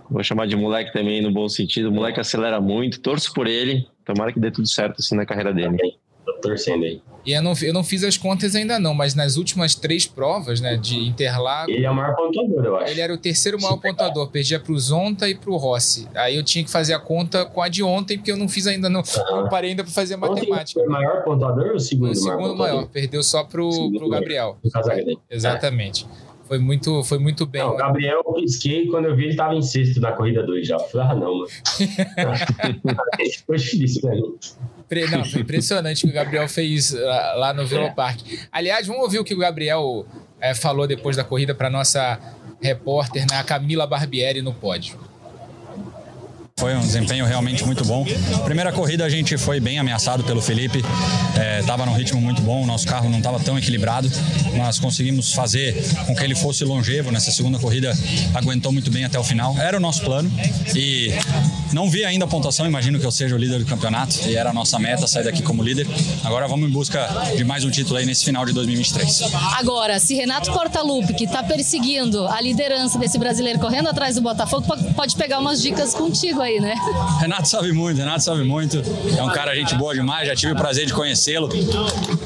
Vou 0.09 0.23
chamar 0.23 0.47
de 0.47 0.55
moleque 0.55 0.91
também 0.91 1.21
no 1.21 1.31
bom 1.31 1.47
sentido. 1.47 1.89
O 1.89 1.91
moleque 1.91 2.19
acelera 2.19 2.59
muito, 2.59 2.99
torço 2.99 3.33
por 3.33 3.47
ele. 3.47 3.87
Tomara 4.03 4.33
que 4.33 4.39
dê 4.39 4.51
tudo 4.51 4.67
certo 4.67 4.97
assim 4.99 5.15
na 5.15 5.25
carreira 5.25 5.53
dele. 5.53 5.77
Também. 5.77 5.97
Tô 6.25 6.33
torcendo 6.41 6.83
aí. 6.83 7.01
E 7.27 7.33
eu 7.33 7.41
não, 7.41 7.51
eu 7.61 7.73
não 7.73 7.83
fiz 7.83 8.05
as 8.05 8.15
contas 8.15 8.55
ainda 8.55 8.79
não, 8.79 8.93
mas 8.93 9.13
nas 9.13 9.35
últimas 9.35 9.75
três 9.75 10.07
provas, 10.07 10.61
né, 10.61 10.77
de 10.77 10.97
Interlagos, 10.97 11.75
Ele 11.75 11.85
é 11.85 11.91
o 11.91 11.93
maior 11.93 12.15
pontuador, 12.15 12.63
eu 12.63 12.77
acho. 12.77 12.89
ele 12.89 13.01
era 13.01 13.13
o 13.13 13.17
terceiro 13.17 13.61
maior 13.61 13.75
pontuador, 13.75 14.29
perdia 14.29 14.61
pro 14.61 14.79
Zonta 14.79 15.27
e 15.27 15.35
pro 15.35 15.57
Rossi. 15.57 16.07
Aí 16.15 16.37
eu 16.37 16.43
tinha 16.43 16.63
que 16.63 16.71
fazer 16.71 16.93
a 16.93 16.99
conta 16.99 17.45
com 17.45 17.61
a 17.61 17.67
de 17.67 17.83
ontem, 17.83 18.17
porque 18.17 18.31
eu 18.31 18.37
não 18.37 18.47
fiz 18.47 18.65
ainda, 18.65 18.89
não, 18.89 19.03
não 19.29 19.49
parei 19.49 19.71
ainda 19.71 19.83
para 19.83 19.91
fazer 19.91 20.15
Ontem 20.15 20.29
matemática. 20.29 20.79
Foi 20.79 20.87
o 20.87 20.91
maior 20.91 21.21
pontuador 21.25 21.71
ou 21.71 21.75
o 21.75 21.79
segundo, 21.81 22.11
o 22.11 22.15
segundo 22.15 22.55
maior? 22.55 22.75
maior, 22.75 22.87
perdeu 22.87 23.21
só 23.21 23.43
pro, 23.43 23.69
Segundo 23.73 23.99
pro 23.99 24.09
Gabriel. 24.09 24.57
Casagrande. 24.71 25.19
Exatamente. 25.29 26.07
Foi 26.45 26.59
muito, 26.59 27.03
foi 27.03 27.19
muito 27.19 27.45
bem. 27.45 27.61
Não, 27.61 27.73
o 27.73 27.75
Gabriel 27.75 28.21
eu 28.25 28.33
pisquei 28.35 28.87
quando 28.87 29.03
eu 29.03 29.15
vi 29.17 29.25
ele 29.25 29.35
tava 29.35 29.53
em 29.53 29.61
sexto 29.61 29.99
na 29.99 30.13
corrida 30.13 30.43
2 30.43 30.65
já. 30.65 30.75
Eu 30.75 30.79
falei, 30.79 31.07
ah, 31.07 31.15
não, 31.15 31.39
mano. 31.39 31.47
foi 33.45 33.57
difícil 33.57 34.01
pra 34.01 34.11
mim. 34.11 34.33
Não, 35.17 35.25
foi 35.25 35.41
impressionante 35.41 36.05
o 36.05 36.07
que 36.07 36.11
o 36.11 36.15
Gabriel 36.15 36.47
fez 36.47 36.91
lá, 36.91 37.33
lá 37.35 37.53
no 37.53 37.65
Velopark. 37.65 38.19
Aliás, 38.51 38.87
vamos 38.87 39.03
ouvir 39.03 39.19
o 39.19 39.23
que 39.23 39.33
o 39.33 39.37
Gabriel 39.37 40.05
eh, 40.39 40.53
falou 40.53 40.87
depois 40.87 41.15
da 41.15 41.23
corrida 41.23 41.53
para 41.53 41.69
nossa 41.69 42.19
repórter, 42.61 43.25
né, 43.29 43.37
a 43.37 43.43
Camila 43.43 43.85
Barbieri, 43.85 44.41
no 44.41 44.53
pódio. 44.53 44.97
Foi 46.59 46.75
um 46.75 46.79
desempenho 46.79 47.23
realmente 47.23 47.63
muito 47.63 47.85
bom. 47.85 48.03
Primeira 48.43 48.71
corrida 48.73 49.05
a 49.05 49.09
gente 49.09 49.37
foi 49.37 49.59
bem 49.59 49.77
ameaçado 49.77 50.23
pelo 50.23 50.41
Felipe, 50.41 50.83
estava 51.59 51.85
num 51.85 51.93
ritmo 51.93 52.19
muito 52.19 52.41
bom, 52.41 52.65
nosso 52.65 52.87
carro 52.87 53.07
não 53.11 53.19
estava 53.19 53.39
tão 53.39 53.59
equilibrado, 53.59 54.09
mas 54.57 54.79
conseguimos 54.79 55.31
fazer 55.33 55.79
com 56.07 56.15
que 56.15 56.23
ele 56.23 56.33
fosse 56.33 56.63
longevo. 56.65 57.11
Nessa 57.11 57.29
segunda 57.31 57.59
corrida 57.59 57.93
aguentou 58.33 58.71
muito 58.71 58.89
bem 58.89 59.05
até 59.05 59.19
o 59.19 59.23
final. 59.23 59.55
Era 59.59 59.77
o 59.77 59.79
nosso 59.79 60.01
plano 60.01 60.31
e 60.75 61.13
não 61.73 61.91
vi 61.91 62.03
ainda 62.03 62.25
a 62.25 62.27
pontuação, 62.27 62.65
imagino 62.65 62.99
que 62.99 63.05
eu 63.05 63.11
seja 63.11 63.35
o 63.35 63.37
líder 63.37 63.59
do 63.59 63.65
campeonato 63.65 64.17
e 64.27 64.35
era 64.35 64.49
a 64.49 64.53
nossa 64.53 64.79
meta 64.79 65.05
sair 65.05 65.25
daqui 65.25 65.43
como 65.43 65.61
líder. 65.61 65.85
Agora 66.23 66.47
vamos 66.47 66.67
em 66.67 66.71
busca 66.71 67.07
de 67.35 67.43
mais 67.43 67.63
um 67.65 67.69
título 67.69 67.97
aí 67.99 68.05
nesse 68.07 68.25
final 68.25 68.43
de 68.47 68.53
2023. 68.53 69.21
Agora, 69.59 69.99
se 69.99 70.15
Renato 70.15 70.51
Portaluppi, 70.51 71.13
que 71.13 71.25
está 71.25 71.43
perseguindo 71.43 72.25
a 72.27 72.41
liderança 72.41 72.97
desse 72.97 73.19
brasileiro, 73.19 73.59
correndo 73.59 73.89
atrás 73.89 74.15
do 74.15 74.21
Botafogo, 74.21 74.65
po- 74.65 74.93
pode 74.95 75.15
pegar 75.15 75.37
umas 75.37 75.61
dicas 75.61 75.93
contigo 75.93 76.41
aí, 76.41 76.46
né? 76.59 76.75
Renato 77.19 77.47
sabe 77.47 77.71
muito, 77.71 77.97
Renato 77.97 78.23
sabe 78.23 78.43
muito. 78.43 78.81
É 79.17 79.21
um 79.23 79.29
cara 79.29 79.55
gente 79.55 79.75
boa 79.75 79.93
demais, 79.93 80.27
já 80.27 80.35
tive 80.35 80.53
o 80.53 80.55
prazer 80.55 80.85
de 80.85 80.93
conhecê-lo. 80.93 81.49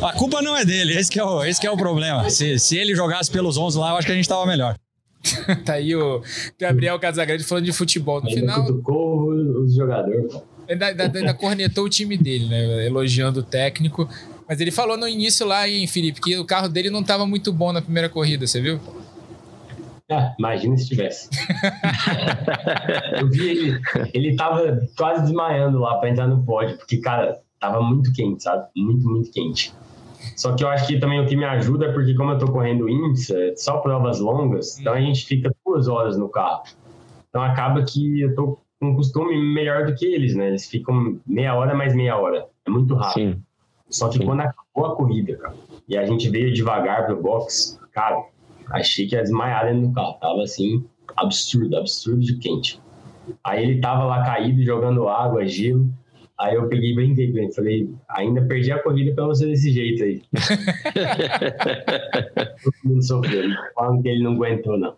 A 0.02 0.14
culpa 0.14 0.42
não 0.42 0.56
é 0.56 0.64
dele, 0.64 0.98
esse 0.98 1.10
que 1.10 1.20
é 1.20 1.24
o, 1.24 1.44
esse 1.44 1.60
que 1.60 1.68
é 1.68 1.72
o 1.72 1.78
problema. 1.78 2.30
Se, 2.30 2.58
se 2.60 2.78
ele 2.78 2.96
jogasse 2.96 3.30
pelos 3.32 3.58
11 3.58 3.78
lá, 3.78 3.90
eu 3.92 3.98
acho 3.98 4.06
que 4.06 4.14
a 4.14 4.16
gente 4.16 4.30
tava 4.30 4.46
melhor. 4.46 4.76
Tá 5.66 5.74
aí 5.74 5.96
o 5.96 6.22
Gabriel 6.60 6.98
Casagrande 7.00 7.44
falando 7.44 7.66
de 7.66 7.72
futebol. 7.72 8.22
No 8.22 8.28
Ainda 8.28 8.40
final, 8.40 8.66
cutucou 8.66 9.30
os 9.34 9.76
jogadores. 9.76 10.34
ainda, 10.68 10.88
ainda, 10.88 11.04
ainda 11.20 11.34
cornetou 11.34 11.86
o 11.86 11.90
time 11.90 12.18
dele, 12.18 12.48
né? 12.48 12.86
Elogiando 12.88 13.42
o 13.42 13.44
técnico. 13.44 14.10
Mas 14.48 14.60
ele 14.60 14.72
falou 14.72 14.98
no 14.98 15.08
início 15.08 15.46
lá, 15.46 15.70
hein, 15.70 15.86
Felipe, 15.88 16.20
que 16.20 16.38
o 16.38 16.44
carro 16.44 16.68
dele 16.68 16.90
não 16.90 17.02
estava 17.02 17.26
muito 17.26 17.54
bom 17.54 17.72
na 17.72 17.82
primeira 17.82 18.10
corrida, 18.10 18.46
você 18.46 18.60
viu? 18.60 18.80
Ah, 20.12 20.36
imagina 20.38 20.78
se 20.78 20.88
tivesse. 20.88 21.30
eu 23.20 23.30
vi 23.30 23.50
ele, 23.50 23.82
ele 24.14 24.36
tava 24.36 24.82
quase 24.98 25.22
desmaiando 25.24 25.80
lá 25.80 25.98
pra 26.00 26.10
entrar 26.10 26.28
no 26.28 26.44
pódio, 26.44 26.78
porque, 26.78 26.98
cara, 26.98 27.40
tava 27.60 27.82
muito 27.82 28.12
quente, 28.12 28.44
sabe? 28.44 28.68
Muito, 28.76 29.08
muito 29.08 29.32
quente. 29.32 29.74
Só 30.36 30.54
que 30.54 30.64
eu 30.64 30.70
acho 30.70 30.86
que 30.88 31.00
também 31.00 31.20
o 31.20 31.26
que 31.26 31.36
me 31.36 31.46
ajuda 31.46 31.88
é 31.88 31.94
porque, 31.94 32.14
como 32.14 32.32
eu 32.32 32.38
tô 32.38 32.52
correndo 32.52 32.90
IMSA, 32.90 33.56
só 33.56 33.78
provas 33.78 34.20
longas, 34.20 34.78
então 34.80 34.94
a 34.94 35.00
gente 35.00 35.26
fica 35.26 35.52
duas 35.66 35.88
horas 35.88 36.18
no 36.18 36.30
carro. 36.30 36.64
Então 37.30 37.42
acaba 37.42 37.84
que 37.84 38.22
eu 38.22 38.36
tô 38.36 38.60
com 38.80 38.90
um 38.90 38.96
costume 38.96 39.38
melhor 39.54 39.86
do 39.86 39.96
que 39.96 40.06
eles, 40.06 40.36
né? 40.36 40.50
Eles 40.50 40.68
ficam 40.68 41.20
meia 41.26 41.56
hora 41.56 41.74
mais 41.74 41.96
meia 41.96 42.18
hora. 42.18 42.46
É 42.66 42.70
muito 42.70 42.94
rápido. 42.96 43.36
Sim. 43.36 43.44
Só 43.90 44.10
que 44.10 44.18
Sim. 44.18 44.26
quando 44.26 44.42
acaba 44.42 44.66
boa 44.76 44.96
corrida, 44.96 45.38
cara. 45.38 45.56
E 45.88 45.98
a 45.98 46.06
gente 46.06 46.30
veio 46.30 46.54
devagar 46.54 47.06
pro 47.06 47.22
box, 47.22 47.80
cara, 47.92 48.24
achei 48.74 49.08
que 49.08 49.16
ia 49.16 49.22
desmaiar 49.22 49.66
dentro 49.66 49.88
do 49.88 49.94
carro. 49.94 50.18
Tava 50.20 50.44
assim, 50.44 50.84
absurdo, 51.18 51.78
absurdo 51.78 52.22
de 52.22 52.38
quente. 52.38 52.80
Aí 53.44 53.64
ele 53.64 53.80
tava 53.80 54.06
lá 54.06 54.24
caído, 54.24 54.64
jogando 54.64 55.08
água, 55.08 55.46
gelo. 55.46 55.90
Aí 56.40 56.56
eu 56.56 56.68
peguei 56.68 56.92
e 56.92 56.96
brinquei 56.96 57.32
com 57.32 57.38
ele. 57.38 57.54
Falei, 57.54 57.90
ainda 58.10 58.42
perdi 58.42 58.72
a 58.72 58.80
corrida 58.80 59.14
pra 59.14 59.26
você 59.26 59.46
desse 59.46 59.72
jeito 59.72 60.04
aí. 60.04 60.22
Todo 62.64 62.74
mundo 62.84 63.04
sofrendo. 63.04 63.56
Falando 63.76 64.02
que 64.02 64.10
ele 64.10 64.24
não 64.24 64.34
aguentou, 64.34 64.78
não. 64.78 64.96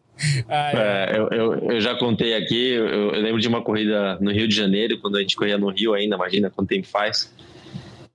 É, 0.48 1.18
eu, 1.18 1.28
eu, 1.30 1.54
eu, 1.72 1.82
já 1.82 1.96
contei 1.96 2.36
aqui, 2.36 2.70
eu, 2.70 2.86
eu, 2.86 3.12
lembro 3.20 3.42
de 3.42 3.48
uma 3.48 3.62
corrida 3.62 4.18
no 4.22 4.32
Rio 4.32 4.48
de 4.48 4.56
Janeiro, 4.56 5.00
quando 5.00 5.18
a 5.18 5.20
gente 5.20 5.36
corria 5.36 5.58
no 5.58 5.70
Rio 5.70 5.94
ainda, 5.94 6.16
imagina 6.16 6.50
quanto 6.50 6.70
tempo 6.70 6.88
faz. 6.88 7.34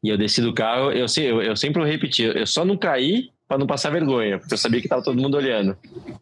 E 0.02 0.08
eu 0.08 0.16
desci 0.16 0.40
do 0.40 0.54
carro, 0.54 0.92
eu, 0.92 1.06
eu, 1.20 1.42
eu 1.42 1.56
sempre 1.56 1.84
repeti, 1.84 2.22
eu 2.22 2.46
só 2.46 2.64
não 2.64 2.76
caí 2.76 3.30
para 3.48 3.56
não 3.56 3.66
passar 3.66 3.90
vergonha, 3.90 4.38
porque 4.38 4.52
eu 4.52 4.58
sabia 4.58 4.80
que 4.80 4.86
tava 4.86 5.02
todo 5.02 5.20
mundo 5.20 5.36
olhando. 5.36 5.74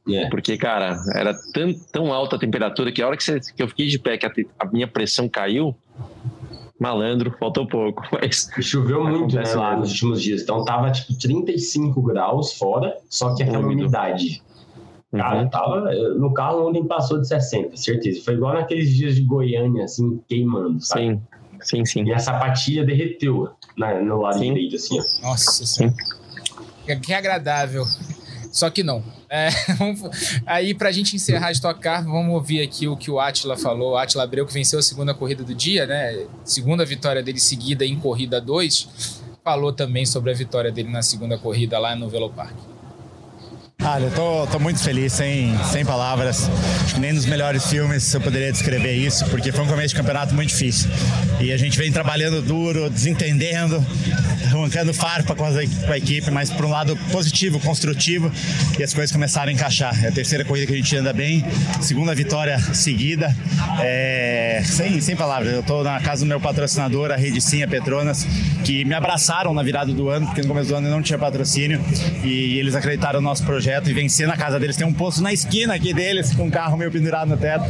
Yeah. 0.09 0.31
Porque, 0.31 0.57
cara, 0.57 0.97
era 1.13 1.35
tão, 1.53 1.75
tão 1.93 2.13
alta 2.13 2.37
a 2.37 2.39
temperatura 2.39 2.93
que 2.93 3.03
a 3.03 3.07
hora 3.09 3.17
que, 3.17 3.25
você, 3.25 3.41
que 3.41 3.61
eu 3.61 3.67
fiquei 3.69 3.89
de 3.89 3.99
pé, 3.99 4.17
que 4.17 4.27
a, 4.27 4.33
a 4.61 4.67
minha 4.67 4.87
pressão 4.87 5.29
caiu, 5.29 5.75
malandro, 6.79 7.35
faltou 7.37 7.67
pouco. 7.67 8.05
Mas 8.13 8.49
choveu 8.61 9.05
muito 9.05 9.35
né, 9.35 9.43
lá 9.55 9.77
nos 9.77 9.91
últimos 9.91 10.23
dias. 10.23 10.43
Então 10.43 10.65
tava 10.65 10.93
tipo 10.93 11.19
35 11.19 12.01
graus 12.01 12.53
fora, 12.53 12.97
só 13.11 13.35
que 13.35 13.43
aquela 13.43 13.67
umidade. 13.67 14.41
Cara, 15.13 15.43
uhum. 15.43 15.49
tava. 15.49 15.81
No 16.15 16.33
carro 16.33 16.69
ontem 16.69 16.85
passou 16.85 17.21
de 17.21 17.27
60, 17.27 17.77
certeza. 17.77 18.23
Foi 18.25 18.35
igual 18.35 18.55
naqueles 18.55 18.95
dias 18.95 19.17
de 19.17 19.23
Goiânia, 19.23 19.85
assim, 19.85 20.21
queimando, 20.29 20.81
sabe? 20.81 21.03
Sim, 21.03 21.21
sim, 21.61 21.85
sim. 21.85 22.05
E 22.05 22.13
a 22.13 22.19
sapatilha 22.19 22.85
derreteu 22.85 23.49
na, 23.77 24.01
no 24.01 24.21
lado 24.21 24.39
sim. 24.39 24.53
direito, 24.53 24.77
assim, 24.77 24.99
ó. 24.99 25.29
Nossa 25.29 25.67
sim. 25.67 25.93
Que 26.95 27.13
agradável. 27.13 27.85
Só 28.53 28.71
que 28.71 28.83
não. 28.83 29.03
É, 29.29 29.49
aí, 30.47 30.73
pra 30.73 30.93
gente 30.93 31.17
encerrar 31.17 31.49
a 31.49 31.53
Stock 31.53 31.81
Car, 31.81 32.05
vamos 32.05 32.33
ouvir 32.33 32.63
aqui 32.63 32.89
o 32.89 32.97
que 32.97 33.11
o 33.11 33.21
Atila 33.21 33.57
falou. 33.57 33.93
O 33.93 33.97
Atila 33.97 34.23
Abreu, 34.25 34.47
que 34.47 34.53
venceu 34.53 34.79
a 34.79 34.83
segunda 34.83 35.13
corrida 35.13 35.45
do 35.45 35.55
dia, 35.55 35.87
né? 35.87 36.27
Segunda 36.45 36.85
vitória 36.85 37.23
dele 37.23 37.41
seguida 37.41 37.85
em 37.85 37.97
corrida 37.97 38.41
2. 38.41 39.21
Falou 39.45 39.73
também 39.73 40.07
sobre 40.07 40.31
a 40.31 40.35
vitória 40.35 40.73
dele 40.73 40.89
na 40.89 41.03
segunda 41.03 41.37
corrida 41.37 41.79
lá 41.79 41.95
no 41.95 42.09
Velopark. 42.09 42.76
Olha, 43.89 44.07
eu 44.07 44.11
tô, 44.11 44.49
tô 44.49 44.59
muito 44.59 44.81
feliz, 44.81 45.13
sem, 45.13 45.57
sem 45.71 45.85
palavras. 45.85 46.51
Nem 46.99 47.13
nos 47.13 47.25
melhores 47.25 47.67
filmes 47.67 48.13
eu 48.13 48.21
poderia 48.21 48.51
descrever 48.51 48.95
isso, 48.95 49.25
porque 49.27 49.53
foi 49.53 49.65
um 49.65 49.69
começo 49.69 49.91
de 49.91 49.95
campeonato 49.95 50.35
muito 50.35 50.49
difícil. 50.49 50.91
E 51.39 51.53
a 51.53 51.57
gente 51.57 51.79
vem 51.79 51.93
trabalhando 51.93 52.43
duro, 52.43 52.91
desentendendo, 52.91 53.77
arrancando 54.45 54.93
farpa 54.93 55.37
com, 55.37 55.45
as, 55.45 55.55
com 55.85 55.93
a 55.93 55.97
equipe, 55.97 56.33
mas 56.33 56.51
por 56.51 56.65
um 56.65 56.71
lado 56.71 56.97
positivo, 57.13 57.61
construtivo, 57.61 58.33
e 58.77 58.83
as 58.83 58.93
coisas 58.93 59.13
começaram 59.13 59.51
a 59.51 59.53
encaixar. 59.53 60.05
É 60.05 60.09
a 60.09 60.13
terceira 60.13 60.45
corrida 60.45 60.67
que 60.67 60.73
a 60.73 60.77
gente 60.77 60.97
anda 60.97 61.13
bem, 61.13 61.45
segunda 61.81 62.13
vitória 62.13 62.59
seguida. 62.75 63.35
É, 63.81 64.63
sem, 64.65 65.01
sem 65.01 65.15
palavras, 65.15 65.53
eu 65.53 65.63
tô 65.63 65.85
na 65.85 66.01
casa 66.01 66.25
do 66.25 66.29
meu 66.29 66.41
patrocinador, 66.41 67.13
a 67.13 67.17
Rede 67.17 67.41
Sim, 67.41 67.63
a 67.63 67.69
Petronas, 67.69 68.27
que 68.65 68.85
me 68.85 68.95
abraçaram 68.95 69.55
na 69.55 69.63
virada 69.63 69.93
do 69.93 70.09
ano, 70.09 70.27
porque 70.27 70.43
no 70.43 70.49
começo 70.49 70.71
do 70.71 70.75
ano 70.75 70.89
eu 70.89 70.91
não 70.91 71.03
tinha 71.03 71.19
patrocínio, 71.19 71.81
e 72.25 72.59
eles 72.59 72.75
acreditaram 72.75 73.21
no 73.21 73.29
nosso 73.29 73.45
projeto 73.45 73.76
projeto 73.77 73.91
e 73.91 73.93
vencer 73.93 74.27
na 74.27 74.37
casa 74.37 74.59
deles. 74.59 74.77
Tem 74.77 74.87
um 74.87 74.93
posto 74.93 75.23
na 75.23 75.33
esquina 75.33 75.75
aqui 75.75 75.93
deles, 75.93 76.35
com 76.35 76.45
um 76.45 76.51
carro 76.51 76.77
meio 76.77 76.91
pendurado 76.91 77.29
no 77.29 77.37
teto. 77.37 77.65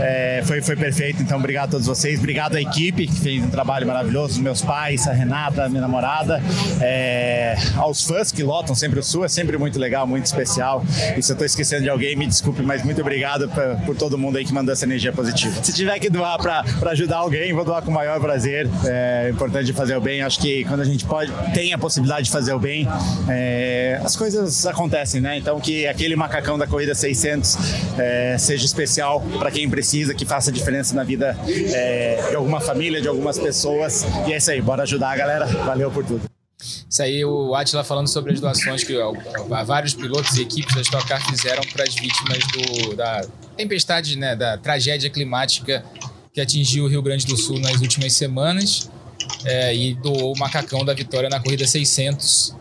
É, 0.00 0.42
foi, 0.44 0.60
foi 0.60 0.76
perfeito, 0.76 1.22
então 1.22 1.38
obrigado 1.38 1.68
a 1.68 1.70
todos 1.72 1.86
vocês. 1.86 2.18
Obrigado 2.18 2.56
à 2.56 2.60
equipe, 2.60 3.06
que 3.06 3.20
fez 3.20 3.42
um 3.42 3.50
trabalho 3.50 3.86
maravilhoso. 3.86 4.34
Os 4.34 4.38
meus 4.38 4.62
pais, 4.62 5.06
a 5.06 5.12
Renata, 5.12 5.68
minha 5.68 5.80
namorada. 5.80 6.42
É, 6.80 7.56
aos 7.76 8.02
fãs 8.02 8.32
que 8.32 8.42
lotam 8.42 8.74
sempre 8.74 8.98
o 8.98 9.02
Sul, 9.02 9.24
é 9.24 9.28
sempre 9.28 9.56
muito 9.56 9.78
legal, 9.78 10.06
muito 10.06 10.26
especial. 10.26 10.84
E 11.16 11.22
se 11.22 11.30
eu 11.30 11.34
estou 11.34 11.46
esquecendo 11.46 11.82
de 11.82 11.90
alguém, 11.90 12.16
me 12.16 12.26
desculpe, 12.26 12.62
mas 12.62 12.82
muito 12.82 13.00
obrigado 13.00 13.48
por, 13.48 13.86
por 13.86 13.96
todo 13.96 14.18
mundo 14.18 14.38
aí 14.38 14.44
que 14.44 14.52
mandou 14.52 14.72
essa 14.72 14.84
energia 14.84 15.12
positiva. 15.12 15.62
Se 15.62 15.72
tiver 15.72 15.98
que 15.98 16.10
doar 16.10 16.38
para 16.38 16.90
ajudar 16.90 17.18
alguém, 17.18 17.52
vou 17.52 17.64
doar 17.64 17.82
com 17.82 17.90
o 17.90 17.94
maior 17.94 18.20
prazer. 18.20 18.68
É 18.84 19.30
importante 19.30 19.72
fazer 19.72 19.96
o 19.96 20.00
bem. 20.00 20.22
Acho 20.22 20.40
que 20.40 20.64
quando 20.64 20.80
a 20.80 20.84
gente 20.84 21.04
pode, 21.04 21.32
tem 21.54 21.72
a 21.72 21.78
possibilidade 21.78 22.24
de 22.24 22.30
fazer 22.30 22.52
o 22.52 22.58
bem, 22.58 22.88
é, 23.28 24.00
as 24.04 24.16
coisas 24.16 24.66
acontecem, 24.66 25.20
né? 25.20 25.36
Então 25.36 25.51
que 25.60 25.86
aquele 25.86 26.16
macacão 26.16 26.58
da 26.58 26.66
corrida 26.66 26.94
600 26.94 27.56
é, 27.98 28.36
seja 28.38 28.64
especial 28.64 29.20
para 29.38 29.50
quem 29.50 29.68
precisa, 29.68 30.14
que 30.14 30.24
faça 30.24 30.52
diferença 30.52 30.94
na 30.94 31.04
vida 31.04 31.36
é, 31.48 32.30
de 32.30 32.36
alguma 32.36 32.60
família, 32.60 33.00
de 33.00 33.08
algumas 33.08 33.38
pessoas. 33.38 34.04
E 34.26 34.32
é 34.32 34.36
isso 34.36 34.50
aí, 34.50 34.60
bora 34.60 34.82
ajudar 34.82 35.10
a 35.10 35.16
galera. 35.16 35.46
Valeu 35.46 35.90
por 35.90 36.04
tudo. 36.04 36.22
Isso 36.88 37.02
aí, 37.02 37.24
o 37.24 37.54
Atila 37.54 37.82
falando 37.82 38.08
sobre 38.08 38.32
as 38.32 38.40
doações 38.40 38.84
que 38.84 38.94
vários 39.64 39.94
pilotos 39.94 40.36
e 40.36 40.42
equipes 40.42 40.74
da 40.74 40.82
Stock 40.82 41.06
Car 41.06 41.24
fizeram 41.28 41.62
para 41.72 41.84
as 41.84 41.94
vítimas 41.94 42.38
do, 42.52 42.94
da 42.94 43.26
tempestade, 43.56 44.16
né, 44.16 44.36
da 44.36 44.56
tragédia 44.58 45.10
climática 45.10 45.84
que 46.32 46.40
atingiu 46.40 46.84
o 46.84 46.88
Rio 46.88 47.02
Grande 47.02 47.26
do 47.26 47.36
Sul 47.36 47.58
nas 47.58 47.80
últimas 47.80 48.12
semanas. 48.12 48.90
É, 49.44 49.74
e 49.74 49.94
doou 49.94 50.34
o 50.34 50.38
macacão 50.38 50.84
da 50.84 50.94
vitória 50.94 51.28
na 51.28 51.40
corrida 51.40 51.66
600 51.66 52.54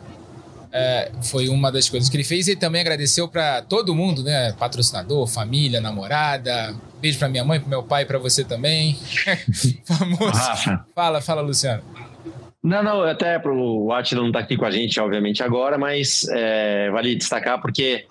é, 0.72 1.12
foi 1.22 1.50
uma 1.50 1.72
das 1.72 1.90
coisas 1.90 2.10
que 2.10 2.16
ele 2.16 2.24
fez. 2.24 2.48
E 2.48 2.56
também 2.56 2.82
agradeceu 2.82 3.28
para 3.28 3.62
todo 3.62 3.94
mundo, 3.94 4.24
né? 4.24 4.54
Patrocinador, 4.54 5.28
família, 5.28 5.82
namorada. 5.82 6.76
Beijo 7.02 7.20
para 7.20 7.28
minha 7.28 7.44
mãe, 7.44 7.60
para 7.60 7.70
meu 7.70 7.84
pai, 7.84 8.06
para 8.06 8.18
você 8.18 8.44
também. 8.44 8.98
Famoso. 9.86 10.26
Rafa. 10.26 10.86
Fala, 10.96 11.22
fala, 11.22 11.42
Luciano. 11.42 11.84
Não, 12.64 12.84
não, 12.84 13.02
até 13.02 13.40
para 13.40 13.52
o 13.52 13.92
Atila 13.92 14.22
não 14.22 14.32
tá 14.32 14.38
aqui 14.38 14.56
com 14.56 14.66
a 14.66 14.70
gente, 14.70 15.00
obviamente, 15.00 15.42
agora, 15.42 15.80
mas 15.80 16.28
é, 16.30 16.92
vale 16.92 17.16
destacar 17.16 17.60
porque 17.60 18.06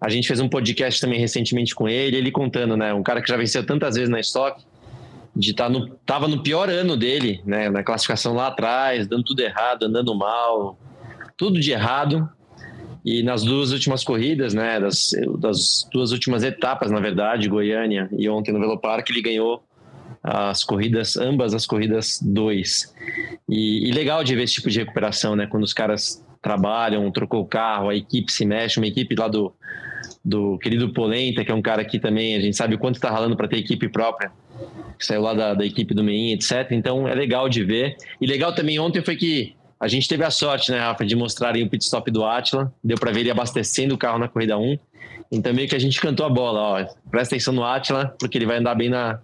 a 0.00 0.08
gente 0.08 0.26
fez 0.26 0.40
um 0.40 0.48
podcast 0.48 1.00
também 1.00 1.20
recentemente 1.20 1.72
com 1.72 1.88
ele, 1.88 2.16
ele 2.16 2.32
contando, 2.32 2.76
né? 2.76 2.92
Um 2.92 3.02
cara 3.04 3.22
que 3.22 3.28
já 3.28 3.36
venceu 3.36 3.64
tantas 3.64 3.94
vezes 3.94 4.10
na 4.10 4.18
estoque, 4.18 4.64
de 5.36 5.54
tá 5.54 5.68
no, 5.68 5.88
tava 6.04 6.26
no 6.26 6.42
pior 6.42 6.68
ano 6.68 6.96
dele, 6.96 7.40
né? 7.46 7.70
Na 7.70 7.84
classificação 7.84 8.34
lá 8.34 8.48
atrás, 8.48 9.06
dando 9.06 9.22
tudo 9.22 9.38
errado, 9.38 9.84
andando 9.84 10.12
mal, 10.16 10.76
tudo 11.42 11.58
de 11.58 11.72
errado. 11.72 12.30
E 13.04 13.20
nas 13.20 13.42
duas 13.42 13.72
últimas 13.72 14.04
corridas, 14.04 14.54
né, 14.54 14.78
das, 14.78 15.10
das 15.40 15.88
duas 15.92 16.12
últimas 16.12 16.44
etapas, 16.44 16.88
na 16.92 17.00
verdade, 17.00 17.48
Goiânia 17.48 18.08
e 18.16 18.28
ontem 18.28 18.52
no 18.52 18.60
Velopark, 18.60 19.10
ele 19.10 19.20
ganhou 19.20 19.60
as 20.22 20.62
corridas, 20.62 21.16
ambas 21.16 21.52
as 21.52 21.66
corridas 21.66 22.20
dois. 22.22 22.94
E, 23.48 23.88
e, 23.88 23.90
legal 23.90 24.22
de 24.22 24.36
ver 24.36 24.44
esse 24.44 24.54
tipo 24.54 24.70
de 24.70 24.78
recuperação, 24.78 25.34
né? 25.34 25.48
Quando 25.48 25.64
os 25.64 25.72
caras 25.72 26.24
trabalham, 26.40 27.10
trocou 27.10 27.40
o 27.40 27.46
carro, 27.46 27.88
a 27.88 27.96
equipe 27.96 28.30
se 28.30 28.46
mexe, 28.46 28.78
uma 28.78 28.86
equipe 28.86 29.16
lá 29.16 29.26
do, 29.26 29.52
do 30.24 30.56
querido 30.58 30.92
Polenta, 30.92 31.44
que 31.44 31.50
é 31.50 31.54
um 31.54 31.62
cara 31.62 31.84
que 31.84 31.98
também 31.98 32.36
a 32.36 32.40
gente 32.40 32.56
sabe 32.56 32.76
o 32.76 32.78
quanto 32.78 32.96
está 32.96 33.10
ralando 33.10 33.36
para 33.36 33.48
ter 33.48 33.56
equipe 33.56 33.88
própria, 33.88 34.30
que 34.96 35.04
saiu 35.04 35.22
lá 35.22 35.34
da, 35.34 35.54
da 35.54 35.66
equipe 35.66 35.92
do 35.92 36.04
Meim, 36.04 36.34
etc. 36.34 36.70
Então 36.70 37.08
é 37.08 37.16
legal 37.16 37.48
de 37.48 37.64
ver. 37.64 37.96
E 38.20 38.28
legal 38.28 38.54
também 38.54 38.78
ontem 38.78 39.02
foi 39.02 39.16
que 39.16 39.56
a 39.82 39.88
gente 39.88 40.08
teve 40.08 40.22
a 40.22 40.30
sorte, 40.30 40.70
né, 40.70 40.78
Rafa, 40.78 41.04
de 41.04 41.16
mostrarem 41.16 41.64
o 41.64 41.68
pit 41.68 41.82
stop 41.82 42.08
do 42.08 42.24
Atila. 42.24 42.72
Deu 42.84 42.96
para 42.96 43.10
ver 43.10 43.18
ele 43.18 43.32
abastecendo 43.32 43.96
o 43.96 43.98
carro 43.98 44.16
na 44.16 44.28
corrida 44.28 44.56
1. 44.56 44.78
Então 45.32 45.52
meio 45.52 45.68
que 45.68 45.74
a 45.74 45.78
gente 45.78 46.00
cantou 46.00 46.24
a 46.24 46.28
bola, 46.28 46.60
ó, 46.60 46.94
presta 47.10 47.34
atenção 47.34 47.52
no 47.52 47.64
Atila, 47.64 48.14
porque 48.16 48.38
ele 48.38 48.46
vai 48.46 48.58
andar 48.58 48.76
bem 48.76 48.88
na, 48.88 49.18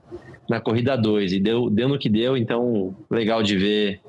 na 0.51 0.61
corrida 0.61 0.97
2. 0.97 1.35
E 1.35 1.39
deu, 1.39 1.71
deu 1.71 1.89
no 1.89 1.97
que 1.97 2.09
deu, 2.09 2.37
então 2.37 2.93
legal 3.09 3.41
de 3.41 3.57
ver 3.57 4.01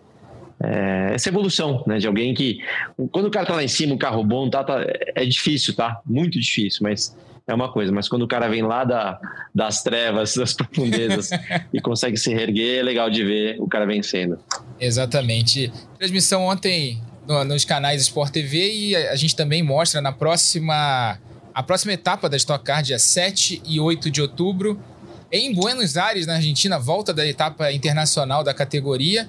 é, 0.59 1.11
essa 1.13 1.29
evolução, 1.29 1.83
né, 1.85 1.99
de 1.99 2.07
alguém 2.07 2.33
que... 2.33 2.63
Quando 3.11 3.27
o 3.27 3.31
cara 3.31 3.45
tá 3.45 3.53
lá 3.53 3.63
em 3.63 3.67
cima, 3.67 3.93
um 3.93 3.99
carro 3.99 4.23
bom, 4.23 4.49
tá, 4.49 4.63
tá, 4.63 4.83
é 5.13 5.25
difícil, 5.25 5.75
tá? 5.75 6.01
Muito 6.03 6.39
difícil, 6.39 6.79
mas 6.81 7.15
é 7.49 7.53
uma 7.53 7.71
coisa, 7.71 7.91
mas 7.91 8.07
quando 8.07 8.21
o 8.21 8.27
cara 8.27 8.47
vem 8.47 8.61
lá 8.61 8.83
da, 8.83 9.19
das 9.53 9.81
trevas, 9.81 10.35
das 10.37 10.53
profundezas 10.53 11.31
e 11.73 11.81
consegue 11.81 12.15
se 12.15 12.33
reerguer, 12.33 12.79
é 12.79 12.83
legal 12.83 13.09
de 13.09 13.23
ver 13.23 13.59
o 13.59 13.67
cara 13.67 13.85
vencendo. 13.85 14.39
Exatamente. 14.79 15.71
Transmissão 15.97 16.43
ontem 16.43 17.01
no, 17.27 17.43
nos 17.43 17.65
canais 17.65 18.01
Sport 18.03 18.31
TV 18.31 18.71
e 18.71 18.95
a, 18.95 19.11
a 19.11 19.15
gente 19.15 19.35
também 19.35 19.63
mostra 19.63 19.99
na 19.99 20.11
próxima 20.11 21.17
a 21.53 21.63
próxima 21.63 21.91
etapa 21.91 22.29
da 22.29 22.37
Stock 22.37 22.63
Car, 22.63 22.81
dia 22.83 22.99
7 22.99 23.63
e 23.65 23.79
8 23.79 24.09
de 24.09 24.21
outubro, 24.21 24.79
em 25.31 25.53
Buenos 25.53 25.97
Aires, 25.97 26.25
na 26.25 26.35
Argentina, 26.35 26.79
volta 26.79 27.13
da 27.13 27.27
etapa 27.27 27.71
internacional 27.71 28.43
da 28.43 28.53
categoria. 28.53 29.27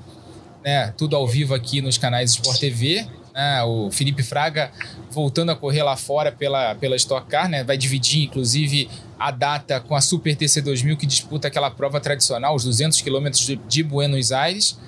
Né, 0.62 0.92
tudo 0.96 1.16
ao 1.16 1.26
vivo 1.26 1.54
aqui 1.54 1.80
nos 1.80 1.96
canais 1.96 2.32
Sport 2.32 2.60
TV. 2.60 3.06
Né, 3.40 3.62
o 3.62 3.90
Felipe 3.90 4.22
Fraga 4.22 4.70
voltando 5.10 5.50
a 5.50 5.56
correr 5.56 5.82
lá 5.82 5.96
fora 5.96 6.30
pela, 6.30 6.74
pela 6.74 6.94
Stock 6.94 7.26
Car, 7.26 7.48
né, 7.48 7.64
vai 7.64 7.78
dividir 7.78 8.24
inclusive 8.24 8.86
a 9.18 9.30
data 9.30 9.80
com 9.80 9.94
a 9.94 10.00
Super 10.02 10.36
TC 10.36 10.60
2000 10.60 10.98
que 10.98 11.06
disputa 11.06 11.48
aquela 11.48 11.70
prova 11.70 11.98
tradicional, 12.00 12.54
os 12.54 12.64
200 12.64 13.00
quilômetros 13.00 13.50
de, 13.66 13.82
Buenos 13.82 14.30
Aires. 14.30 14.78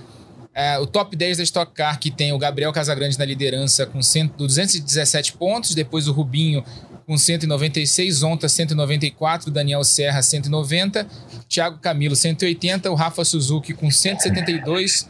É, 0.54 0.78
o 0.78 0.86
top 0.86 1.16
10 1.16 1.38
da 1.38 1.42
Stock 1.44 1.72
Car, 1.72 1.98
que 1.98 2.10
tem 2.10 2.34
o 2.34 2.38
Gabriel 2.38 2.70
Casagrande 2.74 3.18
na 3.18 3.24
liderança 3.24 3.86
com 3.86 4.02
100, 4.02 4.32
217 4.36 5.32
pontos, 5.32 5.74
depois 5.74 6.06
o 6.06 6.12
Rubinho 6.12 6.62
com 7.06 7.16
196, 7.16 8.22
Onta 8.22 8.50
194, 8.50 9.50
Daniel 9.50 9.82
Serra 9.82 10.20
190, 10.20 11.06
Thiago 11.48 11.78
Camilo 11.78 12.14
180, 12.14 12.90
o 12.90 12.94
Rafa 12.94 13.24
Suzuki 13.24 13.72
com 13.72 13.90
172, 13.90 15.08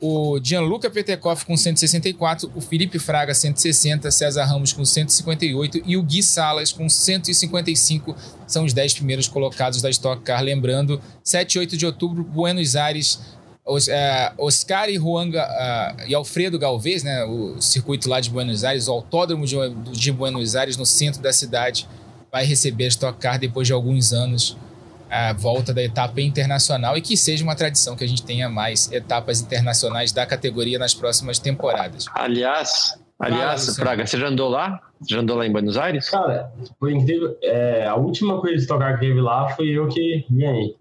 o 0.00 0.38
Gianluca 0.42 0.90
Petekoff 0.90 1.46
com 1.46 1.56
164, 1.56 2.52
o 2.54 2.60
Felipe 2.60 2.98
Fraga 2.98 3.32
160, 3.32 4.10
César 4.10 4.44
Ramos 4.44 4.72
com 4.72 4.84
158 4.84 5.82
e 5.86 5.96
o 5.96 6.02
Gui 6.02 6.22
Salas 6.22 6.70
com 6.70 6.88
155 6.88 8.14
são 8.46 8.64
os 8.64 8.74
10 8.74 8.94
primeiros 8.94 9.26
colocados 9.26 9.80
da 9.80 9.88
Stock 9.88 10.22
Car. 10.22 10.42
Lembrando, 10.42 11.00
7 11.24 11.54
e 11.54 11.58
8 11.60 11.76
de 11.78 11.86
outubro, 11.86 12.22
Buenos 12.22 12.76
Aires, 12.76 13.20
é, 13.88 14.32
Oscar 14.36 14.90
e 14.90 14.96
Juan 14.96 15.30
uh, 15.30 16.06
e 16.06 16.14
Alfredo 16.14 16.58
Galvez, 16.58 17.02
né, 17.02 17.24
o 17.24 17.60
circuito 17.60 18.08
lá 18.08 18.20
de 18.20 18.28
Buenos 18.28 18.64
Aires, 18.64 18.88
o 18.88 18.92
autódromo 18.92 19.46
de, 19.46 19.56
de 19.92 20.12
Buenos 20.12 20.54
Aires, 20.54 20.76
no 20.76 20.84
centro 20.84 21.22
da 21.22 21.32
cidade, 21.32 21.88
vai 22.30 22.44
receber 22.44 22.84
a 22.84 22.88
Stock 22.88 23.18
Car 23.18 23.38
depois 23.38 23.66
de 23.66 23.72
alguns 23.72 24.12
anos 24.12 24.56
a 25.10 25.32
volta 25.32 25.72
da 25.72 25.82
etapa 25.82 26.20
internacional 26.20 26.96
e 26.96 27.00
que 27.00 27.16
seja 27.16 27.44
uma 27.44 27.54
tradição 27.54 27.96
que 27.96 28.04
a 28.04 28.08
gente 28.08 28.24
tenha 28.24 28.48
mais 28.48 28.90
etapas 28.90 29.40
internacionais 29.40 30.12
da 30.12 30.26
categoria 30.26 30.78
nas 30.78 30.94
próximas 30.94 31.38
temporadas. 31.38 32.06
Aliás, 32.14 32.98
aliás, 33.18 33.66
Fala, 33.66 33.76
Praga, 33.76 34.06
você 34.06 34.18
já 34.18 34.28
andou 34.28 34.48
lá? 34.48 34.80
Você 35.00 35.14
já 35.14 35.20
andou 35.20 35.36
lá 35.36 35.46
em 35.46 35.52
Buenos 35.52 35.76
Aires? 35.76 36.10
Cara, 36.10 36.50
por 36.78 36.90
incrível, 36.90 37.36
é, 37.42 37.86
a 37.86 37.94
última 37.94 38.40
coisa 38.40 38.56
de 38.56 38.66
tocar 38.66 38.94
que 38.94 39.00
teve 39.00 39.20
lá 39.20 39.48
foi 39.50 39.68
eu 39.68 39.88
que 39.88 40.24
ganhei. 40.30 40.74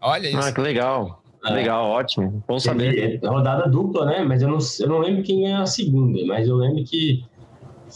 Olha 0.00 0.28
isso. 0.28 0.38
Ah, 0.38 0.52
que 0.52 0.60
legal. 0.60 1.22
É. 1.44 1.52
Legal, 1.52 1.86
ótimo. 1.86 2.42
Bom 2.46 2.58
saber. 2.58 3.20
Rodada 3.24 3.68
dupla, 3.68 4.06
né? 4.06 4.24
Mas 4.24 4.42
eu 4.42 4.48
não, 4.48 4.58
eu 4.80 4.88
não 4.88 4.98
lembro 4.98 5.22
quem 5.22 5.42
ganhou 5.42 5.62
a 5.62 5.66
segunda, 5.66 6.18
mas 6.26 6.48
eu 6.48 6.56
lembro 6.56 6.84
que 6.84 7.24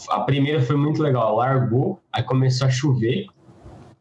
a 0.09 0.21
primeira 0.21 0.61
foi 0.61 0.75
muito 0.75 1.01
legal. 1.01 1.35
Largou, 1.35 1.99
aí 2.11 2.23
começou 2.23 2.67
a 2.67 2.69
chover. 2.69 3.27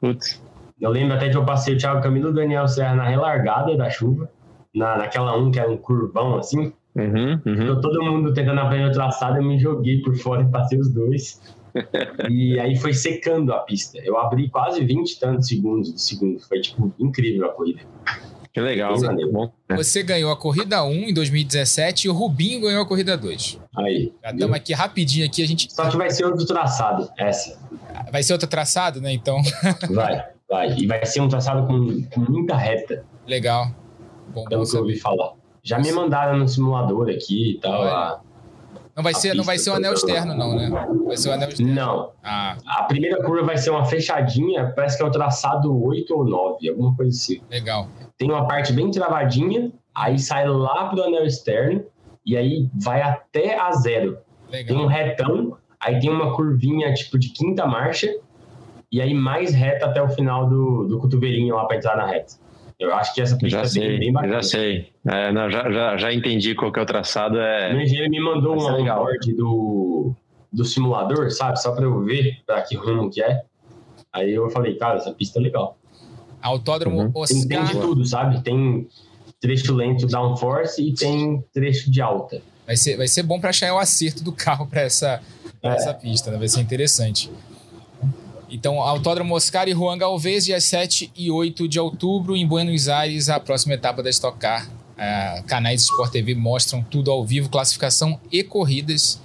Putz. 0.00 0.41
Eu 0.82 0.90
lembro 0.90 1.14
até 1.14 1.30
que 1.30 1.36
eu 1.36 1.44
passei 1.44 1.74
o 1.74 1.78
Thiago 1.78 2.02
Camilo 2.02 2.28
e 2.28 2.30
o 2.32 2.34
Daniel 2.34 2.66
Serra 2.66 2.96
na 2.96 3.08
relargada 3.08 3.76
da 3.76 3.88
chuva, 3.88 4.28
na, 4.74 4.98
naquela 4.98 5.38
um 5.38 5.48
que 5.48 5.60
era 5.60 5.70
um 5.70 5.76
curvão 5.76 6.36
assim. 6.36 6.72
Uhum, 6.94 7.40
uhum. 7.46 7.80
todo 7.80 8.02
mundo 8.02 8.34
tentando 8.34 8.60
aprender 8.60 8.88
o 8.88 8.92
traçado, 8.92 9.38
eu 9.38 9.44
me 9.44 9.58
joguei 9.58 10.02
por 10.02 10.14
fora 10.16 10.42
e 10.42 10.50
passei 10.50 10.78
os 10.78 10.92
dois. 10.92 11.40
e 12.28 12.58
aí 12.58 12.76
foi 12.76 12.92
secando 12.92 13.52
a 13.52 13.60
pista. 13.60 13.98
Eu 14.02 14.18
abri 14.18 14.50
quase 14.50 14.84
20 14.84 15.08
e 15.08 15.20
tantos 15.20 15.46
segundos 15.46 15.92
do 15.92 15.98
segundo. 15.98 16.40
Foi, 16.40 16.60
tipo, 16.60 16.92
incrível 16.98 17.46
a 17.46 17.50
corrida. 17.50 17.80
Que 18.52 18.60
legal. 18.60 18.94
Você, 18.96 19.08
você 19.70 20.02
ganhou 20.02 20.32
a 20.32 20.36
corrida 20.36 20.84
1 20.84 20.90
em 20.90 21.14
2017 21.14 22.08
e 22.08 22.10
o 22.10 22.12
Rubinho 22.12 22.60
ganhou 22.60 22.82
a 22.82 22.86
corrida 22.86 23.16
2. 23.16 23.58
Aí. 23.78 24.12
Já 24.22 24.30
estamos 24.32 24.56
aqui 24.56 24.74
rapidinho 24.74 25.24
aqui, 25.24 25.42
a 25.42 25.46
gente. 25.46 25.72
Só 25.72 25.88
que 25.88 25.96
vai 25.96 26.10
ser 26.10 26.26
outro 26.26 26.44
traçado, 26.44 27.08
essa. 27.16 27.56
Vai 28.10 28.22
ser 28.22 28.34
outro 28.34 28.48
traçado, 28.48 29.00
né? 29.00 29.12
Então. 29.12 29.40
vai. 29.88 30.26
Vai. 30.52 30.68
E 30.76 30.86
vai 30.86 31.02
ser 31.06 31.22
um 31.22 31.28
traçado 31.28 31.66
com, 31.66 32.02
com 32.12 32.30
muita 32.30 32.54
reta. 32.54 33.06
Legal. 33.26 33.68
Bom, 34.34 34.44
pelo 34.44 34.68
que 34.68 34.76
eu 34.76 34.80
ouvi 34.80 34.98
falar. 34.98 35.32
Já 35.62 35.78
me 35.78 35.90
mandaram 35.90 36.36
no 36.36 36.46
simulador 36.46 37.08
aqui 37.08 37.52
e 37.52 37.58
tal. 37.58 37.82
A, 37.84 38.20
não 38.94 39.02
vai 39.02 39.14
ser, 39.14 39.34
não 39.34 39.44
vai 39.44 39.56
ser 39.56 39.70
o 39.70 39.74
anel 39.74 39.94
externo, 39.94 40.34
não, 40.34 40.54
né? 40.54 40.68
Vai 41.06 41.16
ser 41.16 41.30
o 41.30 41.32
anel 41.32 41.48
externo. 41.48 41.72
Não. 41.72 42.12
Ah. 42.22 42.58
A 42.66 42.82
primeira 42.82 43.22
curva 43.22 43.46
vai 43.46 43.56
ser 43.56 43.70
uma 43.70 43.86
fechadinha, 43.86 44.70
parece 44.76 44.98
que 44.98 45.02
é 45.02 45.06
o 45.06 45.10
traçado 45.10 45.82
8 45.82 46.14
ou 46.14 46.24
9, 46.26 46.68
alguma 46.68 46.94
coisa 46.94 47.16
assim. 47.16 47.40
Legal. 47.50 47.88
Tem 48.18 48.30
uma 48.30 48.46
parte 48.46 48.74
bem 48.74 48.90
travadinha, 48.90 49.72
aí 49.94 50.18
sai 50.18 50.46
lá 50.46 50.90
pro 50.90 51.02
anel 51.02 51.24
externo 51.24 51.82
e 52.26 52.36
aí 52.36 52.68
vai 52.74 53.00
até 53.00 53.58
a 53.58 53.72
zero. 53.72 54.18
Legal. 54.50 54.76
Tem 54.76 54.84
um 54.84 54.86
retão, 54.86 55.56
aí 55.80 55.98
tem 55.98 56.10
uma 56.10 56.36
curvinha 56.36 56.92
tipo 56.92 57.18
de 57.18 57.30
quinta 57.30 57.66
marcha 57.66 58.14
e 58.92 59.00
aí 59.00 59.14
mais 59.14 59.54
reta 59.54 59.86
até 59.86 60.02
o 60.02 60.08
final 60.10 60.46
do, 60.46 60.86
do 60.86 60.98
cotovelinho 60.98 61.56
lá 61.56 61.64
para 61.64 61.78
entrar 61.78 61.96
na 61.96 62.06
reta. 62.06 62.34
Eu 62.78 62.94
acho 62.94 63.14
que 63.14 63.22
essa 63.22 63.36
pista 63.36 63.58
já 63.58 63.62
é 63.62 63.66
sei, 63.66 63.88
bem, 63.88 63.98
bem 64.00 64.12
bacana. 64.12 64.34
Já 64.34 64.42
sei. 64.42 64.92
É, 65.06 65.32
não, 65.32 65.50
já, 65.50 65.70
já, 65.70 65.96
já 65.96 66.12
entendi 66.12 66.54
qual 66.54 66.70
que 66.70 66.78
é 66.78 66.82
o 66.82 66.86
traçado. 66.86 67.38
É... 67.38 67.72
O 67.74 67.80
engenheiro 67.80 68.10
me 68.10 68.20
mandou 68.20 68.54
um 68.54 68.66
onboard 68.66 69.32
do, 69.34 70.12
do 70.52 70.64
simulador, 70.64 71.30
sabe? 71.30 71.60
Só 71.60 71.72
para 71.72 71.84
eu 71.84 72.02
ver 72.02 72.42
para 72.44 72.60
que 72.62 72.76
rumo 72.76 73.08
que 73.08 73.22
é. 73.22 73.42
Aí 74.12 74.34
eu 74.34 74.50
falei, 74.50 74.74
cara, 74.74 74.96
essa 74.96 75.12
pista 75.12 75.38
é 75.38 75.42
legal. 75.42 75.78
Autódromo 76.42 77.02
uhum. 77.02 77.12
Oscar. 77.14 77.38
Tem, 77.38 77.48
tem 77.48 77.64
de 77.64 77.80
tudo, 77.80 78.04
sabe? 78.04 78.42
Tem 78.42 78.86
trecho 79.40 79.74
lento 79.74 80.06
downforce 80.06 80.82
e 80.82 80.92
tem 80.92 81.42
trecho 81.52 81.90
de 81.90 82.02
alta. 82.02 82.42
Vai 82.66 82.76
ser, 82.76 82.96
vai 82.96 83.08
ser 83.08 83.22
bom 83.22 83.40
para 83.40 83.50
achar 83.50 83.72
o 83.72 83.78
acerto 83.78 84.22
do 84.22 84.32
carro 84.32 84.66
para 84.66 84.82
essa, 84.82 85.22
é. 85.62 85.68
essa 85.68 85.94
pista, 85.94 86.30
né? 86.30 86.36
vai 86.36 86.48
ser 86.48 86.60
interessante. 86.60 87.30
Então, 88.52 88.82
Autódromo 88.82 89.34
Oscar 89.34 89.66
e 89.66 89.72
Juan 89.72 89.96
Galvez, 89.96 90.44
dias 90.44 90.64
7 90.64 91.10
e 91.16 91.30
8 91.30 91.66
de 91.66 91.80
outubro, 91.80 92.36
em 92.36 92.46
Buenos 92.46 92.86
Aires, 92.86 93.30
a 93.30 93.40
próxima 93.40 93.72
etapa 93.72 94.02
da 94.02 94.10
Stock 94.10 94.38
Car. 94.38 94.68
Uh, 94.68 95.42
canais 95.44 95.80
de 95.80 95.86
Sport 95.86 96.12
TV 96.12 96.34
mostram 96.34 96.82
tudo 96.82 97.10
ao 97.10 97.24
vivo, 97.24 97.48
classificação 97.48 98.20
e 98.30 98.44
corridas 98.44 99.18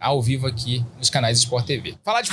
ao 0.00 0.22
vivo 0.22 0.46
aqui 0.46 0.82
nos 0.96 1.10
canais 1.10 1.38
de 1.38 1.44
Sport 1.44 1.66
TV. 1.66 1.94
Falar 2.02 2.22
de 2.22 2.30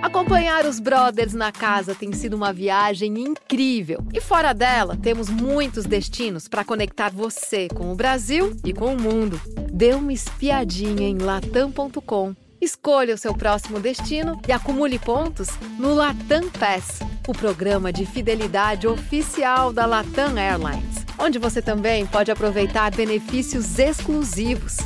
Acompanhar 0.00 0.64
os 0.64 0.78
brothers 0.78 1.34
na 1.34 1.50
casa 1.50 1.92
tem 1.92 2.12
sido 2.12 2.34
uma 2.34 2.52
viagem 2.52 3.18
incrível. 3.18 3.98
E 4.14 4.20
fora 4.20 4.52
dela, 4.52 4.96
temos 4.96 5.28
muitos 5.28 5.86
destinos 5.86 6.46
para 6.46 6.64
conectar 6.64 7.10
você 7.10 7.66
com 7.68 7.90
o 7.90 7.96
Brasil 7.96 8.56
e 8.64 8.72
com 8.72 8.94
o 8.94 9.00
mundo. 9.00 9.40
Dê 9.72 9.92
uma 9.92 10.12
espiadinha 10.12 11.08
em 11.08 11.18
latam.com 11.18 12.41
Escolha 12.62 13.16
o 13.16 13.18
seu 13.18 13.34
próximo 13.34 13.80
destino 13.80 14.40
e 14.46 14.52
acumule 14.52 14.96
pontos 14.96 15.48
no 15.80 15.92
Latam 15.94 16.48
Pass, 16.48 17.00
o 17.26 17.32
programa 17.32 17.92
de 17.92 18.06
fidelidade 18.06 18.86
oficial 18.86 19.72
da 19.72 19.84
Latam 19.84 20.38
Airlines, 20.38 21.04
onde 21.18 21.40
você 21.40 21.60
também 21.60 22.06
pode 22.06 22.30
aproveitar 22.30 22.94
benefícios 22.94 23.80
exclusivos. 23.80 24.76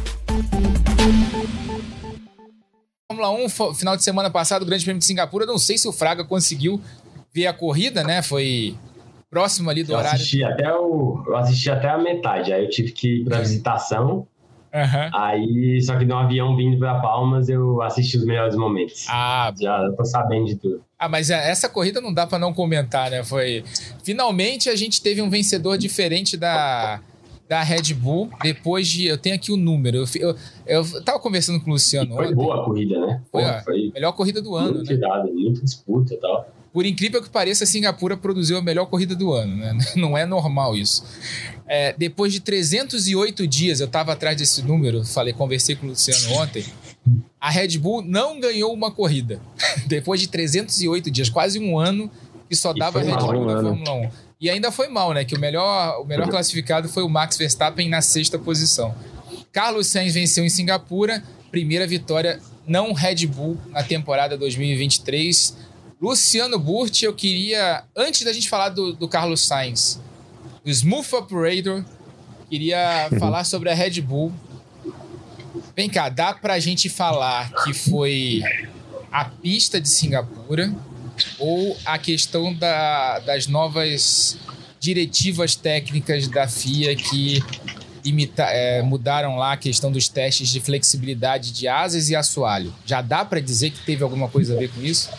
Fórmula 3.12 3.31
1, 3.45 3.74
final 3.74 3.95
de 3.95 4.03
semana 4.03 4.31
passado, 4.31 4.62
o 4.62 4.64
Grande 4.64 4.83
Prêmio 4.83 5.01
de 5.01 5.05
Singapura. 5.05 5.45
Não 5.45 5.59
sei 5.59 5.77
se 5.77 5.87
o 5.87 5.93
Fraga 5.93 6.24
conseguiu 6.24 6.81
ver 7.31 7.47
a 7.47 7.53
corrida, 7.53 8.03
né? 8.03 8.22
Foi 8.22 8.74
próximo 9.29 9.68
ali 9.68 9.85
do 9.85 9.93
eu 9.93 9.99
horário. 9.99 10.16
Assisti 10.16 10.43
até 10.43 10.72
o, 10.72 11.22
eu 11.27 11.37
assisti 11.37 11.70
até 11.70 11.91
a 11.91 11.99
metade, 11.99 12.55
aí 12.55 12.64
eu 12.64 12.70
tive 12.70 12.93
que 12.93 13.20
ir 13.20 13.24
para 13.27 13.41
visitação 13.41 14.27
Uhum. 14.77 15.11
Aí, 15.14 15.81
só 15.81 15.97
que 15.97 16.05
no 16.05 16.14
avião 16.16 16.55
vindo 16.55 16.79
para 16.79 17.01
Palmas, 17.01 17.49
eu 17.49 17.81
assisti 17.81 18.18
os 18.18 18.27
melhores 18.27 18.55
momentos. 18.55 19.07
Ah, 19.09 19.51
já 19.59 19.91
tô 19.97 20.05
sabendo 20.05 20.45
de 20.45 20.57
tudo. 20.57 20.83
Ah, 20.99 21.09
mas 21.09 21.31
é, 21.31 21.51
essa 21.51 21.66
corrida 21.66 21.99
não 21.99 22.12
dá 22.12 22.27
para 22.27 22.39
não 22.39 22.53
comentar, 22.53 23.11
né? 23.11 23.24
Foi 23.24 23.64
finalmente 24.05 24.68
a 24.68 24.77
gente 24.77 25.01
teve 25.01 25.22
um 25.22 25.31
vencedor 25.31 25.79
diferente 25.79 26.37
da 26.37 27.01
da 27.49 27.62
Red 27.62 27.95
Bull 27.95 28.29
depois 28.43 28.89
de 28.89 29.07
eu 29.07 29.16
tenho 29.16 29.37
aqui 29.37 29.53
o 29.53 29.57
número. 29.57 29.99
Eu, 29.99 30.05
eu, 30.16 30.37
eu 30.66 31.05
tava 31.05 31.18
conversando 31.20 31.61
com 31.61 31.70
o 31.70 31.74
Luciano 31.74 32.14
foi 32.14 32.27
ontem. 32.27 32.35
boa 32.35 32.61
a 32.61 32.64
corrida, 32.64 33.07
né? 33.07 33.22
Foi, 33.31 33.43
Pô, 33.43 33.61
foi 33.64 33.91
melhor 33.95 34.12
corrida 34.12 34.43
do 34.43 34.57
ano, 34.57 34.74
muito 34.74 34.93
né? 34.93 35.22
muita 35.33 35.62
disputa 35.62 36.14
e 36.14 36.16
tal. 36.16 36.55
Por 36.77 36.85
incrível 36.85 37.22
que 37.22 37.31
pareça, 37.31 37.64
a 37.64 37.66
Singapura 37.66 38.18
produziu 38.18 38.59
a 38.59 38.61
melhor 38.61 38.85
corrida 38.85 39.14
do 39.14 39.33
ano, 39.33 39.57
né? 39.57 39.79
Não 39.97 40.14
é 40.14 40.27
normal 40.27 40.77
isso. 40.77 41.03
É, 41.66 41.95
depois 41.97 42.31
de 42.31 42.39
308 42.39 43.47
dias, 43.47 43.81
eu 43.81 43.87
estava 43.87 44.12
atrás 44.12 44.37
desse 44.37 44.61
número, 44.61 45.03
falei, 45.03 45.33
conversei 45.33 45.74
com 45.74 45.87
o 45.87 45.89
Luciano 45.89 46.35
ontem. 46.35 46.66
A 47.41 47.49
Red 47.49 47.79
Bull 47.79 48.03
não 48.03 48.39
ganhou 48.39 48.74
uma 48.74 48.91
corrida. 48.91 49.41
depois 49.89 50.20
de 50.20 50.29
308 50.29 51.11
dias, 51.11 51.31
quase 51.31 51.59
um 51.59 51.79
ano 51.79 52.11
que 52.47 52.55
só 52.55 52.74
dava 52.74 53.01
Red 53.01 53.07
Bull 53.07 53.47
na 53.47 53.62
Fórmula 53.62 53.93
1. 53.93 54.11
E 54.39 54.51
ainda 54.51 54.70
foi 54.70 54.89
mal, 54.89 55.14
né? 55.14 55.24
Que 55.24 55.35
o 55.35 55.41
melhor, 55.41 56.03
o 56.03 56.05
melhor 56.05 56.29
classificado 56.29 56.91
foi 56.91 57.03
o 57.03 57.09
Max 57.09 57.39
Verstappen 57.39 57.89
na 57.89 58.03
sexta 58.03 58.39
posição. 58.39 58.95
Carlos 59.51 59.87
Sainz 59.87 60.12
venceu 60.12 60.45
em 60.45 60.51
Singapura, 60.51 61.24
primeira 61.51 61.87
vitória 61.87 62.39
não 62.66 62.93
Red 62.93 63.27
Bull 63.27 63.57
na 63.70 63.83
temporada 63.83 64.37
2023. 64.37 65.66
Luciano 66.01 66.59
Burti, 66.59 67.05
eu 67.05 67.14
queria, 67.14 67.82
antes 67.97 68.22
da 68.22 68.32
gente 68.32 68.49
falar 68.49 68.68
do, 68.68 68.92
do 68.92 69.09
Carlos 69.09 69.40
Sainz, 69.40 70.01
do 70.62 70.70
Smooth 70.70 71.14
Operator, 71.14 71.84
queria 72.51 73.09
falar 73.18 73.44
sobre 73.44 73.70
a 73.70 73.74
Red 73.74 74.01
Bull. 74.03 74.32
Vem 75.74 75.88
cá, 75.88 76.09
dá 76.09 76.34
pra 76.34 76.59
gente 76.59 76.88
falar 76.88 77.51
que 77.64 77.72
foi 77.72 78.42
a 79.11 79.24
pista 79.24 79.80
de 79.80 79.88
Singapura 79.88 80.74
ou 81.38 81.76
a 81.84 81.99
questão 81.99 82.53
da, 82.53 83.18
das 83.20 83.47
novas 83.47 84.38
diretivas 84.78 85.55
técnicas 85.55 86.28
da 86.28 86.47
FIA 86.47 86.94
que 86.94 87.42
imita, 88.05 88.44
é, 88.44 88.82
mudaram 88.82 89.36
lá 89.36 89.53
a 89.53 89.57
questão 89.57 89.90
dos 89.90 90.09
testes 90.09 90.49
de 90.49 90.61
flexibilidade 90.61 91.53
de 91.53 91.66
asas 91.66 92.11
e 92.11 92.16
assoalho. 92.16 92.72
Já 92.84 93.01
dá 93.01 93.24
para 93.24 93.40
dizer 93.40 93.70
que 93.70 93.78
teve 93.80 94.03
alguma 94.03 94.28
coisa 94.28 94.55
a 94.55 94.59
ver 94.59 94.70
com 94.70 94.82
isso? 94.82 95.11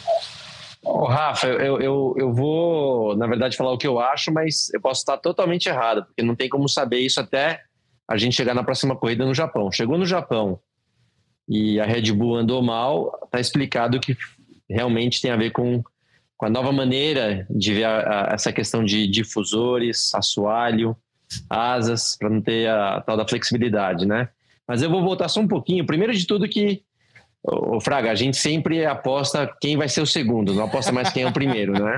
Oh, 0.89 1.05
Rafa, 1.05 1.47
eu, 1.47 1.81
eu, 1.81 2.15
eu 2.17 2.33
vou, 2.33 3.15
na 3.17 3.27
verdade, 3.27 3.57
falar 3.57 3.73
o 3.73 3.77
que 3.77 3.85
eu 3.85 3.99
acho, 3.99 4.31
mas 4.31 4.73
eu 4.73 4.79
posso 4.79 5.01
estar 5.01 5.17
totalmente 5.17 5.67
errado, 5.67 6.05
porque 6.05 6.23
não 6.23 6.33
tem 6.33 6.47
como 6.47 6.69
saber 6.69 6.99
isso 6.99 7.19
até 7.19 7.61
a 8.09 8.15
gente 8.15 8.37
chegar 8.37 8.53
na 8.53 8.63
próxima 8.63 8.95
corrida 8.95 9.25
no 9.25 9.33
Japão. 9.33 9.69
Chegou 9.69 9.97
no 9.97 10.05
Japão 10.05 10.61
e 11.47 11.77
a 11.77 11.85
Red 11.85 12.13
Bull 12.13 12.37
andou 12.37 12.61
mal, 12.61 13.19
está 13.25 13.37
explicado 13.37 13.99
que 13.99 14.15
realmente 14.69 15.21
tem 15.21 15.29
a 15.29 15.35
ver 15.35 15.51
com, 15.51 15.83
com 16.37 16.45
a 16.45 16.49
nova 16.49 16.71
maneira 16.71 17.45
de 17.49 17.73
ver 17.73 17.83
a, 17.83 18.29
a, 18.29 18.33
essa 18.33 18.53
questão 18.53 18.81
de 18.81 19.07
difusores, 19.07 20.15
assoalho. 20.15 20.95
asas, 21.49 22.15
para 22.17 22.29
não 22.29 22.41
ter 22.41 22.69
a 22.69 23.01
tal 23.01 23.17
da 23.17 23.27
flexibilidade, 23.27 24.05
né? 24.05 24.29
Mas 24.65 24.81
eu 24.81 24.89
vou 24.89 25.03
voltar 25.03 25.27
só 25.27 25.41
um 25.41 25.47
pouquinho. 25.47 25.85
Primeiro 25.85 26.13
de 26.13 26.25
tudo 26.25 26.47
que 26.47 26.81
o 27.49 27.79
Fraga, 27.79 28.11
a 28.11 28.15
gente 28.15 28.35
sempre 28.35 28.85
aposta 28.85 29.49
quem 29.61 29.77
vai 29.77 29.87
ser 29.87 30.01
o 30.01 30.05
segundo, 30.05 30.53
não 30.53 30.65
aposta 30.65 30.91
mais 30.91 31.09
quem 31.09 31.23
é 31.23 31.27
o 31.27 31.31
primeiro, 31.31 31.71
né? 31.71 31.97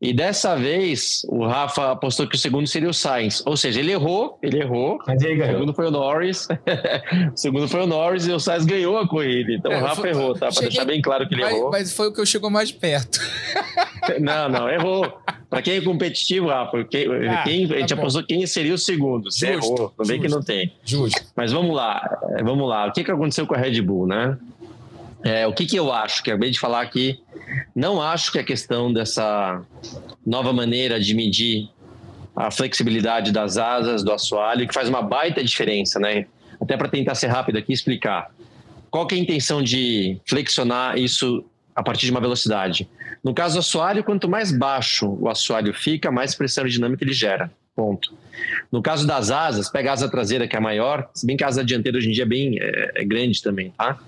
E 0.00 0.12
dessa 0.12 0.54
vez, 0.54 1.22
o 1.28 1.44
Rafa 1.44 1.90
apostou 1.90 2.28
que 2.28 2.36
o 2.36 2.38
segundo 2.38 2.68
seria 2.68 2.88
o 2.88 2.94
Sainz. 2.94 3.42
Ou 3.44 3.56
seja, 3.56 3.80
ele 3.80 3.90
errou, 3.90 4.38
ele 4.40 4.60
errou. 4.60 4.98
Mas 5.04 5.20
ele 5.22 5.34
ganhou. 5.34 5.54
O 5.54 5.58
segundo 5.58 5.74
foi 5.74 5.86
o 5.86 5.90
Norris. 5.90 6.46
o 7.34 7.36
segundo 7.36 7.66
foi 7.66 7.82
o 7.82 7.86
Norris 7.86 8.26
e 8.28 8.32
o 8.32 8.38
Sainz 8.38 8.64
ganhou 8.64 8.96
a 8.96 9.08
corrida. 9.08 9.52
Então 9.52 9.72
é, 9.72 9.78
o 9.78 9.80
Rafa 9.80 10.02
foi, 10.02 10.10
errou, 10.10 10.34
tá? 10.34 10.40
Pra 10.40 10.50
cheguei, 10.52 10.68
deixar 10.68 10.84
bem 10.84 11.02
claro 11.02 11.26
que 11.26 11.34
ele 11.34 11.42
mas, 11.42 11.52
errou. 11.52 11.70
Mas 11.70 11.92
foi 11.92 12.08
o 12.08 12.12
que 12.12 12.20
eu 12.20 12.26
chegou 12.26 12.48
mais 12.48 12.70
perto. 12.70 13.18
não, 14.20 14.48
não, 14.48 14.68
errou. 14.68 15.12
Pra 15.50 15.62
quem 15.62 15.78
é 15.78 15.80
competitivo, 15.80 16.48
Rafa, 16.48 16.84
quem, 16.84 17.06
ah, 17.26 17.42
quem, 17.42 17.64
a 17.64 17.78
gente 17.78 17.88
tá 17.88 17.94
apostou 17.96 18.22
quem 18.22 18.46
seria 18.46 18.74
o 18.74 18.78
segundo. 18.78 19.32
Você 19.32 19.54
justo, 19.54 19.72
errou. 19.72 19.94
Vem 20.04 20.20
que 20.20 20.28
não 20.28 20.42
tem. 20.42 20.72
Justo. 20.84 21.20
Mas 21.34 21.50
vamos 21.50 21.74
lá, 21.74 22.20
vamos 22.44 22.68
lá. 22.68 22.86
O 22.86 22.92
que, 22.92 23.02
que 23.02 23.10
aconteceu 23.10 23.46
com 23.46 23.54
a 23.54 23.58
Red 23.58 23.80
Bull, 23.82 24.06
né? 24.06 24.38
É, 25.24 25.46
o 25.46 25.52
que, 25.52 25.66
que 25.66 25.76
eu 25.76 25.92
acho, 25.92 26.22
que 26.22 26.30
acabei 26.30 26.50
de 26.50 26.60
falar 26.60 26.80
aqui, 26.80 27.20
não 27.74 28.00
acho 28.00 28.30
que 28.30 28.38
a 28.38 28.44
questão 28.44 28.92
dessa 28.92 29.62
nova 30.24 30.52
maneira 30.52 31.00
de 31.00 31.14
medir 31.14 31.68
a 32.36 32.50
flexibilidade 32.50 33.32
das 33.32 33.56
asas, 33.56 34.04
do 34.04 34.12
assoalho, 34.12 34.66
que 34.66 34.72
faz 34.72 34.88
uma 34.88 35.02
baita 35.02 35.42
diferença, 35.42 35.98
né? 35.98 36.26
Até 36.60 36.76
para 36.76 36.88
tentar 36.88 37.16
ser 37.16 37.26
rápido 37.26 37.58
aqui 37.58 37.72
explicar. 37.72 38.30
Qual 38.90 39.06
que 39.06 39.14
é 39.14 39.18
a 39.18 39.20
intenção 39.20 39.62
de 39.62 40.20
flexionar 40.24 40.96
isso 40.96 41.44
a 41.74 41.82
partir 41.82 42.06
de 42.06 42.12
uma 42.12 42.20
velocidade? 42.20 42.88
No 43.24 43.34
caso 43.34 43.54
do 43.54 43.58
assoalho, 43.58 44.04
quanto 44.04 44.28
mais 44.28 44.56
baixo 44.56 45.18
o 45.20 45.28
assoalho 45.28 45.74
fica, 45.74 46.12
mais 46.12 46.34
pressão 46.34 46.62
aerodinâmica 46.62 47.04
ele 47.04 47.12
gera. 47.12 47.50
Ponto. 47.74 48.14
No 48.70 48.80
caso 48.80 49.06
das 49.06 49.30
asas, 49.30 49.68
pega 49.68 49.90
a 49.90 49.92
asa 49.92 50.08
traseira, 50.08 50.46
que 50.46 50.56
é 50.56 50.60
maior, 50.60 51.08
se 51.14 51.26
bem 51.26 51.36
que 51.36 51.44
a 51.44 51.48
asa 51.48 51.64
dianteira 51.64 51.98
hoje 51.98 52.08
em 52.08 52.12
dia 52.12 52.24
é 52.24 52.26
bem 52.26 52.58
é, 52.60 52.92
é 52.96 53.04
grande 53.04 53.42
também, 53.42 53.72
tá? 53.76 53.98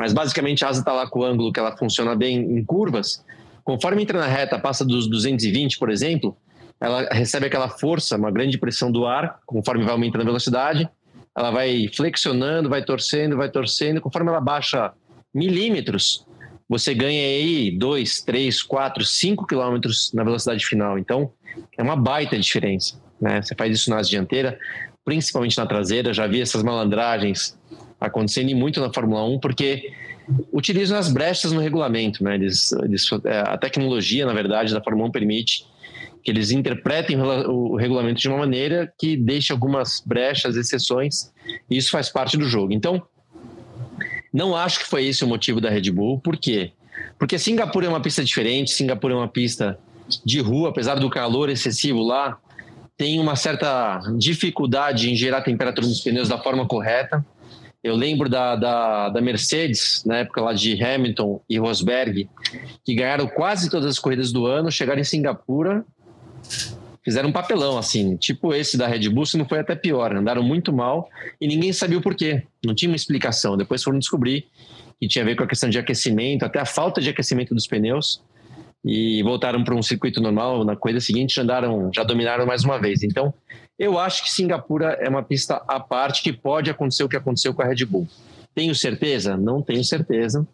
Mas 0.00 0.14
basicamente 0.14 0.64
a 0.64 0.70
asa 0.70 0.80
está 0.80 0.94
lá 0.94 1.06
com 1.06 1.20
o 1.20 1.24
ângulo 1.24 1.52
que 1.52 1.60
ela 1.60 1.76
funciona 1.76 2.16
bem 2.16 2.38
em 2.38 2.64
curvas. 2.64 3.22
Conforme 3.62 4.02
entra 4.02 4.18
na 4.18 4.26
reta, 4.26 4.58
passa 4.58 4.82
dos 4.82 5.06
220, 5.06 5.78
por 5.78 5.90
exemplo, 5.90 6.34
ela 6.80 7.02
recebe 7.12 7.44
aquela 7.44 7.68
força, 7.68 8.16
uma 8.16 8.30
grande 8.30 8.56
pressão 8.56 8.90
do 8.90 9.04
ar, 9.04 9.40
conforme 9.44 9.84
vai 9.84 9.92
aumentando 9.92 10.22
a 10.22 10.24
velocidade, 10.24 10.88
ela 11.36 11.50
vai 11.50 11.90
flexionando, 11.94 12.70
vai 12.70 12.82
torcendo, 12.82 13.36
vai 13.36 13.50
torcendo, 13.50 14.00
conforme 14.00 14.30
ela 14.30 14.40
baixa 14.40 14.90
milímetros, 15.34 16.24
você 16.66 16.94
ganha 16.94 17.20
aí 17.20 17.70
2, 17.70 18.22
3, 18.22 18.62
4, 18.62 19.04
5 19.04 19.46
quilômetros 19.46 20.14
na 20.14 20.24
velocidade 20.24 20.64
final. 20.64 20.98
Então, 20.98 21.30
é 21.76 21.82
uma 21.82 21.94
baita 21.94 22.38
diferença. 22.38 22.98
Né? 23.20 23.42
Você 23.42 23.54
faz 23.54 23.70
isso 23.70 23.90
na 23.90 23.98
asa 23.98 24.08
dianteira, 24.08 24.58
principalmente 25.04 25.58
na 25.58 25.66
traseira. 25.66 26.14
Já 26.14 26.26
vi 26.26 26.40
essas 26.40 26.62
malandragens 26.62 27.59
acontecendo 28.00 28.54
muito 28.56 28.80
na 28.80 28.92
Fórmula 28.92 29.24
1, 29.24 29.40
porque 29.40 29.92
utilizam 30.52 30.98
as 30.98 31.12
brechas 31.12 31.52
no 31.52 31.60
regulamento. 31.60 32.24
Né? 32.24 32.34
Eles, 32.36 32.72
eles, 32.72 33.08
é, 33.24 33.40
a 33.40 33.58
tecnologia, 33.58 34.24
na 34.24 34.32
verdade, 34.32 34.72
da 34.72 34.82
Fórmula 34.82 35.08
1 35.08 35.12
permite 35.12 35.66
que 36.22 36.30
eles 36.30 36.50
interpretem 36.50 37.18
o 37.20 37.76
regulamento 37.76 38.20
de 38.20 38.28
uma 38.28 38.38
maneira 38.38 38.92
que 38.98 39.16
deixe 39.16 39.52
algumas 39.52 40.02
brechas, 40.04 40.54
exceções, 40.56 41.32
e 41.68 41.76
isso 41.76 41.90
faz 41.90 42.10
parte 42.10 42.36
do 42.36 42.44
jogo. 42.44 42.72
Então, 42.72 43.02
não 44.32 44.54
acho 44.54 44.80
que 44.80 44.86
foi 44.86 45.06
esse 45.06 45.24
o 45.24 45.26
motivo 45.26 45.60
da 45.60 45.70
Red 45.70 45.90
Bull. 45.90 46.20
Por 46.20 46.36
quê? 46.36 46.72
Porque 47.18 47.38
Singapura 47.38 47.86
é 47.86 47.88
uma 47.88 48.00
pista 48.00 48.22
diferente, 48.22 48.70
Singapura 48.70 49.14
é 49.14 49.16
uma 49.16 49.28
pista 49.28 49.78
de 50.24 50.40
rua, 50.40 50.68
apesar 50.68 50.96
do 50.96 51.08
calor 51.08 51.48
excessivo 51.48 52.02
lá, 52.02 52.38
tem 52.96 53.18
uma 53.18 53.34
certa 53.34 53.98
dificuldade 54.18 55.10
em 55.10 55.16
gerar 55.16 55.40
temperatura 55.40 55.86
nos 55.86 56.00
pneus 56.00 56.28
da 56.28 56.38
forma 56.38 56.66
correta. 56.66 57.24
Eu 57.82 57.96
lembro 57.96 58.28
da, 58.28 58.56
da, 58.56 59.08
da, 59.08 59.20
Mercedes, 59.20 60.04
na 60.04 60.18
época 60.18 60.42
lá 60.42 60.52
de 60.52 60.82
Hamilton 60.82 61.40
e 61.48 61.58
Rosberg, 61.58 62.28
que 62.84 62.94
ganharam 62.94 63.26
quase 63.26 63.70
todas 63.70 63.86
as 63.88 63.98
corridas 63.98 64.30
do 64.32 64.46
ano, 64.46 64.70
chegaram 64.70 65.00
em 65.00 65.04
Singapura, 65.04 65.84
fizeram 67.02 67.30
um 67.30 67.32
papelão, 67.32 67.78
assim, 67.78 68.16
tipo 68.16 68.52
esse 68.52 68.76
da 68.76 68.86
Red 68.86 69.08
Bull, 69.08 69.24
se 69.24 69.38
não 69.38 69.48
foi 69.48 69.60
até 69.60 69.74
pior, 69.74 70.14
andaram 70.14 70.42
muito 70.42 70.72
mal 70.72 71.08
e 71.40 71.48
ninguém 71.48 71.72
sabia 71.72 71.96
o 71.96 72.02
porquê, 72.02 72.42
não 72.64 72.74
tinha 72.74 72.90
uma 72.90 72.96
explicação. 72.96 73.56
Depois 73.56 73.82
foram 73.82 73.98
descobrir 73.98 74.46
que 75.00 75.08
tinha 75.08 75.22
a 75.22 75.26
ver 75.26 75.34
com 75.34 75.44
a 75.44 75.46
questão 75.46 75.70
de 75.70 75.78
aquecimento, 75.78 76.44
até 76.44 76.60
a 76.60 76.66
falta 76.66 77.00
de 77.00 77.08
aquecimento 77.08 77.54
dos 77.54 77.66
pneus, 77.66 78.22
e 78.84 79.22
voltaram 79.22 79.64
para 79.64 79.74
um 79.74 79.82
circuito 79.82 80.20
normal. 80.20 80.64
Na 80.64 80.76
corrida 80.76 81.00
seguinte 81.00 81.34
já 81.34 81.42
andaram, 81.42 81.90
já 81.94 82.02
dominaram 82.02 82.46
mais 82.46 82.64
uma 82.64 82.78
vez. 82.78 83.02
Então, 83.02 83.32
eu 83.80 83.98
acho 83.98 84.22
que 84.22 84.30
Singapura 84.30 84.98
é 85.00 85.08
uma 85.08 85.22
pista 85.22 85.56
à 85.66 85.80
parte 85.80 86.22
que 86.22 86.32
pode 86.32 86.70
acontecer 86.70 87.02
o 87.02 87.08
que 87.08 87.16
aconteceu 87.16 87.54
com 87.54 87.62
a 87.62 87.64
Red 87.64 87.84
Bull. 87.86 88.06
Tenho 88.54 88.74
certeza? 88.74 89.36
Não 89.36 89.62
tenho 89.62 89.82
certeza, 89.82 90.46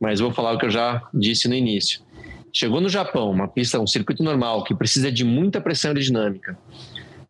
mas 0.00 0.18
vou 0.18 0.32
falar 0.32 0.52
o 0.52 0.58
que 0.58 0.66
eu 0.66 0.70
já 0.70 1.02
disse 1.14 1.48
no 1.48 1.54
início. 1.54 2.00
Chegou 2.52 2.80
no 2.80 2.88
Japão, 2.88 3.30
uma 3.30 3.48
pista, 3.48 3.80
um 3.80 3.86
circuito 3.86 4.22
normal 4.22 4.64
que 4.64 4.74
precisa 4.74 5.10
de 5.10 5.24
muita 5.24 5.60
pressão 5.60 5.90
aerodinâmica 5.90 6.58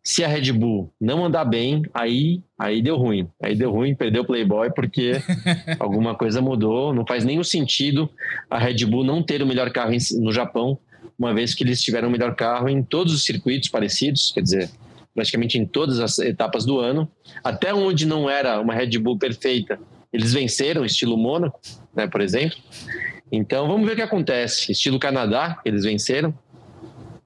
se 0.03 0.23
a 0.23 0.27
Red 0.27 0.51
Bull 0.51 0.91
não 0.99 1.23
andar 1.23 1.45
bem, 1.45 1.81
aí, 1.93 2.41
aí 2.59 2.81
deu 2.81 2.97
ruim. 2.97 3.27
Aí 3.41 3.55
deu 3.55 3.71
ruim, 3.71 3.95
perdeu 3.95 4.23
o 4.23 4.25
Playboy 4.25 4.69
porque 4.75 5.13
alguma 5.79 6.13
coisa 6.13 6.41
mudou. 6.41 6.93
Não 6.93 7.05
faz 7.07 7.23
nenhum 7.23 7.43
sentido 7.43 8.09
a 8.49 8.59
Red 8.59 8.85
Bull 8.85 9.05
não 9.05 9.23
ter 9.23 9.41
o 9.41 9.47
melhor 9.47 9.71
carro 9.71 9.93
no 10.19 10.33
Japão, 10.33 10.77
uma 11.17 11.33
vez 11.33 11.55
que 11.55 11.63
eles 11.63 11.81
tiveram 11.81 12.09
o 12.09 12.11
melhor 12.11 12.35
carro 12.35 12.67
em 12.67 12.83
todos 12.83 13.13
os 13.13 13.23
circuitos 13.23 13.69
parecidos, 13.69 14.31
quer 14.33 14.41
dizer, 14.41 14.69
praticamente 15.13 15.57
em 15.57 15.65
todas 15.65 15.99
as 15.99 16.19
etapas 16.19 16.65
do 16.65 16.79
ano. 16.79 17.09
Até 17.43 17.73
onde 17.73 18.05
não 18.05 18.29
era 18.29 18.59
uma 18.59 18.73
Red 18.73 18.97
Bull 18.99 19.17
perfeita, 19.17 19.79
eles 20.11 20.33
venceram, 20.33 20.85
estilo 20.85 21.17
Mônaco, 21.17 21.59
né, 21.95 22.07
por 22.07 22.21
exemplo. 22.21 22.57
Então 23.31 23.67
vamos 23.67 23.85
ver 23.85 23.93
o 23.93 23.95
que 23.95 24.01
acontece. 24.01 24.71
Estilo 24.71 24.99
Canadá, 24.99 25.59
eles 25.65 25.83
venceram, 25.83 26.33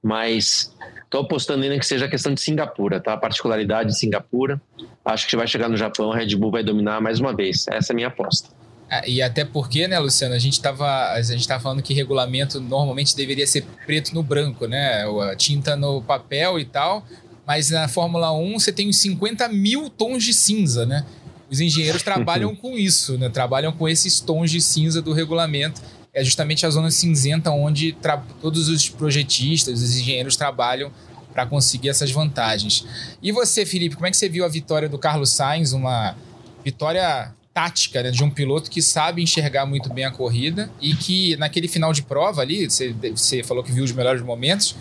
mas 0.02 0.74
Estou 1.08 1.22
apostando 1.22 1.62
ainda 1.62 1.78
que 1.78 1.86
seja 1.86 2.04
a 2.04 2.08
questão 2.08 2.34
de 2.34 2.40
Singapura, 2.42 3.00
tá? 3.00 3.14
A 3.14 3.16
particularidade 3.16 3.88
de 3.88 3.98
Singapura. 3.98 4.60
Acho 5.02 5.26
que 5.26 5.34
vai 5.34 5.46
chegar 5.46 5.66
no 5.66 5.76
Japão, 5.76 6.12
a 6.12 6.16
Red 6.16 6.36
Bull 6.36 6.50
vai 6.50 6.62
dominar 6.62 7.00
mais 7.00 7.18
uma 7.18 7.34
vez. 7.34 7.66
Essa 7.66 7.92
é 7.92 7.94
a 7.94 7.96
minha 7.96 8.08
aposta. 8.08 8.50
É, 8.90 9.08
e 9.08 9.22
até 9.22 9.42
porque, 9.42 9.88
né, 9.88 9.98
Luciano, 9.98 10.34
a 10.34 10.38
gente 10.38 10.52
estava 10.52 11.12
a 11.12 11.22
gente 11.22 11.48
falando 11.60 11.82
que 11.82 11.94
regulamento 11.94 12.60
normalmente 12.60 13.16
deveria 13.16 13.46
ser 13.46 13.64
preto 13.86 14.14
no 14.14 14.22
branco, 14.22 14.66
né? 14.66 15.06
A 15.30 15.34
tinta 15.34 15.74
no 15.76 16.02
papel 16.02 16.60
e 16.60 16.66
tal. 16.66 17.02
Mas 17.48 17.70
na 17.70 17.88
Fórmula 17.88 18.30
1 18.30 18.58
você 18.58 18.70
tem 18.70 18.90
uns 18.90 18.98
50 18.98 19.48
mil 19.48 19.88
tons 19.88 20.22
de 20.22 20.34
cinza, 20.34 20.84
né? 20.84 21.06
Os 21.50 21.60
engenheiros 21.60 22.02
trabalham 22.04 22.54
com 22.54 22.76
isso, 22.76 23.16
né? 23.16 23.30
Trabalham 23.30 23.72
com 23.72 23.88
esses 23.88 24.20
tons 24.20 24.50
de 24.50 24.60
cinza 24.60 25.00
do 25.00 25.14
regulamento 25.14 25.80
é 26.12 26.24
justamente 26.24 26.66
a 26.66 26.70
zona 26.70 26.90
cinzenta 26.90 27.50
onde 27.50 27.96
todos 28.40 28.68
os 28.68 28.88
projetistas, 28.88 29.80
os 29.80 29.96
engenheiros 29.96 30.36
trabalham 30.36 30.90
para 31.32 31.46
conseguir 31.46 31.90
essas 31.90 32.10
vantagens. 32.10 32.84
E 33.22 33.30
você, 33.30 33.64
Felipe, 33.64 33.94
como 33.94 34.06
é 34.06 34.10
que 34.10 34.16
você 34.16 34.28
viu 34.28 34.44
a 34.44 34.48
vitória 34.48 34.88
do 34.88 34.98
Carlos 34.98 35.30
Sainz, 35.30 35.72
uma 35.72 36.16
vitória 36.64 37.32
tática 37.54 38.02
né, 38.02 38.10
de 38.10 38.24
um 38.24 38.30
piloto 38.30 38.70
que 38.70 38.82
sabe 38.82 39.22
enxergar 39.22 39.64
muito 39.64 39.92
bem 39.92 40.04
a 40.04 40.10
corrida 40.10 40.70
e 40.80 40.94
que 40.94 41.36
naquele 41.36 41.68
final 41.68 41.92
de 41.92 42.02
prova 42.02 42.42
ali, 42.42 42.68
você, 42.68 42.94
você 43.14 43.42
falou 43.42 43.62
que 43.62 43.70
viu 43.70 43.84
os 43.84 43.92
melhores 43.92 44.22
momentos, 44.22 44.74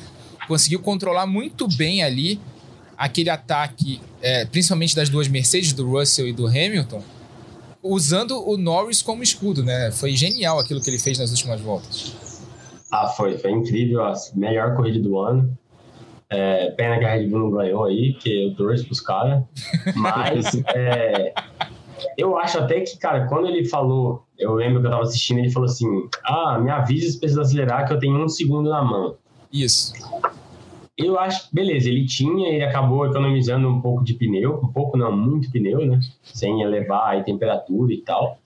conseguiu 0.47 0.79
controlar 0.79 1.27
muito 1.27 1.67
bem 1.67 2.03
ali 2.03 2.39
aquele 2.97 3.29
ataque, 3.29 4.01
é, 4.21 4.45
principalmente 4.45 4.95
das 4.95 5.07
duas 5.09 5.27
Mercedes, 5.27 5.71
do 5.71 5.87
Russell 5.89 6.27
e 6.27 6.33
do 6.33 6.47
Hamilton, 6.47 7.03
usando 7.83 8.43
o 8.49 8.57
Norris 8.57 9.01
como 9.01 9.21
escudo, 9.21 9.63
né? 9.63 9.91
Foi 9.91 10.11
genial 10.13 10.59
aquilo 10.59 10.81
que 10.81 10.89
ele 10.89 10.99
fez 10.99 11.19
nas 11.19 11.29
últimas 11.29 11.61
voltas. 11.61 12.15
Ah, 12.91 13.07
foi, 13.09 13.37
foi 13.37 13.51
incrível, 13.51 14.03
a 14.03 14.13
melhor 14.33 14.75
corrida 14.75 14.99
do 14.99 15.19
ano. 15.19 15.55
É, 16.29 16.71
pena 16.71 16.97
que 16.99 17.05
a 17.05 17.13
Red 17.13 17.27
Bull 17.27 17.39
não 17.39 17.51
ganhou 17.51 17.85
aí, 17.85 18.13
que 18.13 18.47
eu 18.47 18.55
torço 18.55 18.85
pros 18.85 18.99
caras. 18.99 19.43
Mas 19.95 20.55
é, 20.75 21.33
eu 22.17 22.37
acho 22.37 22.57
até 22.57 22.81
que, 22.81 22.97
cara, 22.97 23.27
quando 23.27 23.47
ele 23.47 23.65
falou, 23.65 24.25
eu 24.37 24.53
lembro 24.55 24.81
que 24.81 24.87
eu 24.87 24.91
tava 24.91 25.03
assistindo, 25.03 25.39
ele 25.39 25.51
falou 25.51 25.69
assim: 25.69 25.87
Ah, 26.25 26.59
me 26.59 26.69
avisa 26.69 27.09
se 27.11 27.19
precisa 27.19 27.41
acelerar, 27.41 27.87
que 27.87 27.93
eu 27.93 27.99
tenho 27.99 28.21
um 28.21 28.27
segundo 28.27 28.69
na 28.69 28.83
mão. 28.83 29.15
Isso 29.53 29.93
eu 30.97 31.19
acho, 31.19 31.47
beleza, 31.53 31.89
ele 31.89 32.05
tinha 32.05 32.49
e 32.57 32.63
acabou 32.63 33.05
economizando 33.05 33.69
um 33.69 33.79
pouco 33.79 34.03
de 34.03 34.15
pneu, 34.15 34.59
um 34.63 34.67
pouco 34.67 34.97
não, 34.97 35.15
muito 35.15 35.51
pneu, 35.51 35.85
né? 35.85 35.99
Sem 36.23 36.61
elevar 36.61 37.15
a 37.15 37.23
temperatura 37.23 37.93
e 37.93 38.01
tal. 38.01 38.39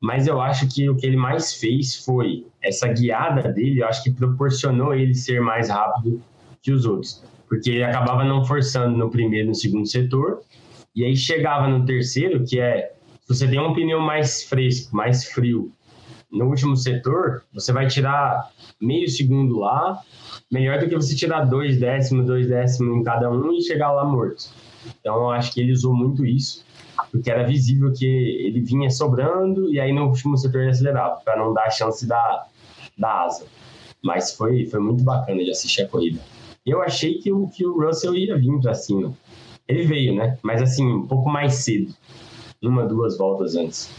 Mas 0.00 0.26
eu 0.26 0.40
acho 0.40 0.68
que 0.68 0.88
o 0.90 0.96
que 0.96 1.06
ele 1.06 1.16
mais 1.16 1.54
fez 1.54 2.04
foi 2.04 2.46
essa 2.62 2.86
guiada 2.86 3.50
dele, 3.50 3.80
eu 3.80 3.86
acho 3.86 4.02
que 4.02 4.10
proporcionou 4.10 4.94
ele 4.94 5.14
ser 5.14 5.40
mais 5.40 5.70
rápido 5.70 6.22
que 6.60 6.70
os 6.70 6.84
outros. 6.84 7.24
Porque 7.48 7.70
ele 7.70 7.84
acabava 7.84 8.24
não 8.24 8.44
forçando 8.44 8.96
no 8.96 9.08
primeiro 9.08 9.46
e 9.46 9.48
no 9.48 9.54
segundo 9.54 9.86
setor, 9.86 10.42
e 10.94 11.04
aí 11.04 11.16
chegava 11.16 11.66
no 11.66 11.86
terceiro, 11.86 12.44
que 12.44 12.60
é 12.60 12.92
você 13.26 13.48
tem 13.48 13.58
um 13.58 13.72
pneu 13.72 14.00
mais 14.00 14.44
fresco, 14.44 14.94
mais 14.94 15.24
frio, 15.24 15.72
no 16.30 16.46
último 16.46 16.76
setor, 16.76 17.42
você 17.52 17.72
vai 17.72 17.86
tirar 17.86 18.50
meio 18.80 19.08
segundo 19.08 19.58
lá, 19.60 20.00
melhor 20.50 20.78
do 20.78 20.88
que 20.88 20.94
você 20.94 21.14
tirar 21.14 21.44
dois 21.44 21.78
décimos, 21.78 22.26
dois 22.26 22.48
décimos 22.48 22.96
em 22.96 23.02
cada 23.02 23.30
um 23.30 23.52
e 23.52 23.62
chegar 23.62 23.92
lá 23.92 24.04
morto. 24.04 24.50
Então, 25.00 25.16
eu 25.16 25.30
acho 25.30 25.52
que 25.52 25.60
ele 25.60 25.72
usou 25.72 25.94
muito 25.94 26.24
isso, 26.24 26.64
porque 27.10 27.30
era 27.30 27.46
visível 27.46 27.92
que 27.92 28.06
ele 28.06 28.60
vinha 28.60 28.90
sobrando 28.90 29.72
e 29.72 29.80
aí 29.80 29.92
no 29.92 30.06
último 30.06 30.36
setor 30.36 30.62
ele 30.62 30.70
acelerava, 30.70 31.16
para 31.24 31.36
não 31.36 31.52
dar 31.52 31.70
chance 31.70 32.06
da, 32.06 32.46
da 32.96 33.24
asa. 33.24 33.46
Mas 34.02 34.32
foi, 34.32 34.66
foi 34.66 34.80
muito 34.80 35.02
bacana 35.02 35.42
de 35.42 35.50
assistir 35.50 35.82
a 35.82 35.88
corrida. 35.88 36.20
Eu 36.64 36.82
achei 36.82 37.18
que 37.18 37.32
o, 37.32 37.48
que 37.48 37.64
o 37.64 37.80
Russell 37.80 38.14
ia 38.14 38.36
vir 38.36 38.60
para 38.60 38.74
cima. 38.74 39.12
Ele 39.68 39.84
veio, 39.84 40.14
né? 40.14 40.38
Mas 40.42 40.62
assim, 40.62 40.84
um 40.84 41.06
pouco 41.06 41.28
mais 41.28 41.54
cedo. 41.54 41.94
Uma, 42.62 42.84
duas 42.84 43.16
voltas 43.18 43.54
antes. 43.56 43.90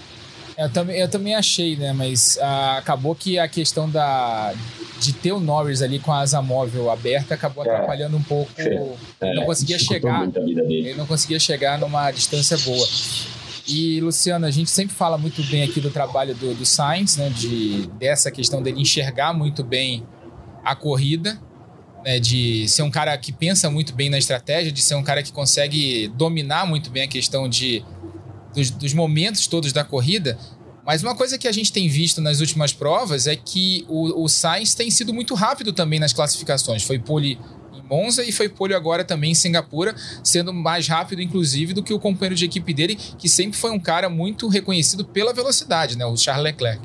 Eu 0.57 0.69
também, 0.71 0.97
eu 0.97 1.07
também 1.07 1.35
achei, 1.35 1.75
né? 1.75 1.93
Mas 1.93 2.37
ah, 2.41 2.77
acabou 2.77 3.13
que 3.13 3.37
a 3.37 3.47
questão 3.47 3.87
da, 3.87 4.53
de 4.99 5.13
ter 5.13 5.31
o 5.31 5.39
Norris 5.39 5.81
ali 5.81 5.99
com 5.99 6.11
a 6.11 6.21
asa 6.21 6.41
móvel 6.41 6.89
aberta 6.89 7.35
acabou 7.35 7.63
é. 7.63 7.69
atrapalhando 7.69 8.17
um 8.17 8.23
pouco. 8.23 8.51
É, 8.57 9.35
não 9.35 9.45
conseguia 9.45 9.77
chegar. 9.77 10.27
Ele 10.35 10.95
não 10.95 11.05
conseguia 11.05 11.39
chegar 11.39 11.77
numa 11.77 12.09
distância 12.09 12.57
boa. 12.57 12.87
E, 13.67 13.99
Luciano, 13.99 14.45
a 14.45 14.51
gente 14.51 14.69
sempre 14.69 14.95
fala 14.95 15.17
muito 15.17 15.43
bem 15.43 15.61
aqui 15.61 15.79
do 15.79 15.91
trabalho 15.91 16.33
do, 16.33 16.55
do 16.55 16.65
Sainz, 16.65 17.17
né? 17.17 17.29
De, 17.29 17.87
dessa 17.99 18.31
questão 18.31 18.61
dele 18.61 18.81
enxergar 18.81 19.33
muito 19.33 19.63
bem 19.63 20.03
a 20.63 20.75
corrida, 20.75 21.39
né, 22.03 22.19
de 22.19 22.67
ser 22.67 22.81
um 22.81 22.91
cara 22.91 23.17
que 23.17 23.31
pensa 23.31 23.69
muito 23.69 23.93
bem 23.93 24.09
na 24.09 24.17
estratégia, 24.17 24.71
de 24.71 24.81
ser 24.81 24.95
um 24.95 25.03
cara 25.03 25.23
que 25.23 25.31
consegue 25.31 26.09
dominar 26.09 26.65
muito 26.65 26.89
bem 26.89 27.03
a 27.03 27.07
questão 27.07 27.47
de 27.47 27.83
dos, 28.57 28.71
dos 28.71 28.93
momentos 28.93 29.45
todos 29.47 29.71
da 29.71 29.83
corrida. 29.83 30.37
Mas 30.85 31.03
uma 31.03 31.15
coisa 31.15 31.37
que 31.37 31.47
a 31.47 31.51
gente 31.51 31.71
tem 31.71 31.87
visto 31.87 32.21
nas 32.21 32.39
últimas 32.39 32.73
provas 32.73 33.27
é 33.27 33.35
que 33.35 33.85
o, 33.87 34.23
o 34.23 34.27
Sainz 34.27 34.73
tem 34.73 34.89
sido 34.89 35.13
muito 35.13 35.35
rápido 35.35 35.71
também 35.71 35.99
nas 35.99 36.13
classificações. 36.13 36.83
Foi 36.83 36.97
pole 36.97 37.37
em 37.73 37.81
Monza 37.89 38.23
e 38.23 38.31
foi 38.31 38.49
pole 38.49 38.73
agora 38.73 39.03
também 39.03 39.31
em 39.31 39.35
Singapura, 39.35 39.93
sendo 40.23 40.53
mais 40.53 40.87
rápido, 40.87 41.21
inclusive, 41.21 41.73
do 41.73 41.83
que 41.83 41.93
o 41.93 41.99
companheiro 41.99 42.35
de 42.35 42.45
equipe 42.45 42.73
dele, 42.73 42.95
que 42.95 43.29
sempre 43.29 43.57
foi 43.57 43.71
um 43.71 43.79
cara 43.79 44.09
muito 44.09 44.47
reconhecido 44.47 45.05
pela 45.05 45.33
velocidade, 45.33 45.97
né? 45.97 46.05
O 46.05 46.15
Charles 46.15 46.45
Leclerc. 46.45 46.81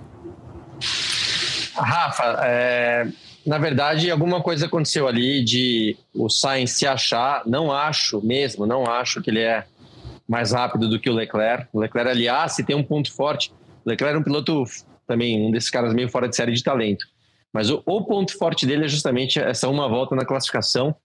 Rafa, 1.75 2.41
é, 2.45 3.07
na 3.47 3.59
verdade, 3.59 4.11
alguma 4.11 4.43
coisa 4.43 4.67
aconteceu 4.67 5.07
ali 5.07 5.45
de 5.45 5.97
o 6.13 6.29
Sainz 6.29 6.73
se 6.73 6.87
achar. 6.87 7.43
Não 7.47 7.73
acho 7.73 8.21
mesmo, 8.21 8.67
não 8.67 8.85
acho 8.85 9.23
que 9.23 9.31
ele 9.31 9.41
é 9.41 9.65
mais 10.33 10.53
rápido 10.53 10.89
do 10.89 10.99
que 10.99 11.11
o 11.11 11.13
Leclerc. 11.13 11.69
O 11.75 11.79
Leclerc, 11.79 12.11
aliás, 12.11 12.53
se 12.53 12.65
tem 12.65 12.75
um 12.75 12.83
ponto 12.83 13.13
forte, 13.13 13.53
o 13.85 13.91
Leclerc 13.91 14.17
é 14.17 14.19
um 14.19 14.23
piloto 14.23 14.65
também, 15.07 15.47
um 15.47 15.51
desses 15.51 15.69
caras 15.69 15.93
meio 15.93 16.09
fora 16.09 16.27
de 16.27 16.35
série 16.35 16.55
de 16.55 16.63
talento. 16.63 17.05
Mas 17.53 17.69
o, 17.69 17.83
o 17.85 18.03
ponto 18.03 18.35
forte 18.39 18.65
dele 18.65 18.87
é 18.87 18.89
justamente 18.89 19.39
essa 19.39 19.69
uma 19.69 19.87
volta 19.87 20.17
na 20.17 20.25
classificação. 20.25 20.97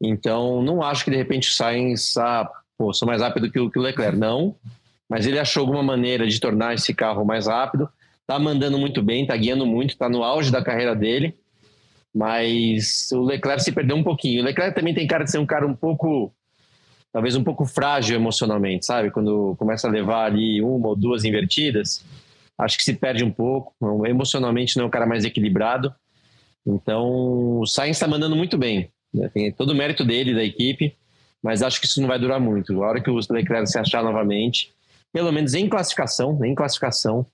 Então, 0.00 0.62
não 0.62 0.80
acho 0.80 1.04
que 1.04 1.10
de 1.10 1.16
repente 1.16 1.48
o 1.48 1.52
Sainz, 1.52 2.16
ah, 2.16 2.48
pô, 2.78 2.92
sou 2.92 3.04
mais 3.04 3.20
rápido 3.20 3.50
que 3.50 3.58
o, 3.58 3.68
que 3.68 3.80
o 3.80 3.82
Leclerc. 3.82 4.16
Não, 4.16 4.54
mas 5.08 5.26
ele 5.26 5.40
achou 5.40 5.62
alguma 5.62 5.82
maneira 5.82 6.24
de 6.24 6.38
tornar 6.38 6.72
esse 6.72 6.94
carro 6.94 7.24
mais 7.24 7.48
rápido. 7.48 7.88
Tá 8.28 8.38
mandando 8.38 8.78
muito 8.78 9.02
bem, 9.02 9.26
tá 9.26 9.36
guiando 9.36 9.66
muito, 9.66 9.98
tá 9.98 10.08
no 10.08 10.22
auge 10.22 10.52
da 10.52 10.62
carreira 10.62 10.94
dele. 10.94 11.34
Mas 12.14 13.10
o 13.10 13.24
Leclerc 13.24 13.64
se 13.64 13.72
perdeu 13.72 13.96
um 13.96 14.04
pouquinho. 14.04 14.40
O 14.40 14.44
Leclerc 14.44 14.72
também 14.72 14.94
tem 14.94 15.04
cara 15.04 15.24
de 15.24 15.32
ser 15.32 15.38
um 15.38 15.46
cara 15.46 15.66
um 15.66 15.74
pouco 15.74 16.32
talvez 17.12 17.36
um 17.36 17.44
pouco 17.44 17.66
frágil 17.66 18.16
emocionalmente, 18.16 18.86
sabe? 18.86 19.10
Quando 19.10 19.54
começa 19.58 19.86
a 19.86 19.90
levar 19.90 20.24
ali 20.24 20.62
uma 20.62 20.88
ou 20.88 20.96
duas 20.96 21.24
invertidas, 21.24 22.04
acho 22.58 22.76
que 22.76 22.82
se 22.82 22.94
perde 22.94 23.22
um 23.22 23.30
pouco. 23.30 23.74
Emocionalmente 24.06 24.76
não 24.76 24.84
é 24.84 24.86
um 24.86 24.90
cara 24.90 25.06
mais 25.06 25.24
equilibrado. 25.24 25.94
Então, 26.66 27.60
o 27.60 27.66
Sainz 27.66 27.96
está 27.96 28.08
mandando 28.08 28.34
muito 28.34 28.56
bem. 28.56 28.88
Né? 29.12 29.28
Tem 29.28 29.52
todo 29.52 29.70
o 29.70 29.74
mérito 29.74 30.04
dele, 30.04 30.34
da 30.34 30.42
equipe, 30.42 30.96
mas 31.42 31.62
acho 31.62 31.80
que 31.80 31.86
isso 31.86 32.00
não 32.00 32.08
vai 32.08 32.18
durar 32.18 32.40
muito. 32.40 32.82
A 32.82 32.88
hora 32.88 33.00
que 33.00 33.10
o 33.10 33.18
Leclerc 33.30 33.68
se 33.68 33.78
achar 33.78 34.02
novamente, 34.02 34.72
pelo 35.12 35.30
menos 35.30 35.54
em 35.54 35.68
classificação, 35.68 36.42
em 36.44 36.54
classificação, 36.54 37.26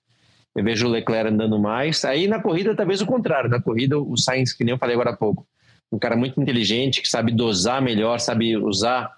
eu 0.57 0.64
vejo 0.64 0.89
o 0.89 0.91
Leclerc 0.91 1.31
andando 1.31 1.59
mais. 1.59 2.05
Aí 2.05 2.26
na 2.26 2.43
corrida, 2.43 2.74
talvez 2.74 3.01
o 3.01 3.07
contrário. 3.07 3.49
Na 3.49 3.62
corrida, 3.62 3.97
o 3.99 4.16
Sainz, 4.16 4.53
que 4.53 4.64
nem 4.64 4.72
eu 4.72 4.79
falei 4.79 4.95
agora 4.95 5.11
há 5.11 5.16
pouco, 5.16 5.47
um 5.93 5.99
cara 5.99 6.16
muito 6.16 6.41
inteligente, 6.41 7.01
que 7.01 7.09
sabe 7.09 7.33
dosar 7.33 7.81
melhor, 7.81 8.18
sabe 8.18 8.57
usar 8.57 9.12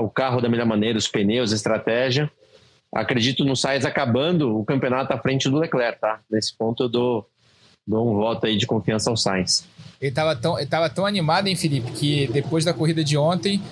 o 0.00 0.08
carro 0.08 0.40
da 0.40 0.48
melhor 0.48 0.66
maneira, 0.66 0.98
os 0.98 1.08
pneus, 1.08 1.52
a 1.52 1.56
estratégia. 1.56 2.30
Acredito 2.94 3.44
no 3.44 3.56
Sainz 3.56 3.84
acabando 3.84 4.58
o 4.58 4.64
campeonato 4.64 5.12
à 5.12 5.18
frente 5.18 5.48
do 5.48 5.58
Leclerc, 5.58 5.98
tá? 5.98 6.20
Nesse 6.30 6.56
ponto 6.56 6.82
eu 6.82 6.88
dou, 6.88 7.26
dou 7.86 8.10
um 8.10 8.16
voto 8.16 8.46
aí 8.46 8.56
de 8.56 8.66
confiança 8.66 9.08
ao 9.08 9.16
Sainz. 9.16 9.66
Ele 10.00 10.10
estava 10.10 10.36
tão, 10.36 10.58
ele 10.58 10.68
tava 10.68 10.90
tão 10.90 11.06
animado, 11.06 11.46
hein, 11.46 11.56
Felipe, 11.56 11.90
que 11.92 12.26
depois 12.26 12.64
da 12.64 12.74
corrida 12.74 13.02
de 13.02 13.16
ontem, 13.16 13.62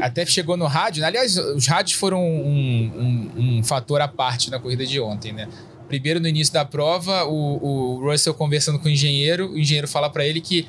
até 0.00 0.26
chegou 0.26 0.56
no 0.56 0.66
rádio. 0.66 1.00
Né? 1.00 1.06
Aliás, 1.06 1.38
os 1.38 1.66
rádios 1.66 1.98
foram 1.98 2.22
um, 2.22 3.30
um, 3.36 3.58
um 3.58 3.64
fator 3.64 4.00
à 4.00 4.08
parte 4.08 4.50
na 4.50 4.58
corrida 4.58 4.84
de 4.84 5.00
ontem, 5.00 5.32
né? 5.32 5.48
Primeiro, 5.88 6.18
no 6.18 6.26
início 6.26 6.52
da 6.52 6.64
prova, 6.64 7.24
o, 7.24 7.96
o 7.96 8.10
Russell 8.10 8.34
conversando 8.34 8.78
com 8.78 8.88
o 8.88 8.90
engenheiro, 8.90 9.52
o 9.52 9.58
engenheiro 9.58 9.86
fala 9.86 10.10
para 10.10 10.26
ele 10.26 10.40
que 10.40 10.66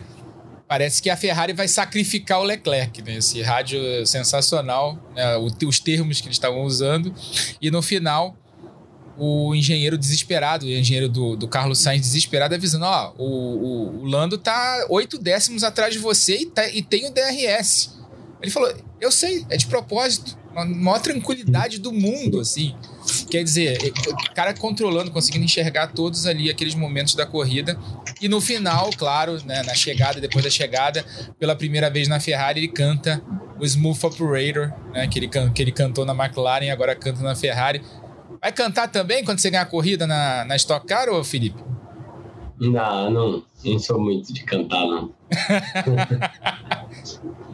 parece 0.68 1.01
que 1.01 1.09
a 1.09 1.18
Ferrari 1.18 1.53
vai 1.53 1.68
sacrificar 1.68 2.39
o 2.39 2.43
Leclerc, 2.43 3.01
né? 3.01 3.18
Esse 3.18 3.41
rádio 3.41 4.05
sensacional, 4.05 4.97
né? 5.16 5.38
os 5.38 5.80
termos 5.80 6.20
que 6.20 6.28
eles 6.28 6.36
estavam 6.36 6.63
usando. 6.63 7.13
E 7.61 7.70
no 7.70 7.82
final, 7.82 8.36
o 9.18 9.55
engenheiro 9.55 9.97
desesperado, 9.97 10.66
o 10.66 10.70
engenheiro 10.70 11.07
do, 11.07 11.36
do 11.36 11.47
Carlos 11.47 11.80
Sainz 11.80 12.01
desesperado, 12.01 12.55
avisando: 12.55 12.86
ó, 12.86 13.13
o, 13.18 13.24
o, 13.24 14.01
o 14.01 14.05
Lando 14.05 14.38
tá 14.38 14.86
oito 14.89 15.18
décimos 15.18 15.63
atrás 15.63 15.93
de 15.93 15.99
você 15.99 16.38
e, 16.38 16.45
tá, 16.45 16.68
e 16.68 16.82
tem 16.82 17.07
o 17.07 17.11
DRS. 17.11 17.95
Ele 18.41 18.51
falou: 18.51 18.74
eu 18.99 19.11
sei, 19.11 19.45
é 19.49 19.57
de 19.57 19.68
propósito. 19.68 20.38
A 20.56 20.66
maior 20.66 20.99
tranquilidade 20.99 21.80
do 21.80 21.91
mundo, 21.91 22.39
assim. 22.39 22.76
Quer 23.30 23.43
dizer, 23.43 23.93
o 24.08 24.34
cara 24.34 24.53
controlando, 24.53 25.12
conseguindo 25.12 25.45
enxergar 25.45 25.88
todos 25.88 26.26
ali 26.26 26.49
aqueles 26.49 26.76
momentos 26.76 27.16
da 27.16 27.26
corrida. 27.26 27.78
E 28.22 28.30
no 28.30 28.39
final, 28.39 28.89
claro, 28.97 29.38
né, 29.45 29.62
na 29.64 29.76
chegada, 29.76 30.22
depois 30.22 30.43
da 30.43 30.49
chegada, 30.49 31.03
pela 31.38 31.56
primeira 31.56 31.89
vez 31.89 32.08
na 32.08 32.20
Ferrari, 32.20 32.62
ele 32.62 32.68
canta 32.70 33.22
o 33.60 33.66
Smooth 33.66 34.06
Operator, 34.06 34.72
né, 34.93 35.08
que, 35.08 35.20
ele, 35.20 35.28
que 35.28 35.62
ele 35.62 35.72
cantou 35.72 36.06
na 36.06 36.14
McLaren 36.14 36.66
e 36.66 36.70
agora 36.70 36.95
canta 36.95 37.22
na 37.22 37.36
Ferrari. 37.36 37.82
Vai 38.41 38.51
cantar 38.51 38.88
também 38.88 39.24
quando 39.24 39.39
você 39.39 39.49
ganhar 39.49 39.64
a 39.64 39.66
corrida 39.66 40.08
na, 40.08 40.45
na 40.45 40.56
Stock 40.56 40.86
Car, 40.86 41.10
ou 41.10 41.24
Felipe? 41.24 41.62
Não, 42.60 43.10
não, 43.10 43.43
não 43.66 43.80
sou 43.80 43.99
muito 43.99 44.32
de 44.32 44.43
cantar, 44.43 44.86
não. 44.86 45.12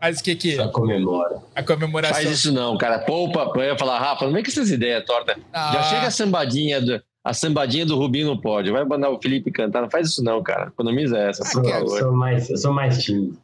Mas 0.00 0.20
o 0.20 0.22
que 0.24 0.34
que... 0.34 0.56
Só 0.56 0.68
comemora. 0.68 1.38
A 1.54 1.62
comemoração. 1.62 2.16
Faz 2.16 2.30
isso 2.30 2.52
não, 2.52 2.76
cara. 2.76 3.00
Poupa, 3.00 3.50
eu 3.56 3.62
ia 3.62 3.78
falar, 3.78 3.98
Rafa, 3.98 4.26
não 4.26 4.32
vem 4.32 4.42
com 4.42 4.50
essas 4.50 4.70
ideias 4.70 5.04
tortas. 5.04 5.36
Ah. 5.52 5.72
Já 5.74 5.82
chega 5.84 6.06
a 6.06 6.10
sambadinha 6.10 6.80
do, 6.80 7.02
a 7.24 7.32
sambadinha 7.32 7.86
do 7.86 7.96
Rubinho 7.96 8.26
no 8.26 8.40
pódio. 8.40 8.72
Vai 8.72 8.84
mandar 8.84 9.10
o 9.10 9.20
Felipe 9.20 9.50
cantar. 9.50 9.82
Não 9.82 9.90
faz 9.90 10.08
isso 10.08 10.22
não, 10.22 10.42
cara. 10.42 10.68
Economiza 10.68 11.18
essa, 11.18 11.42
ah, 11.42 11.50
por 11.50 11.70
favor. 11.70 11.98
Eu 11.98 12.04
sou 12.04 12.12
mais, 12.12 12.50
eu 12.50 12.56
sou 12.56 12.72
mais 12.72 13.02
tímido. 13.02 13.38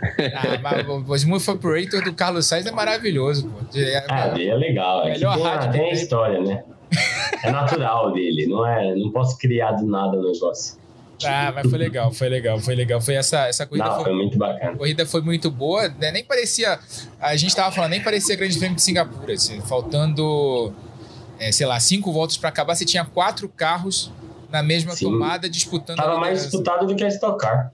Ah, 0.00 0.58
mas 0.62 1.08
o 1.08 1.16
Smooth 1.16 1.50
Operator 1.50 2.04
do 2.04 2.14
Carlos 2.14 2.46
Sainz 2.46 2.66
é 2.66 2.70
maravilhoso, 2.70 3.48
pô. 3.48 3.78
É, 3.78 4.06
ah, 4.08 4.28
é 4.40 4.54
legal. 4.54 5.06
É 5.06 5.12
melhor 5.12 5.60
tem, 5.60 5.70
tem 5.72 5.90
a 5.90 5.92
história, 5.92 6.40
né? 6.40 6.64
É 7.42 7.50
natural 7.50 8.12
dele, 8.12 8.46
não 8.46 8.66
é? 8.66 8.94
Não 8.94 9.10
posso 9.10 9.36
criar 9.38 9.72
do 9.72 9.86
nada 9.86 10.16
o 10.16 10.32
negócio. 10.32 10.78
Ah, 11.24 11.52
mas 11.54 11.68
foi 11.68 11.78
legal, 11.78 12.12
foi 12.12 12.28
legal, 12.28 12.58
foi 12.60 12.74
legal. 12.74 13.00
Foi 13.00 13.14
essa, 13.14 13.46
essa 13.46 13.66
corrida. 13.66 13.88
Não, 13.88 13.94
foi, 13.96 14.04
foi, 14.04 14.14
muito 14.14 14.38
bacana. 14.38 14.72
A 14.72 14.76
corrida 14.76 15.06
foi 15.06 15.20
muito 15.20 15.50
boa, 15.50 15.88
né? 15.88 16.10
Nem 16.12 16.24
parecia. 16.24 16.78
A 17.20 17.36
gente 17.36 17.54
tava 17.54 17.74
falando, 17.74 17.90
nem 17.90 18.02
parecia 18.02 18.36
grande 18.36 18.58
prêmio 18.58 18.76
de 18.76 18.82
Singapura. 18.82 19.32
Assim, 19.32 19.60
faltando, 19.60 20.72
é, 21.38 21.50
sei 21.50 21.66
lá, 21.66 21.78
cinco 21.80 22.12
voltas 22.12 22.36
para 22.36 22.48
acabar, 22.48 22.74
você 22.74 22.84
tinha 22.84 23.04
quatro 23.04 23.48
carros 23.48 24.12
na 24.50 24.62
mesma 24.62 24.94
Sim. 24.94 25.06
tomada 25.06 25.48
disputando. 25.48 25.96
Tava 25.96 26.18
mais 26.18 26.42
disputado 26.42 26.86
do 26.86 26.96
que 26.96 27.04
a 27.04 27.08
Stock 27.08 27.38
Car. 27.38 27.72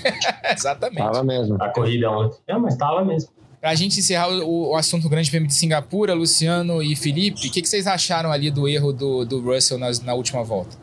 Exatamente. 0.52 0.98
Tava 0.98 1.22
mesmo. 1.22 1.56
A 1.60 1.68
corrida 1.68 2.10
ontem. 2.10 2.38
É, 2.46 2.56
mas 2.56 2.76
tava 2.76 3.04
mesmo. 3.04 3.30
Para 3.60 3.70
a 3.70 3.74
gente 3.74 3.98
encerrar 3.98 4.28
o, 4.28 4.72
o, 4.72 4.76
assunto 4.76 5.08
Grande 5.08 5.30
Prêmio 5.30 5.48
de 5.48 5.54
Singapura, 5.54 6.12
Luciano 6.12 6.82
e 6.82 6.94
Felipe, 6.94 7.48
o 7.48 7.50
que, 7.50 7.62
que, 7.62 7.68
vocês 7.68 7.86
acharam 7.86 8.30
ali 8.30 8.50
do 8.50 8.68
erro 8.68 8.92
do, 8.92 9.24
do 9.24 9.40
Russell 9.40 9.78
na, 9.78 9.90
na 10.02 10.12
última 10.12 10.44
volta? 10.44 10.76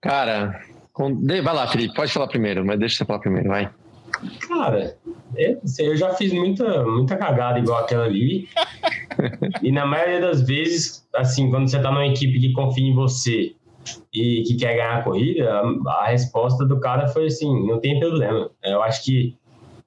Cara, 0.00 0.60
com... 0.92 1.24
vai 1.26 1.42
lá, 1.42 1.68
Felipe, 1.68 1.94
pode 1.94 2.12
falar 2.12 2.28
primeiro, 2.28 2.64
mas 2.64 2.78
deixa 2.78 2.96
você 2.96 3.04
falar 3.04 3.18
primeiro, 3.18 3.48
vai. 3.48 3.70
Cara, 4.48 4.96
eu, 5.36 5.60
eu 5.78 5.96
já 5.96 6.14
fiz 6.14 6.32
muita, 6.32 6.84
muita 6.84 7.16
cagada 7.16 7.58
igual 7.58 7.78
aquela 7.78 8.04
ali. 8.04 8.48
e 9.62 9.70
na 9.72 9.86
maioria 9.86 10.20
das 10.20 10.42
vezes, 10.42 11.06
assim, 11.14 11.50
quando 11.50 11.68
você 11.70 11.80
tá 11.80 11.90
numa 11.90 12.06
equipe 12.06 12.38
que 12.40 12.52
confia 12.52 12.86
em 12.86 12.94
você 12.94 13.54
e 14.12 14.42
que 14.42 14.56
quer 14.56 14.76
ganhar 14.76 14.98
a 14.98 15.02
corrida, 15.02 15.50
a, 15.50 15.90
a 16.02 16.06
resposta 16.08 16.66
do 16.66 16.80
cara 16.80 17.08
foi 17.08 17.26
assim: 17.26 17.66
não 17.66 17.80
tem 17.80 17.98
problema. 17.98 18.50
Eu 18.62 18.82
acho 18.82 19.04
que 19.04 19.36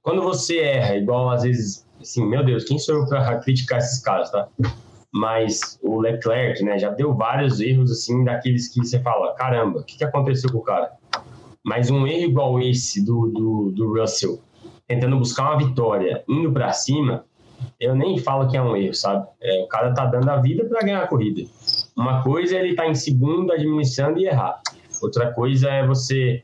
quando 0.02 0.22
você 0.22 0.60
erra, 0.60 0.96
igual 0.98 1.30
às 1.30 1.44
vezes, 1.44 1.86
assim, 2.02 2.26
meu 2.26 2.44
Deus, 2.44 2.64
quem 2.64 2.78
sou 2.80 2.96
eu 2.96 3.08
pra 3.08 3.38
criticar 3.40 3.80
esses 3.80 4.02
caras, 4.02 4.32
tá? 4.32 4.48
Mas 5.14 5.80
o 5.84 6.00
Leclerc, 6.00 6.64
né, 6.64 6.80
já 6.80 6.90
deu 6.90 7.14
vários 7.14 7.60
erros, 7.60 7.92
assim, 7.92 8.24
daqueles 8.24 8.68
que 8.68 8.80
você 8.80 9.00
fala, 9.00 9.36
caramba, 9.36 9.80
o 9.80 9.84
que, 9.84 9.98
que 9.98 10.04
aconteceu 10.04 10.52
com 10.52 10.58
o 10.58 10.64
cara? 10.64 10.92
Mas 11.64 11.92
um 11.92 12.08
erro 12.08 12.30
igual 12.30 12.60
esse 12.60 13.06
do, 13.06 13.28
do, 13.28 13.72
do 13.72 14.00
Russell, 14.00 14.42
tentando 14.88 15.18
buscar 15.18 15.52
uma 15.52 15.58
vitória, 15.58 16.24
indo 16.28 16.52
para 16.52 16.72
cima, 16.74 17.26
eu 17.80 17.96
nem 17.96 18.18
falo 18.18 18.50
que 18.50 18.58
é 18.58 18.62
um 18.62 18.76
erro, 18.76 18.94
sabe? 18.94 19.28
É, 19.40 19.62
o 19.62 19.68
cara 19.68 19.94
tá 19.94 20.06
dando 20.06 20.30
a 20.30 20.38
vida 20.38 20.66
para 20.66 20.82
ganhar 20.82 21.04
a 21.04 21.08
corrida. 21.08 21.48
Uma 21.96 22.24
coisa 22.24 22.56
é 22.56 22.60
ele 22.60 22.72
estar 22.72 22.84
tá 22.84 22.90
em 22.90 22.96
segundo, 22.96 23.52
administrando 23.52 24.20
e 24.20 24.26
errar. 24.26 24.62
Outra 25.02 25.32
coisa 25.32 25.70
é 25.70 25.86
você 25.86 26.44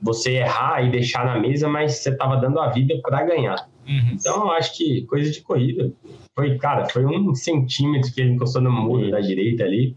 você 0.00 0.36
errar 0.36 0.82
e 0.82 0.90
deixar 0.90 1.26
na 1.26 1.38
mesa, 1.38 1.68
mas 1.68 1.96
você 1.96 2.16
tava 2.16 2.36
dando 2.36 2.58
a 2.58 2.70
vida 2.70 2.98
para 3.02 3.22
ganhar. 3.24 3.68
Uhum. 3.86 4.12
Então, 4.14 4.44
eu 4.44 4.50
acho 4.52 4.74
que 4.74 5.02
coisa 5.02 5.30
de 5.30 5.42
corrida. 5.42 5.92
Foi, 6.36 6.58
cara, 6.58 6.86
foi 6.90 7.06
um 7.06 7.34
centímetro 7.34 8.12
que 8.12 8.20
ele 8.20 8.32
encostou 8.32 8.60
no 8.60 8.70
muro 8.70 9.10
da 9.10 9.20
direita 9.20 9.64
ali. 9.64 9.96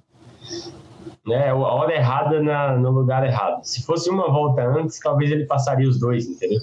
Né, 1.28 1.50
a 1.50 1.56
hora 1.56 1.94
errada 1.94 2.42
na, 2.42 2.78
no 2.78 2.92
lugar 2.92 3.26
errado. 3.26 3.62
Se 3.64 3.84
fosse 3.86 4.10
uma 4.10 4.32
volta 4.32 4.66
antes, 4.66 5.00
talvez 5.00 5.30
ele 5.30 5.46
passaria 5.46 5.88
os 5.88 6.00
dois, 6.00 6.26
entendeu? 6.26 6.60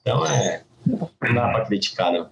Então, 0.00 0.26
é, 0.26 0.62
não 0.86 1.34
dá 1.34 1.48
para 1.50 1.66
criticar, 1.66 2.10
não. 2.10 2.26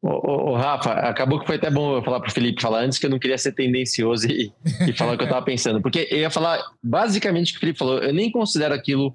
Ô, 0.00 0.52
ô, 0.52 0.56
Rafa, 0.56 0.92
acabou 0.92 1.40
que 1.40 1.46
foi 1.46 1.56
até 1.56 1.70
bom 1.70 1.96
eu 1.96 2.02
falar 2.02 2.20
pro 2.20 2.30
Felipe 2.30 2.62
falar 2.62 2.84
antes, 2.84 2.98
que 2.98 3.06
eu 3.06 3.10
não 3.10 3.18
queria 3.18 3.36
ser 3.36 3.52
tendencioso 3.52 4.28
e, 4.28 4.52
e 4.86 4.92
falar 4.92 5.14
o 5.14 5.18
que 5.18 5.24
eu 5.24 5.28
tava 5.28 5.44
pensando. 5.44 5.82
Porque 5.82 6.06
eu 6.10 6.18
ia 6.18 6.30
falar 6.30 6.60
basicamente 6.82 7.50
o 7.50 7.52
que 7.52 7.58
o 7.58 7.60
Felipe 7.60 7.78
falou. 7.78 7.98
Eu 7.98 8.14
nem 8.14 8.30
considero 8.30 8.72
aquilo 8.72 9.14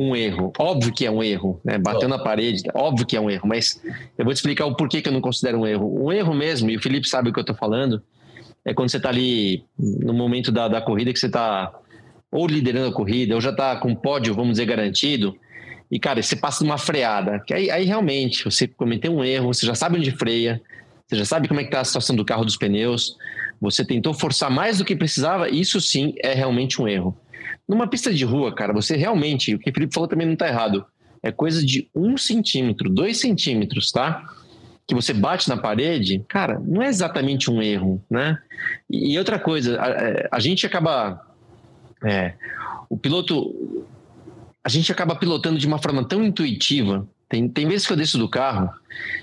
um 0.00 0.16
erro. 0.16 0.52
Óbvio 0.58 0.92
que 0.92 1.04
é 1.04 1.10
um 1.10 1.22
erro, 1.22 1.60
né? 1.64 1.76
Bateu 1.76 2.08
na 2.08 2.18
parede, 2.18 2.62
óbvio 2.74 3.06
que 3.06 3.16
é 3.16 3.20
um 3.20 3.30
erro, 3.30 3.46
mas 3.46 3.82
eu 4.16 4.24
vou 4.24 4.32
te 4.32 4.38
explicar 4.38 4.64
o 4.64 4.74
porquê 4.74 5.02
que 5.02 5.08
eu 5.08 5.12
não 5.12 5.20
considero 5.20 5.58
um 5.58 5.66
erro. 5.66 6.06
Um 6.06 6.10
erro 6.10 6.34
mesmo, 6.34 6.70
e 6.70 6.76
o 6.76 6.82
Felipe 6.82 7.06
sabe 7.06 7.28
o 7.28 7.32
que 7.32 7.38
eu 7.38 7.44
tô 7.44 7.54
falando, 7.54 8.02
é 8.64 8.72
quando 8.72 8.90
você 8.90 8.98
tá 8.98 9.10
ali 9.10 9.64
no 9.78 10.14
momento 10.14 10.50
da, 10.50 10.68
da 10.68 10.80
corrida 10.80 11.12
que 11.12 11.18
você 11.18 11.28
tá 11.28 11.72
ou 12.32 12.46
liderando 12.46 12.88
a 12.88 12.92
corrida, 12.92 13.34
ou 13.34 13.40
já 13.40 13.52
tá 13.52 13.76
com 13.76 13.94
pódio, 13.94 14.34
vamos 14.34 14.52
dizer, 14.52 14.64
garantido, 14.64 15.36
e, 15.90 15.98
cara, 15.98 16.22
você 16.22 16.36
passa 16.36 16.64
numa 16.64 16.78
freada, 16.78 17.40
que 17.44 17.52
aí, 17.52 17.68
aí 17.70 17.84
realmente 17.84 18.44
você 18.44 18.68
cometeu 18.68 19.12
um 19.12 19.24
erro, 19.24 19.52
você 19.52 19.66
já 19.66 19.74
sabe 19.74 19.98
onde 19.98 20.12
freia, 20.12 20.62
você 21.06 21.16
já 21.16 21.24
sabe 21.24 21.48
como 21.48 21.60
é 21.60 21.64
que 21.64 21.70
tá 21.70 21.80
a 21.80 21.84
situação 21.84 22.14
do 22.14 22.24
carro 22.24 22.44
dos 22.44 22.56
pneus, 22.56 23.16
você 23.60 23.84
tentou 23.84 24.14
forçar 24.14 24.50
mais 24.50 24.78
do 24.78 24.84
que 24.84 24.94
precisava, 24.94 25.50
isso 25.50 25.80
sim 25.80 26.14
é 26.22 26.32
realmente 26.32 26.80
um 26.80 26.86
erro. 26.86 27.16
Numa 27.70 27.86
pista 27.86 28.12
de 28.12 28.24
rua, 28.24 28.52
cara, 28.54 28.72
você 28.72 28.96
realmente, 28.96 29.54
o 29.54 29.58
que 29.58 29.70
o 29.70 29.72
Felipe 29.72 29.94
falou 29.94 30.08
também 30.08 30.26
não 30.26 30.34
tá 30.34 30.48
errado, 30.48 30.84
é 31.22 31.30
coisa 31.30 31.64
de 31.64 31.88
um 31.94 32.16
centímetro, 32.16 32.90
dois 32.90 33.20
centímetros, 33.20 33.92
tá? 33.92 34.28
Que 34.88 34.94
você 34.94 35.14
bate 35.14 35.48
na 35.48 35.56
parede, 35.56 36.24
cara, 36.28 36.58
não 36.58 36.82
é 36.82 36.88
exatamente 36.88 37.48
um 37.50 37.62
erro, 37.62 38.02
né? 38.10 38.36
E, 38.90 39.16
outra 39.18 39.38
coisa, 39.38 39.80
a, 39.80 39.88
é, 39.88 40.28
a 40.32 40.40
gente 40.40 40.66
acaba. 40.66 41.24
É, 42.04 42.34
o 42.88 42.96
piloto 42.96 43.86
a 44.64 44.68
gente 44.68 44.90
acaba 44.90 45.14
pilotando 45.14 45.58
de 45.58 45.66
uma 45.66 45.78
forma 45.78 46.04
tão 46.04 46.24
intuitiva. 46.24 47.06
Tem, 47.28 47.48
tem 47.48 47.68
vezes 47.68 47.86
que 47.86 47.92
eu 47.92 47.96
desço 47.96 48.18
do 48.18 48.28
carro, 48.28 48.68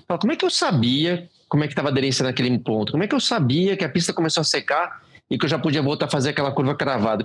falo, 0.07 0.19
como 0.19 0.31
é 0.31 0.35
que 0.37 0.45
eu 0.45 0.49
sabia 0.49 1.29
como 1.49 1.63
é 1.63 1.67
que 1.67 1.73
estava 1.73 1.89
a 1.89 1.91
aderência 1.91 2.23
naquele 2.23 2.57
ponto? 2.59 2.91
Como 2.91 3.03
é 3.03 3.07
que 3.07 3.15
eu 3.15 3.19
sabia 3.19 3.77
que 3.77 3.85
a 3.85 3.89
pista 3.89 4.13
começou 4.13 4.41
a 4.41 4.43
secar 4.43 5.01
e 5.29 5.37
que 5.37 5.45
eu 5.45 5.49
já 5.49 5.57
podia 5.57 5.81
voltar 5.81 6.05
a 6.05 6.09
fazer 6.09 6.29
aquela 6.29 6.51
curva 6.51 6.75
cravada? 6.75 7.23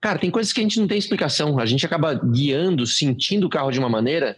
Cara, 0.00 0.18
tem 0.18 0.30
coisas 0.30 0.52
que 0.52 0.60
a 0.60 0.62
gente 0.62 0.78
não 0.78 0.86
tem 0.86 0.98
explicação. 0.98 1.58
A 1.58 1.66
gente 1.66 1.84
acaba 1.84 2.14
guiando, 2.14 2.86
sentindo 2.86 3.46
o 3.46 3.50
carro 3.50 3.70
de 3.70 3.78
uma 3.78 3.88
maneira 3.88 4.36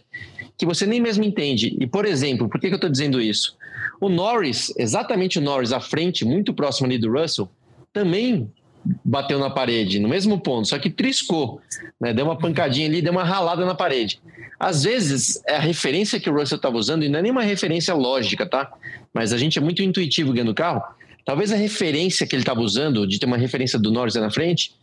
que 0.57 0.65
você 0.65 0.85
nem 0.85 0.99
mesmo 0.99 1.23
entende. 1.23 1.77
E, 1.79 1.87
por 1.87 2.05
exemplo, 2.05 2.49
por 2.49 2.59
que, 2.59 2.67
que 2.67 2.73
eu 2.73 2.77
estou 2.77 2.89
dizendo 2.89 3.21
isso? 3.21 3.57
O 4.01 4.09
Norris, 4.09 4.73
exatamente 4.77 5.39
o 5.39 5.41
Norris 5.41 5.71
à 5.71 5.79
frente, 5.79 6.25
muito 6.25 6.53
próximo 6.53 6.87
ali 6.87 6.97
do 6.97 7.11
Russell, 7.11 7.49
também 7.93 8.51
bateu 9.03 9.39
na 9.39 9.49
parede, 9.49 9.99
no 9.99 10.07
mesmo 10.07 10.39
ponto, 10.39 10.67
só 10.67 10.79
que 10.79 10.89
triscou, 10.89 11.61
né? 11.99 12.13
deu 12.13 12.25
uma 12.25 12.37
pancadinha 12.37 12.87
ali, 12.87 13.01
deu 13.01 13.11
uma 13.11 13.23
ralada 13.23 13.65
na 13.65 13.75
parede. 13.75 14.21
Às 14.59 14.83
vezes, 14.83 15.41
é 15.47 15.55
a 15.55 15.59
referência 15.59 16.19
que 16.19 16.29
o 16.29 16.33
Russell 16.33 16.57
estava 16.57 16.77
usando, 16.77 17.03
e 17.03 17.09
não 17.09 17.19
é 17.19 17.21
nenhuma 17.21 17.43
referência 17.43 17.93
lógica, 17.93 18.45
tá? 18.45 18.71
Mas 19.13 19.31
a 19.31 19.37
gente 19.37 19.57
é 19.57 19.61
muito 19.61 19.81
intuitivo 19.81 20.33
guiando 20.33 20.51
o 20.51 20.55
carro. 20.55 20.81
Talvez 21.25 21.51
a 21.51 21.55
referência 21.55 22.25
que 22.27 22.35
ele 22.35 22.41
estava 22.41 22.59
usando, 22.61 23.07
de 23.07 23.19
ter 23.19 23.25
uma 23.25 23.37
referência 23.37 23.79
do 23.79 23.91
Norris 23.91 24.15
na 24.15 24.29
frente, 24.29 24.73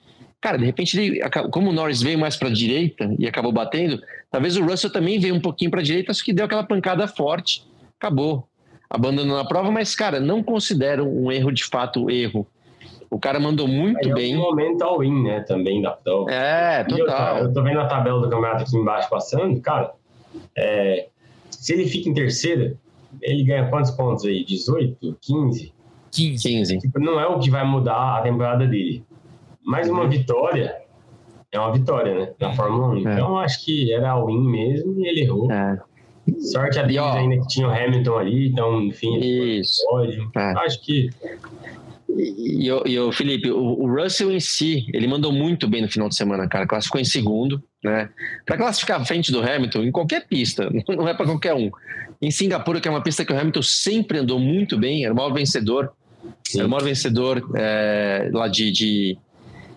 cara, 0.40 0.58
de 0.58 0.64
repente, 0.64 0.98
ele, 0.98 1.20
como 1.50 1.70
o 1.70 1.72
Norris 1.72 2.02
veio 2.02 2.18
mais 2.18 2.36
para 2.36 2.48
a 2.48 2.52
direita 2.52 3.14
e 3.18 3.26
acabou 3.26 3.52
batendo, 3.52 4.00
talvez 4.30 4.56
o 4.56 4.64
Russell 4.64 4.92
também 4.92 5.18
veio 5.18 5.34
um 5.34 5.40
pouquinho 5.40 5.70
para 5.70 5.80
a 5.80 5.84
direita, 5.84 6.12
só 6.12 6.24
que 6.24 6.32
deu 6.32 6.44
aquela 6.44 6.64
pancada 6.64 7.06
forte, 7.08 7.66
acabou. 7.98 8.48
Abandonando 8.88 9.40
a 9.40 9.44
prova, 9.44 9.70
mas, 9.70 9.96
cara, 9.96 10.20
não 10.20 10.42
considero 10.42 11.04
um 11.04 11.32
erro 11.32 11.50
de 11.50 11.64
fato 11.64 12.08
erro 12.08 12.46
o 13.10 13.18
cara 13.18 13.38
mandou 13.38 13.68
muito 13.68 14.12
bem. 14.14 14.34
É 14.34 14.36
um 14.36 14.42
momento 14.42 14.82
all-in, 14.82 15.22
né? 15.22 15.40
Também 15.40 15.80
da 15.80 15.92
prova. 15.92 16.30
É, 16.30 16.84
total. 16.84 17.38
Eu, 17.38 17.44
eu, 17.44 17.52
tô 17.52 17.62
vendo 17.62 17.80
a 17.80 17.86
tabela 17.86 18.20
do 18.20 18.28
campeonato 18.28 18.64
aqui 18.64 18.76
embaixo 18.76 19.08
passando, 19.08 19.60
cara. 19.60 19.92
É, 20.56 21.08
se 21.50 21.72
ele 21.72 21.86
fica 21.86 22.08
em 22.08 22.14
terceiro, 22.14 22.76
ele 23.22 23.44
ganha 23.44 23.68
quantos 23.68 23.90
pontos 23.92 24.24
aí? 24.24 24.44
18? 24.44 25.18
15? 25.20 25.72
15. 26.10 26.48
15. 26.48 26.78
Tipo, 26.78 26.98
não 26.98 27.20
é 27.20 27.26
o 27.26 27.38
que 27.38 27.50
vai 27.50 27.64
mudar 27.64 28.18
a 28.18 28.22
temporada 28.22 28.66
dele. 28.66 29.04
Mais 29.66 29.88
uma 29.88 30.08
vitória 30.08 30.74
é 31.52 31.58
uma 31.58 31.72
vitória, 31.72 32.14
né? 32.14 32.32
Na 32.40 32.52
Fórmula 32.52 32.88
1. 32.88 32.96
É. 32.96 33.00
Então 33.12 33.38
acho 33.38 33.64
que 33.64 33.92
era 33.92 34.10
all-in 34.10 34.48
mesmo 34.48 35.00
e 35.00 35.08
ele 35.08 35.22
errou. 35.22 35.50
É. 35.50 35.78
Sorte 36.40 36.78
a 36.78 36.82
deles 36.82 37.02
ainda 37.02 37.38
que 37.38 37.46
tinha 37.48 37.68
o 37.68 37.70
Hamilton 37.70 38.18
ali, 38.18 38.48
então, 38.48 38.82
enfim, 38.82 39.16
Isso. 39.18 39.84
Pode. 39.88 40.28
É. 40.36 40.52
Acho 40.58 40.80
que 40.82 41.08
e, 42.08 42.68
e, 42.68 42.98
o 42.98 43.12
Felipe, 43.12 43.50
o, 43.50 43.58
o, 43.58 43.94
Russell 43.94 44.32
em 44.32 44.40
si, 44.40 44.86
ele 44.92 45.06
mandou 45.06 45.32
muito 45.32 45.68
bem 45.68 45.82
no 45.82 45.88
final 45.88 46.08
de 46.08 46.16
semana, 46.16 46.48
cara. 46.48 46.66
Classificou 46.66 47.00
em 47.00 47.04
segundo, 47.04 47.62
né? 47.82 48.08
Para 48.44 48.56
classificar 48.56 49.00
à 49.00 49.04
frente 49.04 49.30
do 49.30 49.40
Hamilton 49.40 49.82
em 49.82 49.92
qualquer 49.92 50.26
pista, 50.26 50.70
não 50.88 51.08
é 51.08 51.14
para 51.14 51.26
qualquer 51.26 51.54
um. 51.54 51.70
Em 52.22 52.30
Singapura, 52.30 52.80
que 52.80 52.88
é 52.88 52.90
uma 52.90 53.02
pista 53.02 53.24
que 53.24 53.32
o 53.32 53.38
Hamilton 53.38 53.62
sempre 53.62 54.18
andou 54.18 54.38
muito 54.38 54.78
bem, 54.78 55.04
era 55.04 55.12
o 55.12 55.16
maior 55.16 55.32
vencedor, 55.32 55.92
Sim. 56.44 56.60
era 56.60 56.66
o 56.66 56.70
maior 56.70 56.84
vencedor 56.84 57.50
é, 57.54 58.30
lá 58.32 58.48
de, 58.48 58.70
de, 58.70 59.18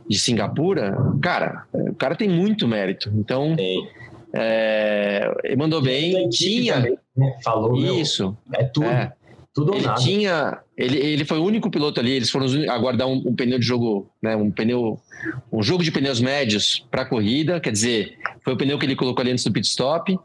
de, 0.10 0.18
Singapura. 0.18 0.98
Cara, 1.22 1.66
o 1.72 1.94
cara 1.96 2.16
tem 2.16 2.28
muito 2.28 2.68
mérito. 2.68 3.12
Então, 3.16 3.56
é, 4.34 5.32
ele 5.44 5.56
mandou 5.56 5.82
bem. 5.82 6.28
Tinha. 6.30 6.76
Também, 6.76 6.98
né? 7.16 7.38
Falou, 7.44 7.78
isso. 7.78 8.38
Meu, 8.48 8.60
é 8.60 8.64
tudo. 8.66 8.86
É. 8.86 9.14
Tudo 9.54 9.76
ele 9.76 9.86
nada. 9.86 10.00
tinha. 10.00 10.60
Ele, 10.78 10.98
ele 10.98 11.26
foi 11.26 11.40
o 11.40 11.44
único 11.44 11.70
piloto 11.70 12.00
ali, 12.00 12.12
eles 12.12 12.30
foram 12.30 12.46
aguardar 12.70 13.08
um, 13.08 13.24
um 13.26 13.36
pneu 13.36 13.60
de 13.60 13.66
jogo, 13.66 14.10
né? 14.22 14.36
Um 14.36 14.52
pneu. 14.52 15.00
Um 15.52 15.62
jogo 15.62 15.84
de 15.84 15.92
pneus 15.92 16.22
médios 16.22 16.86
para 16.90 17.02
a 17.02 17.06
corrida. 17.06 17.60
Quer 17.60 17.72
dizer, 17.72 18.18
foi 18.44 18.54
o 18.54 18.58
pneu 18.58 18.78
que 18.80 18.86
ele 18.86 18.96
colocou 18.96 19.22
ali 19.22 19.32
antes 19.32 19.44
do 19.44 19.52
pit 19.52 19.68
stop. 19.68 20.18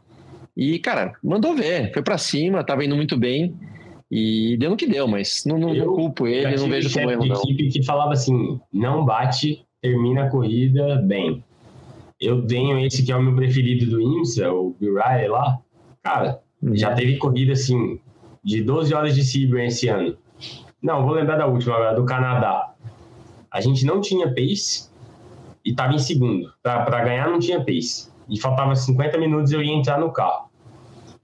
E, 0.55 0.79
cara, 0.79 1.13
mandou 1.21 1.53
ver. 1.53 1.91
Foi 1.91 2.01
para 2.01 2.17
cima, 2.17 2.63
tava 2.63 2.85
indo 2.85 2.95
muito 2.95 3.17
bem. 3.17 3.53
E 4.09 4.55
deu 4.57 4.69
no 4.69 4.77
que 4.77 4.87
deu, 4.87 5.07
mas 5.07 5.43
não, 5.45 5.57
não, 5.57 5.73
não 5.73 5.87
culpo 5.87 6.27
ele, 6.27 6.55
não 6.55 6.69
vejo 6.69 6.93
como 6.93 7.11
erro. 7.11 7.25
não. 7.25 7.41
equipe 7.41 7.69
que 7.69 7.83
falava 7.83 8.13
assim: 8.13 8.59
não 8.71 9.03
bate, 9.03 9.64
termina 9.85 10.23
a 10.23 10.29
corrida 10.29 10.99
bem. 11.03 11.43
Eu 12.19 12.45
tenho 12.47 12.79
esse 12.79 13.05
que 13.05 13.11
é 13.11 13.15
o 13.15 13.21
meu 13.21 13.35
preferido 13.35 13.91
do 13.91 14.01
IMSA, 14.01 14.51
o 14.51 14.75
Bill 14.79 14.95
Riley 14.95 15.27
lá. 15.27 15.59
Cara, 16.01 16.41
já 16.73 16.93
teve 16.95 17.17
corrida 17.17 17.53
assim, 17.53 17.99
de 18.43 18.63
12 18.63 18.93
horas 18.95 19.13
de 19.13 19.23
Sebring 19.23 19.65
esse 19.65 19.87
ano. 19.87 20.17
Não, 20.81 21.05
vou 21.05 21.13
lembrar 21.13 21.37
da 21.37 21.45
última 21.45 21.75
agora, 21.75 21.95
do 21.95 22.03
Canadá. 22.05 22.73
A 23.51 23.61
gente 23.61 23.85
não 23.85 24.01
tinha 24.01 24.27
pace 24.33 24.89
e 25.63 25.69
estava 25.69 25.93
em 25.93 25.99
segundo. 25.99 26.51
Para 26.63 27.03
ganhar 27.03 27.29
não 27.29 27.39
tinha 27.39 27.63
pace. 27.63 28.11
E 28.27 28.39
faltava 28.39 28.75
50 28.75 29.17
minutos 29.19 29.51
eu 29.51 29.61
ia 29.61 29.73
entrar 29.73 29.99
no 29.99 30.11
carro. 30.11 30.49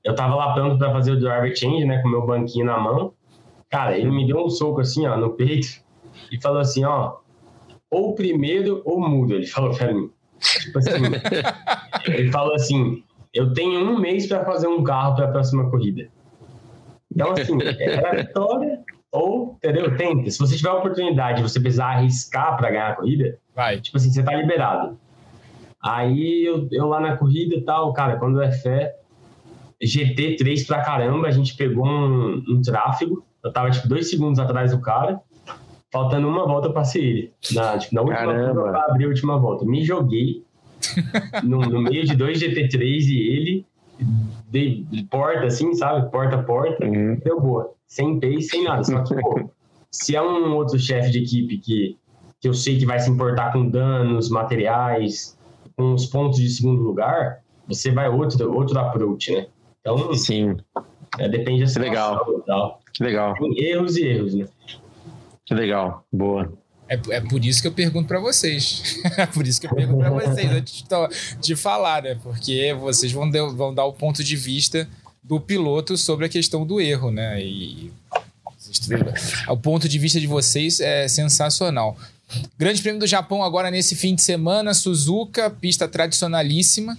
Eu 0.03 0.11
estava 0.11 0.35
lá 0.35 0.53
pronto 0.53 0.77
para 0.77 0.91
fazer 0.91 1.13
o 1.13 1.19
driver 1.19 1.55
change, 1.55 1.85
né, 1.85 1.99
com 2.01 2.09
meu 2.09 2.25
banquinho 2.25 2.65
na 2.65 2.79
mão. 2.79 3.13
Cara, 3.69 3.97
ele 3.97 4.11
me 4.11 4.27
deu 4.27 4.37
um 4.37 4.49
soco 4.49 4.81
assim, 4.81 5.07
ó, 5.07 5.17
no 5.17 5.31
peito 5.31 5.81
e 6.31 6.39
falou 6.41 6.59
assim, 6.59 6.83
ó, 6.83 7.21
ou 7.91 8.15
primeiro 8.15 8.81
ou 8.85 8.99
mudo. 8.99 9.35
Ele 9.35 9.45
falou 9.45 9.75
para 9.75 9.93
mim. 9.93 10.09
Tipo 10.39 10.79
assim, 10.79 10.91
ele 12.07 12.31
falou 12.31 12.55
assim, 12.55 13.03
eu 13.33 13.53
tenho 13.53 13.79
um 13.81 13.99
mês 13.99 14.25
para 14.27 14.43
fazer 14.45 14.67
um 14.67 14.83
carro 14.83 15.15
para 15.15 15.25
a 15.25 15.31
próxima 15.31 15.69
corrida. 15.69 16.09
Então, 17.13 17.33
assim, 17.33 17.57
era 17.79 18.23
vitória 18.23 18.79
ou, 19.11 19.57
entendeu? 19.57 19.95
Tenta. 19.97 20.31
Se 20.31 20.39
você 20.39 20.55
tiver 20.55 20.69
a 20.69 20.75
oportunidade 20.75 21.43
você 21.43 21.59
precisar 21.59 21.87
arriscar 21.87 22.57
para 22.57 22.71
ganhar 22.71 22.89
a 22.89 22.95
corrida, 22.95 23.37
vai. 23.53 23.79
Tipo 23.79 23.97
assim, 23.97 24.09
você 24.09 24.23
tá 24.23 24.33
liberado. 24.33 24.97
Aí 25.83 26.45
eu, 26.45 26.67
eu 26.71 26.87
lá 26.87 26.99
na 26.99 27.17
corrida 27.17 27.55
e 27.55 27.61
tal, 27.61 27.91
cara, 27.91 28.17
quando 28.17 28.41
é 28.41 28.51
fé, 28.51 28.95
GT3 29.83 30.65
pra 30.65 30.81
caramba, 30.81 31.27
a 31.27 31.31
gente 31.31 31.55
pegou 31.55 31.85
um, 31.85 32.43
um 32.47 32.61
tráfego. 32.61 33.25
Eu 33.43 33.51
tava, 33.51 33.71
tipo, 33.71 33.87
dois 33.87 34.09
segundos 34.09 34.39
atrás 34.39 34.71
do 34.71 34.79
cara. 34.79 35.19
Faltando 35.91 36.27
uma 36.27 36.45
volta, 36.45 36.69
eu 36.69 36.73
passei 36.73 37.03
ele. 37.03 37.33
Na, 37.53 37.77
tipo, 37.77 37.93
na 37.93 38.01
última 38.01 38.33
volta, 38.33 38.69
eu 38.69 38.75
abri 38.77 39.05
a 39.05 39.07
última 39.07 39.37
volta. 39.37 39.65
Me 39.65 39.83
joguei 39.83 40.43
no, 41.43 41.59
no 41.59 41.81
meio 41.81 42.05
de 42.05 42.15
dois 42.15 42.41
GT3 42.41 42.81
e 42.81 43.27
ele 43.27 43.65
de, 44.49 44.85
porta, 45.09 45.45
assim, 45.45 45.73
sabe? 45.73 46.09
Porta 46.09 46.37
a 46.37 46.43
porta, 46.43 46.85
uhum. 46.85 47.19
deu 47.23 47.39
boa. 47.39 47.73
Sem 47.87 48.19
pace, 48.19 48.43
sem 48.43 48.63
nada. 48.63 48.83
Só 48.83 49.03
que, 49.03 49.15
pô, 49.15 49.49
se 49.91 50.15
é 50.15 50.21
um 50.21 50.55
outro 50.55 50.79
chefe 50.79 51.11
de 51.11 51.19
equipe 51.19 51.57
que, 51.57 51.97
que 52.39 52.47
eu 52.47 52.53
sei 52.53 52.77
que 52.77 52.85
vai 52.85 52.99
se 52.99 53.09
importar 53.09 53.51
com 53.51 53.67
danos, 53.67 54.29
materiais, 54.29 55.37
com 55.75 55.93
os 55.93 56.05
pontos 56.05 56.39
de 56.39 56.49
segundo 56.49 56.81
lugar, 56.81 57.41
você 57.67 57.91
vai 57.91 58.09
outro, 58.09 58.53
outro 58.53 58.79
approach, 58.79 59.31
né? 59.33 59.47
Então, 59.79 60.13
Sim. 60.13 60.57
É, 61.19 61.27
depende 61.27 61.61
da 61.61 61.67
situação 61.67 61.91
legal. 61.91 62.43
tal. 62.45 62.79
Legal. 62.99 63.33
Tem 63.35 63.63
erros 63.63 63.97
e 63.97 64.05
erros, 64.05 64.33
né? 64.33 64.45
Legal. 65.51 66.05
Boa. 66.11 66.51
É, 66.91 66.99
é 67.09 67.21
por 67.21 67.43
isso 67.45 67.61
que 67.61 67.67
eu 67.67 67.71
pergunto 67.71 68.07
para 68.07 68.19
vocês. 68.19 68.99
é 69.17 69.25
por 69.27 69.47
isso 69.47 69.61
que 69.61 69.67
eu 69.67 69.73
pergunto 69.73 69.99
para 69.99 70.09
vocês 70.09 70.51
antes 70.51 70.83
de, 70.83 71.39
de, 71.39 71.55
falar, 71.55 72.03
né? 72.03 72.17
Porque 72.21 72.73
vocês 72.73 73.11
vão, 73.11 73.29
de, 73.29 73.39
vão 73.53 73.73
dar 73.73 73.85
o 73.85 73.93
ponto 73.93 74.21
de 74.23 74.35
vista 74.35 74.87
do 75.23 75.39
piloto 75.39 75.97
sobre 75.97 76.25
a 76.25 76.29
questão 76.29 76.65
do 76.65 76.81
erro, 76.81 77.09
né? 77.09 77.41
E 77.41 77.91
o 79.47 79.57
ponto 79.57 79.87
de 79.87 79.97
vista 79.97 80.19
de 80.19 80.27
vocês 80.27 80.79
é 80.81 81.07
sensacional. 81.07 81.97
Grande 82.57 82.81
Prêmio 82.81 82.99
do 82.99 83.07
Japão 83.07 83.43
agora 83.43 83.71
nesse 83.71 83.95
fim 83.95 84.15
de 84.15 84.21
semana, 84.21 84.73
Suzuka, 84.73 85.49
pista 85.49 85.87
tradicionalíssima, 85.87 86.97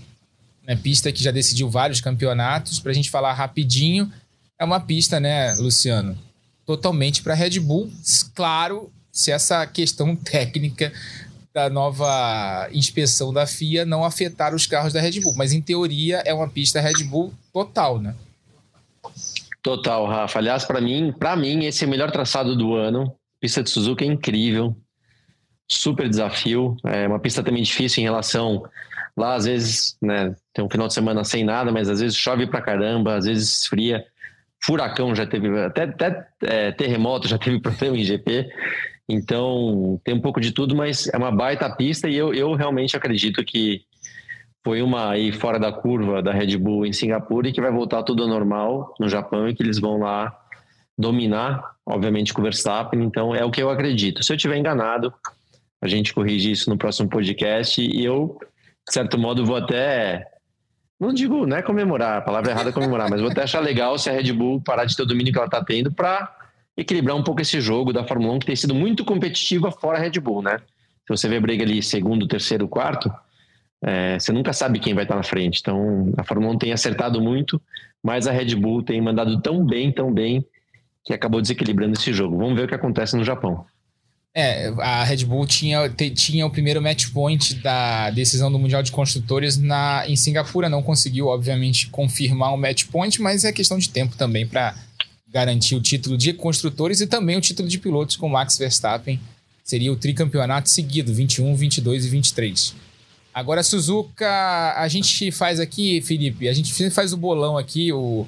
né? 0.67 0.75
Pista 0.75 1.13
que 1.13 1.23
já 1.23 1.31
decidiu 1.31 1.69
vários 1.69 2.01
campeonatos. 2.01 2.79
Para 2.79 2.93
a 2.93 2.95
gente 2.95 3.11
falar 3.11 3.35
rapidinho, 3.35 4.11
é 4.59 4.65
uma 4.65 4.81
pista, 4.81 5.21
né, 5.21 5.55
Luciano? 5.57 6.17
Totalmente 6.73 7.23
para 7.23 7.35
Red 7.35 7.61
Bull. 7.61 7.91
Claro, 8.35 8.91
se 9.11 9.31
essa 9.31 9.67
questão 9.67 10.17
técnica 10.17 10.91
da 11.53 11.69
nova 11.69 12.67
inspeção 12.73 13.31
da 13.31 13.47
FIA 13.47 13.85
não 13.85 14.05
afetar 14.05 14.55
os 14.55 14.67
carros 14.67 14.95
da 14.95 15.03
Red 15.03 15.21
Bull. 15.21 15.35
Mas 15.37 15.53
em 15.53 15.61
teoria 15.61 16.23
é 16.25 16.33
uma 16.33 16.49
pista 16.49 16.81
Red 16.81 17.05
Bull 17.05 17.35
total, 17.53 18.01
né? 18.01 18.15
Total, 19.63 20.07
Rafa. 20.07 20.39
Aliás, 20.39 20.65
para 20.65 20.81
mim, 20.81 21.13
para 21.13 21.37
mim 21.37 21.67
esse 21.67 21.85
é 21.85 21.87
o 21.87 21.91
melhor 21.91 22.11
traçado 22.11 22.57
do 22.57 22.75
ano. 22.75 23.15
Pista 23.39 23.63
de 23.63 23.69
Suzuka 23.69 24.03
é 24.03 24.09
incrível, 24.09 24.75
super 25.69 26.09
desafio. 26.09 26.75
É 26.87 27.07
uma 27.07 27.19
pista 27.19 27.43
também 27.43 27.63
difícil 27.63 28.01
em 28.01 28.05
relação 28.05 28.63
lá 29.15 29.35
às 29.35 29.45
vezes, 29.45 29.97
né, 30.01 30.35
tem 30.55 30.65
um 30.65 30.71
final 30.71 30.89
de 30.89 30.95
semana 30.95 31.23
sem 31.23 31.45
nada, 31.45 31.71
mas 31.71 31.91
às 31.91 32.01
vezes 32.01 32.17
chove 32.17 32.47
pra 32.47 32.63
caramba, 32.63 33.17
às 33.17 33.27
vezes 33.27 33.61
esfria. 33.61 34.07
Furacão 34.65 35.15
já 35.15 35.27
teve, 35.27 35.49
até, 35.61 35.83
até 35.85 36.29
é, 36.43 36.73
terremoto 36.73 37.29
já 37.29 37.39
teve 37.39 37.59
problema 37.63 37.97
em 37.97 38.05
GP. 38.05 38.49
Então, 39.09 40.01
tem 40.05 40.15
um 40.15 40.21
pouco 40.21 40.41
de 40.41 40.53
tudo, 40.53 40.77
mas 40.77 41.09
é 41.09 41.17
uma 41.17 41.31
baita 41.31 41.69
pista 41.75 42.09
e 42.09 42.17
eu, 42.17 42.33
eu 42.33 42.55
realmente 42.55 42.97
acredito 42.97 43.45
que 43.45 43.83
foi 44.65 44.81
uma 44.81 45.11
aí 45.11 45.33
fora 45.33 45.59
da 45.59 45.73
curva 45.73 46.23
da 46.23 46.33
Red 46.33 46.57
Bull 46.57 46.87
em 46.87 46.93
Singapura 46.93 47.49
e 47.49 47.53
que 47.53 47.61
vai 47.61 47.73
voltar 47.73 48.05
tudo 48.05 48.23
ao 48.23 48.29
normal 48.29 48.95
no 48.99 49.09
Japão 49.09 49.49
e 49.49 49.55
que 49.55 49.63
eles 49.63 49.81
vão 49.81 49.99
lá 49.99 50.33
dominar, 50.97 51.75
obviamente, 51.85 52.33
com 52.33 52.41
o 52.41 52.45
Verstappen. 52.45 53.03
Então, 53.03 53.35
é 53.35 53.45
o 53.45 53.51
que 53.51 53.63
eu 53.63 53.71
acredito. 53.71 54.23
Se 54.23 54.33
eu 54.33 54.37
tiver 54.37 54.57
enganado, 54.57 55.13
a 55.81 55.89
gente 55.89 56.15
corrige 56.15 56.53
isso 56.53 56.71
no 56.71 56.79
próximo 56.79 57.09
podcast 57.09 57.81
e 57.83 58.05
eu, 58.05 58.39
de 58.87 58.95
certo 58.95 59.19
modo, 59.19 59.45
vou 59.45 59.57
até. 59.57 60.29
Não 61.03 61.13
digo, 61.13 61.45
não 61.49 61.57
é 61.57 61.63
comemorar, 61.63 62.19
a 62.19 62.21
palavra 62.21 62.53
errada 62.53 62.71
é 62.71 62.73
comemorar, 62.73 63.11
mas 63.11 63.21
vou 63.21 63.29
até 63.29 63.43
achar 63.43 63.59
legal 63.59 63.99
se 63.99 64.09
a 64.09 64.13
Red 64.13 64.33
Bull 64.33 64.61
parar 64.61 64.85
de 64.85 64.97
ter 64.97 65.03
o 65.03 65.07
domínio 65.07 65.33
que 65.33 65.39
ela 65.41 65.49
está 65.49 65.61
tendo 65.61 65.91
para 65.91 66.33
equilibrar 66.77 67.17
um 67.17 67.25
pouco 67.25 67.43
esse 67.43 67.61
jogo 67.61 67.93
da 67.93 68.07
Fórmula 68.07 68.35
1, 68.35 68.39
que 68.39 68.47
tem 68.47 68.55
sido 68.55 68.73
muito 68.73 69.05
competitiva 69.05 69.73
fora 69.73 69.99
a 69.99 70.01
Red 70.01 70.21
Bull, 70.21 70.43
né? 70.43 70.59
Se 71.05 71.09
você 71.09 71.29
vê 71.29 71.41
briga 71.41 71.65
ali 71.65 71.83
segundo, 71.83 72.29
terceiro, 72.29 72.69
quarto, 72.69 73.13
é, 73.83 74.17
você 74.17 74.31
nunca 74.31 74.53
sabe 74.53 74.79
quem 74.79 74.95
vai 74.95 75.03
estar 75.03 75.17
na 75.17 75.25
frente. 75.25 75.59
Então, 75.61 76.13
a 76.17 76.23
Fórmula 76.23 76.55
1 76.55 76.59
tem 76.59 76.73
acertado 76.73 77.21
muito, 77.21 77.61
mas 78.01 78.29
a 78.29 78.31
Red 78.31 78.55
Bull 78.55 78.85
tem 78.85 79.01
mandado 79.01 79.43
tão 79.43 79.67
bem, 79.67 79.91
tão 79.91 80.13
bem, 80.15 80.47
que 81.05 81.13
acabou 81.13 81.41
desequilibrando 81.41 81.95
esse 81.95 82.13
jogo. 82.13 82.39
Vamos 82.39 82.55
ver 82.55 82.67
o 82.67 82.69
que 82.69 82.77
acontece 82.77 83.17
no 83.17 83.25
Japão. 83.25 83.67
É, 84.35 84.69
a 84.79 85.05
Red 85.05 85.27
Bull 85.27 85.47
tinha, 85.47 85.89
tinha 86.15 86.47
o 86.47 86.51
primeiro 86.51 86.81
match 86.81 87.09
point 87.11 87.55
da 87.57 88.09
decisão 88.11 88.51
do 88.51 88.59
Mundial 88.59 88.83
de 88.83 88.91
Construtores 88.91 89.59
na, 89.59 90.05
em 90.09 90.17
Singapura. 90.17 90.71
Não 90.71 90.83
conseguiu, 90.83 91.27
obviamente, 91.27 91.89
confirmar 91.89 92.55
o 92.55 92.57
match 92.57 92.87
point, 92.87 93.21
mas 93.21 93.45
é 93.45 93.53
questão 93.53 93.79
de 93.79 93.91
tempo 93.91 94.17
também 94.17 94.47
para 94.47 94.75
garantir 95.29 95.75
o 95.75 95.81
título 95.81 96.17
de 96.17 96.33
construtores 96.33 97.01
e 97.01 97.07
também 97.07 97.37
o 97.37 97.41
título 97.41 97.69
de 97.69 97.79
pilotos 97.79 98.17
com 98.17 98.29
Max 98.29 98.57
Verstappen. 98.57 99.21
Seria 99.63 99.93
o 99.93 99.97
tricampeonato 99.97 100.69
seguido, 100.71 101.13
21, 101.13 101.55
22 101.55 102.07
e 102.07 102.09
23. 102.09 102.75
Agora, 103.35 103.63
Suzuka, 103.63 104.75
a 104.77 104.87
gente 104.89 105.31
faz 105.31 105.61
aqui, 105.61 106.01
Felipe, 106.03 106.49
a 106.49 106.53
gente 106.53 106.91
faz 106.91 107.13
o 107.13 107.17
bolão 107.17 107.57
aqui, 107.57 107.93
o, 107.93 108.27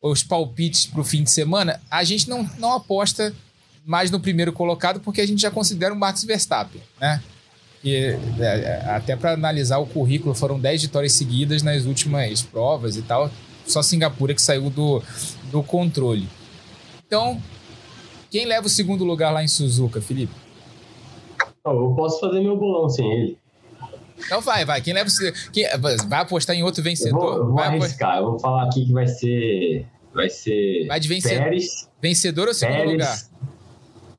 os 0.00 0.22
palpites 0.22 0.86
para 0.86 1.00
o 1.00 1.04
fim 1.04 1.22
de 1.22 1.30
semana. 1.30 1.80
A 1.90 2.04
gente 2.04 2.28
não, 2.28 2.48
não 2.58 2.72
aposta 2.72 3.34
mais 3.88 4.10
no 4.10 4.20
primeiro 4.20 4.52
colocado 4.52 5.00
porque 5.00 5.22
a 5.22 5.26
gente 5.26 5.40
já 5.40 5.50
considera 5.50 5.94
o 5.94 5.98
Max 5.98 6.22
Verstappen, 6.22 6.82
né? 7.00 7.22
E, 7.82 7.94
é, 7.94 8.18
é, 8.40 8.90
até 8.90 9.16
para 9.16 9.32
analisar 9.32 9.78
o 9.78 9.86
currículo, 9.86 10.34
foram 10.34 10.60
10 10.60 10.82
vitórias 10.82 11.12
seguidas 11.12 11.62
nas 11.62 11.86
últimas 11.86 12.42
provas 12.42 12.96
e 12.96 13.02
tal. 13.02 13.30
Só 13.66 13.80
Singapura 13.80 14.34
que 14.34 14.42
saiu 14.42 14.68
do, 14.68 15.02
do 15.50 15.62
controle. 15.62 16.28
Então, 17.06 17.40
quem 18.30 18.44
leva 18.44 18.66
o 18.66 18.70
segundo 18.70 19.04
lugar 19.04 19.30
lá 19.30 19.42
em 19.42 19.48
Suzuka, 19.48 20.02
Felipe? 20.02 20.34
Eu 21.64 21.94
posso 21.96 22.20
fazer 22.20 22.40
meu 22.40 22.58
bolão 22.58 22.90
sem 22.90 23.10
ele. 23.10 23.38
Então 24.18 24.42
vai, 24.42 24.66
vai. 24.66 24.82
Quem 24.82 24.92
leva 24.92 25.08
o 25.08 25.50
quem, 25.52 25.64
vai 26.08 26.20
apostar 26.20 26.54
em 26.54 26.62
outro 26.62 26.82
vencedor? 26.82 27.16
Eu 27.16 27.20
vou, 27.20 27.36
eu 27.36 27.46
vou 27.46 27.54
vai 27.54 27.68
arriscar. 27.68 27.88
Apostar... 27.88 28.18
Eu 28.18 28.30
vou 28.30 28.38
falar 28.38 28.64
aqui 28.64 28.84
que 28.84 28.92
vai 28.92 29.06
ser 29.06 29.86
vai 30.12 30.28
ser 30.28 30.86
Vai 30.86 31.00
de 31.00 31.08
vencedor. 31.08 31.44
Pérez, 31.44 31.88
vencedor 32.02 32.48
ou 32.48 32.54
segundo 32.54 32.76
Pérez, 32.76 32.92
lugar? 32.92 33.27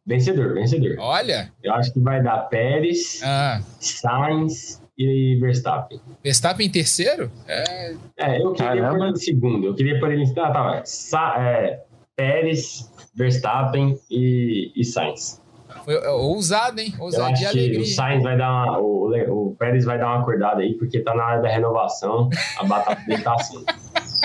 Vencedor, 0.10 0.55
vencedor. 0.55 0.95
Olha. 0.97 1.51
Eu 1.64 1.72
acho 1.76 1.93
que 1.93 1.99
vai 1.99 2.24
dar 2.24 2.39
Pérez, 2.49 3.22
ah. 3.24 3.62
Sainz 3.80 4.82
e 4.97 5.38
Verstappen. 5.39 6.01
Verstappen 6.24 6.66
em 6.66 6.72
terceiro? 6.72 7.32
É, 7.47 7.93
é 8.18 8.41
eu 8.41 8.51
queria 8.53 8.82
Caramba. 8.82 8.97
pôr 8.97 9.03
ele 9.03 9.12
em 9.12 9.16
segundo. 9.18 9.68
Eu 9.68 9.76
queria 9.76 9.99
pôr 9.99 10.12
ele 10.12 10.24
em 10.24 10.34
ah, 10.39 10.51
tá, 10.51 10.82
Sa 10.84 11.36
é, 11.38 11.84
Pérez, 12.16 12.91
Verstappen 13.14 13.99
e, 14.10 14.72
e 14.76 14.84
Sainz. 14.84 15.39
Foi 15.86 15.93
é, 15.93 16.10
ousado, 16.10 16.82
hein? 16.82 16.91
Ousado 16.99 17.36
de 17.36 17.45
alegria. 17.45 17.82
O 17.82 17.86
Sainz 17.86 18.24
vai 18.24 18.36
dar 18.36 18.51
uma, 18.51 18.80
o, 18.80 19.51
o 19.51 19.55
Pérez 19.60 19.86
vai 19.86 19.99
dar 19.99 20.07
uma 20.07 20.22
acordada 20.22 20.62
aí, 20.62 20.74
porque 20.74 21.01
tá 21.01 21.14
na 21.14 21.24
área 21.24 21.43
da 21.43 21.49
renovação, 21.49 22.32
a 22.57 22.64
batata 22.64 22.99
dele 23.05 23.22
tá 23.22 23.36
assim. 23.36 23.64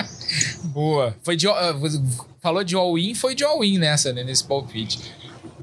Boa. 0.73 1.15
Foi 1.21 1.35
de, 1.35 1.45
falou 2.41 2.63
de 2.63 2.75
all-in, 2.75 3.13
foi 3.13 3.35
de 3.35 3.43
all-in 3.43 3.77
nessa, 3.77 4.11
né, 4.11 4.23
nesse 4.23 4.43
palpite. 4.43 5.13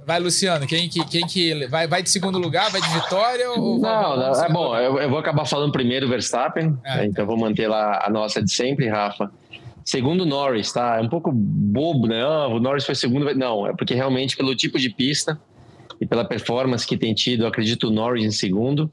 Vai, 0.06 0.18
Luciano, 0.18 0.66
quem 0.66 0.88
que, 0.88 1.04
quem 1.06 1.26
que 1.26 1.66
vai, 1.66 1.86
vai 1.86 2.02
de 2.02 2.10
segundo 2.10 2.38
lugar, 2.38 2.70
vai 2.70 2.80
de 2.80 2.88
vitória? 2.88 3.50
Ou 3.50 3.78
não, 3.78 4.16
não 4.16 4.44
é 4.44 4.48
bom, 4.48 4.76
eu, 4.76 4.98
eu, 4.98 5.08
vou 5.08 5.18
acabar 5.18 5.44
falando 5.44 5.70
primeiro 5.70 6.08
Verstappen, 6.08 6.76
ah, 6.84 6.96
né, 6.96 7.06
então 7.06 7.24
tá. 7.24 7.30
vou 7.30 7.38
manter 7.38 7.68
lá 7.68 8.02
a 8.04 8.10
nossa 8.10 8.42
de 8.42 8.52
sempre, 8.52 8.88
Rafa. 8.88 9.30
Segundo 9.84 10.24
Norris, 10.24 10.72
tá? 10.72 10.98
É 10.98 11.00
um 11.00 11.08
pouco 11.08 11.32
bobo, 11.32 12.06
né? 12.06 12.22
Ah, 12.22 12.46
o 12.46 12.60
Norris 12.60 12.84
foi 12.84 12.94
segundo. 12.94 13.34
Não, 13.34 13.66
é 13.66 13.72
porque 13.72 13.94
realmente 13.94 14.36
pelo 14.36 14.54
tipo 14.54 14.78
de 14.78 14.88
pista 14.88 15.40
e 16.00 16.06
pela 16.06 16.24
performance 16.24 16.86
que 16.86 16.96
tem 16.96 17.12
tido, 17.14 17.44
eu 17.44 17.48
acredito 17.48 17.88
o 17.88 17.90
Norris 17.90 18.24
em 18.24 18.30
segundo. 18.30 18.90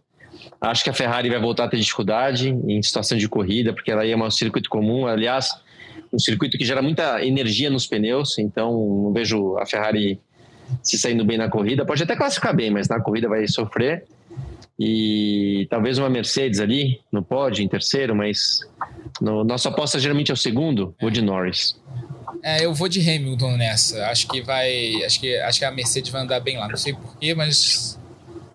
Acho 0.59 0.83
que 0.83 0.89
a 0.89 0.93
Ferrari 0.93 1.29
vai 1.29 1.39
voltar 1.39 1.65
a 1.65 1.67
ter 1.67 1.77
dificuldade 1.77 2.49
em 2.49 2.81
situação 2.81 3.17
de 3.17 3.27
corrida, 3.29 3.73
porque 3.73 3.91
ela 3.91 4.05
ia 4.05 4.17
um 4.17 4.31
circuito 4.31 4.69
comum. 4.69 5.05
Aliás, 5.05 5.51
um 6.11 6.19
circuito 6.19 6.57
que 6.57 6.65
gera 6.65 6.81
muita 6.81 7.23
energia 7.23 7.69
nos 7.69 7.85
pneus, 7.85 8.37
então 8.39 8.71
não 8.71 9.13
vejo 9.13 9.57
a 9.57 9.65
Ferrari 9.65 10.19
se 10.83 10.97
saindo 10.97 11.25
bem 11.25 11.37
na 11.37 11.49
corrida. 11.49 11.85
Pode 11.85 12.03
até 12.03 12.15
classificar 12.15 12.55
bem, 12.55 12.69
mas 12.69 12.87
na 12.87 12.99
corrida 12.99 13.27
vai 13.27 13.47
sofrer. 13.47 14.05
E 14.79 15.67
talvez 15.69 15.97
uma 15.97 16.09
Mercedes 16.09 16.59
ali 16.61 17.01
no 17.11 17.21
pódio, 17.21 17.63
em 17.63 17.67
terceiro, 17.67 18.15
mas 18.15 18.61
no, 19.19 19.43
nossa 19.43 19.67
aposta 19.67 19.99
geralmente 19.99 20.31
é 20.31 20.33
o 20.33 20.37
segundo, 20.37 20.95
vou 21.01 21.09
de 21.09 21.21
Norris. 21.21 21.75
É, 22.41 22.65
eu 22.65 22.73
vou 22.73 22.87
de 22.87 23.01
Hamilton 23.01 23.57
nessa. 23.57 24.07
Acho 24.07 24.27
que 24.29 24.41
vai. 24.41 25.03
Acho 25.03 25.19
que, 25.19 25.35
acho 25.37 25.59
que 25.59 25.65
a 25.65 25.71
Mercedes 25.71 26.09
vai 26.09 26.21
andar 26.21 26.39
bem 26.39 26.57
lá. 26.57 26.69
Não 26.69 26.77
sei 26.77 26.93
porquê, 26.93 27.35
mas 27.35 27.99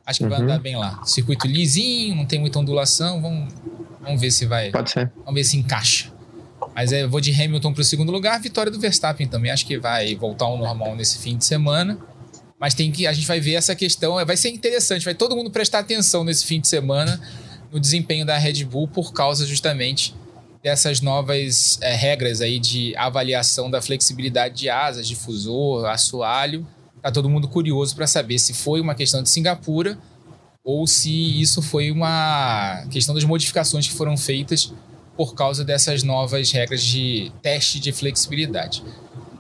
acho 0.07 0.19
que 0.19 0.25
uhum. 0.25 0.31
vai 0.31 0.41
andar 0.41 0.59
bem 0.59 0.77
lá. 0.77 1.03
Circuito 1.05 1.47
lisinho, 1.47 2.15
não 2.15 2.25
tem 2.25 2.41
muita 2.41 2.59
ondulação. 2.59 3.21
Vamos, 3.21 3.53
vamos 4.01 4.21
ver 4.21 4.31
se 4.31 4.47
vai. 4.47 4.71
Pode 4.71 4.91
ser. 4.91 5.13
Vamos 5.19 5.35
ver 5.35 5.45
se 5.45 5.59
encaixa. 5.59 6.14
Mas 6.75 6.93
é, 6.93 7.03
eu 7.05 7.09
vou 7.09 7.21
de 7.21 7.31
Hamilton 7.33 7.73
para 7.73 7.83
o 7.83 7.85
segundo 7.85 8.11
lugar. 8.11 8.41
Vitória 8.41 8.71
do 8.71 8.81
Verstappen 8.81 9.29
também. 9.29 9.51
Acho 9.51 9.65
que 9.65 9.79
vai 9.79 10.15
voltar 10.17 10.47
ao 10.47 10.59
normal 10.59 10.97
nesse 10.97 11.19
fim 11.19 11.37
de 11.37 11.45
semana. 11.45 11.99
Mas 12.59 12.75
tem 12.75 12.91
que 12.91 13.07
a 13.07 13.13
gente 13.13 13.27
vai 13.27 13.41
ver 13.41 13.55
essa 13.55 13.75
questão, 13.75 14.25
vai 14.25 14.37
ser 14.37 14.49
interessante, 14.49 15.05
vai 15.05 15.15
todo 15.15 15.37
mundo 15.37 15.51
prestar 15.51 15.81
atenção 15.81 16.25
nesse 16.25 16.47
fim 16.47 16.61
de 16.61 16.69
semana 16.69 17.21
no 17.71 17.81
desempenho 17.81 18.25
da 18.25 18.39
Red 18.39 18.65
Bull 18.65 18.89
por 18.89 19.13
causa 19.13 19.45
justamente 19.45 20.15
dessas 20.63 21.01
novas 21.01 21.79
é, 21.83 21.95
regras 21.95 22.41
aí 22.41 22.59
de 22.59 22.97
avaliação 22.97 23.71
da 23.71 23.83
flexibilidade 23.83 24.55
de 24.55 24.71
asas, 24.71 25.07
difusor, 25.07 25.85
assoalho. 25.87 26.67
Tá 27.03 27.11
todo 27.11 27.29
mundo 27.29 27.49
curioso 27.49 27.95
para 27.95 28.07
saber 28.07 28.39
se 28.39 28.55
foi 28.55 28.81
uma 28.81 28.95
questão 28.95 29.23
de 29.23 29.29
Singapura 29.29 29.99
ou 30.65 30.87
se 30.87 31.11
isso 31.39 31.61
foi 31.61 31.91
uma 31.91 32.87
questão 32.91 33.15
das 33.15 33.25
modificações 33.25 33.87
que 33.87 33.93
foram 33.93 34.17
feitas 34.17 34.73
por 35.17 35.35
causa 35.35 35.65
dessas 35.65 36.03
novas 36.03 36.51
regras 36.51 36.83
de 36.83 37.31
teste 37.43 37.79
de 37.79 37.93
flexibilidade. 37.93 38.83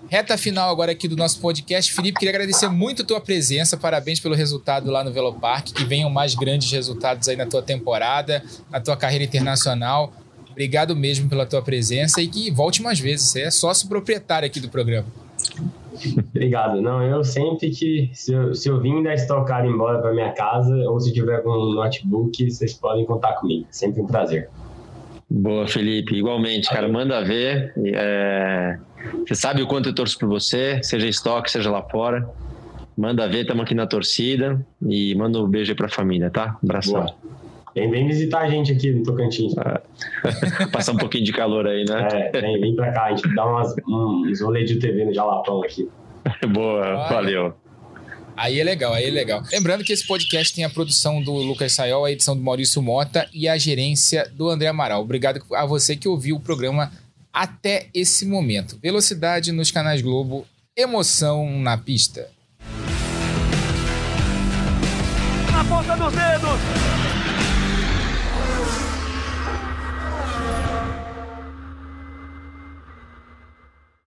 Reta 0.09 0.39
final 0.39 0.70
agora 0.70 0.93
aqui 0.93 1.09
do 1.09 1.16
nosso 1.16 1.41
podcast. 1.41 1.93
Felipe, 1.93 2.18
queria 2.18 2.31
agradecer 2.31 2.68
muito 2.68 3.03
a 3.03 3.05
tua 3.05 3.20
presença. 3.20 3.77
Parabéns 3.77 4.20
pelo 4.20 4.35
resultado 4.35 4.91
lá 4.91 5.03
no 5.03 5.12
Velopark. 5.12 5.72
Que 5.72 5.85
venham 5.85 6.09
mais 6.09 6.35
grandes 6.35 6.70
resultados 6.70 7.27
aí 7.29 7.37
na 7.37 7.47
tua 7.47 7.62
temporada, 7.62 8.43
na 8.70 8.81
tua 8.81 8.97
carreira 8.97 9.25
internacional. 9.25 10.12
Obrigado 10.51 10.95
mesmo 10.95 11.29
pela 11.29 11.45
tua 11.45 11.61
presença 11.62 12.22
e 12.22 12.29
que 12.29 12.49
volte 12.51 12.81
mais 12.81 13.01
vezes. 13.01 13.29
Você 13.29 13.41
é 13.43 13.51
sócio 13.51 13.89
proprietário 13.89 14.47
aqui 14.47 14.61
do 14.61 14.68
programa. 14.68 15.09
Obrigado. 16.31 16.81
Não, 16.81 17.03
eu 17.03 17.25
sempre 17.25 17.70
que, 17.70 18.11
se 18.12 18.33
eu, 18.33 18.55
se 18.55 18.68
eu 18.68 18.81
vim 18.81 19.03
da 19.03 19.14
embora 19.64 20.01
para 20.01 20.12
minha 20.12 20.33
casa, 20.33 20.75
ou 20.89 21.01
se 21.01 21.12
tiver 21.12 21.43
com 21.43 21.51
um 21.51 21.75
notebook, 21.75 22.51
vocês 22.51 22.75
podem 22.75 23.05
contar 23.05 23.33
comigo. 23.35 23.66
Sempre 23.70 24.01
um 24.01 24.07
prazer. 24.07 24.49
Boa, 25.37 25.66
Felipe. 25.66 26.14
Igualmente, 26.14 26.68
cara, 26.68 26.89
manda 26.89 27.20
ver. 27.24 27.72
É... 27.85 28.78
Você 29.26 29.35
sabe 29.35 29.62
o 29.62 29.66
quanto 29.66 29.89
eu 29.89 29.95
torço 29.95 30.16
por 30.16 30.28
você, 30.28 30.80
seja 30.82 31.09
estoque, 31.09 31.51
seja 31.51 31.70
lá 31.70 31.82
fora. 31.82 32.28
Manda 32.97 33.26
ver, 33.26 33.41
estamos 33.41 33.64
aqui 33.64 33.74
na 33.74 33.85
torcida. 33.85 34.64
E 34.87 35.12
manda 35.16 35.41
um 35.41 35.49
beijo 35.49 35.72
aí 35.72 35.76
pra 35.76 35.89
família, 35.89 36.30
tá? 36.30 36.57
Abração. 36.62 37.05
Vem, 37.74 37.91
vem 37.91 38.07
visitar 38.07 38.43
a 38.43 38.49
gente 38.49 38.70
aqui 38.70 38.93
no 38.93 39.03
Tocantins. 39.03 39.53
É. 39.59 40.66
Passar 40.70 40.93
um 40.93 40.97
pouquinho 40.97 41.24
de 41.24 41.32
calor 41.32 41.66
aí, 41.66 41.85
né? 41.85 42.30
É, 42.32 42.41
vem, 42.41 42.61
vem 42.61 42.76
pra 42.76 42.93
cá, 42.93 43.07
a 43.07 43.11
gente 43.11 43.35
dá 43.35 43.45
umas, 43.45 43.74
uns 43.89 44.41
rolês 44.41 44.70
de 44.70 44.78
TV 44.78 45.05
no 45.05 45.12
Jalapão 45.12 45.64
aqui. 45.64 45.89
Boa, 46.49 46.80
Olha. 46.80 47.09
valeu. 47.09 47.55
Aí 48.37 48.59
é 48.59 48.64
legal, 48.64 48.93
aí 48.93 49.07
é 49.07 49.11
legal. 49.11 49.43
Lembrando 49.53 49.85
que 49.85 49.93
esse 49.93 50.07
podcast 50.07 50.53
tem 50.53 50.64
a 50.64 50.70
produção 50.70 51.22
do 51.22 51.32
Lucas 51.32 51.72
Sayol, 51.72 52.05
a 52.05 52.11
edição 52.11 52.37
do 52.37 52.43
Maurício 52.43 52.82
Mota 52.82 53.28
e 53.32 53.49
a 53.49 53.57
gerência 53.57 54.28
do 54.35 54.49
André 54.49 54.68
Amaral. 54.68 55.03
Obrigado 55.03 55.41
a 55.53 55.64
você 55.64 55.95
que 55.97 56.09
ouviu 56.09 56.37
o 56.37 56.41
programa 56.41 56.93
até 57.32 57.89
esse 57.95 58.26
momento. 58.26 58.78
Velocidade 58.82 59.53
nos 59.53 59.70
canais 59.70 60.03
Globo, 60.03 60.47
emoção 60.76 61.59
na 61.61 61.78
pista. 61.78 62.28
Na 65.53 65.64
ponta 65.64 65.97
dos 65.97 66.12
dedos! 66.12 67.14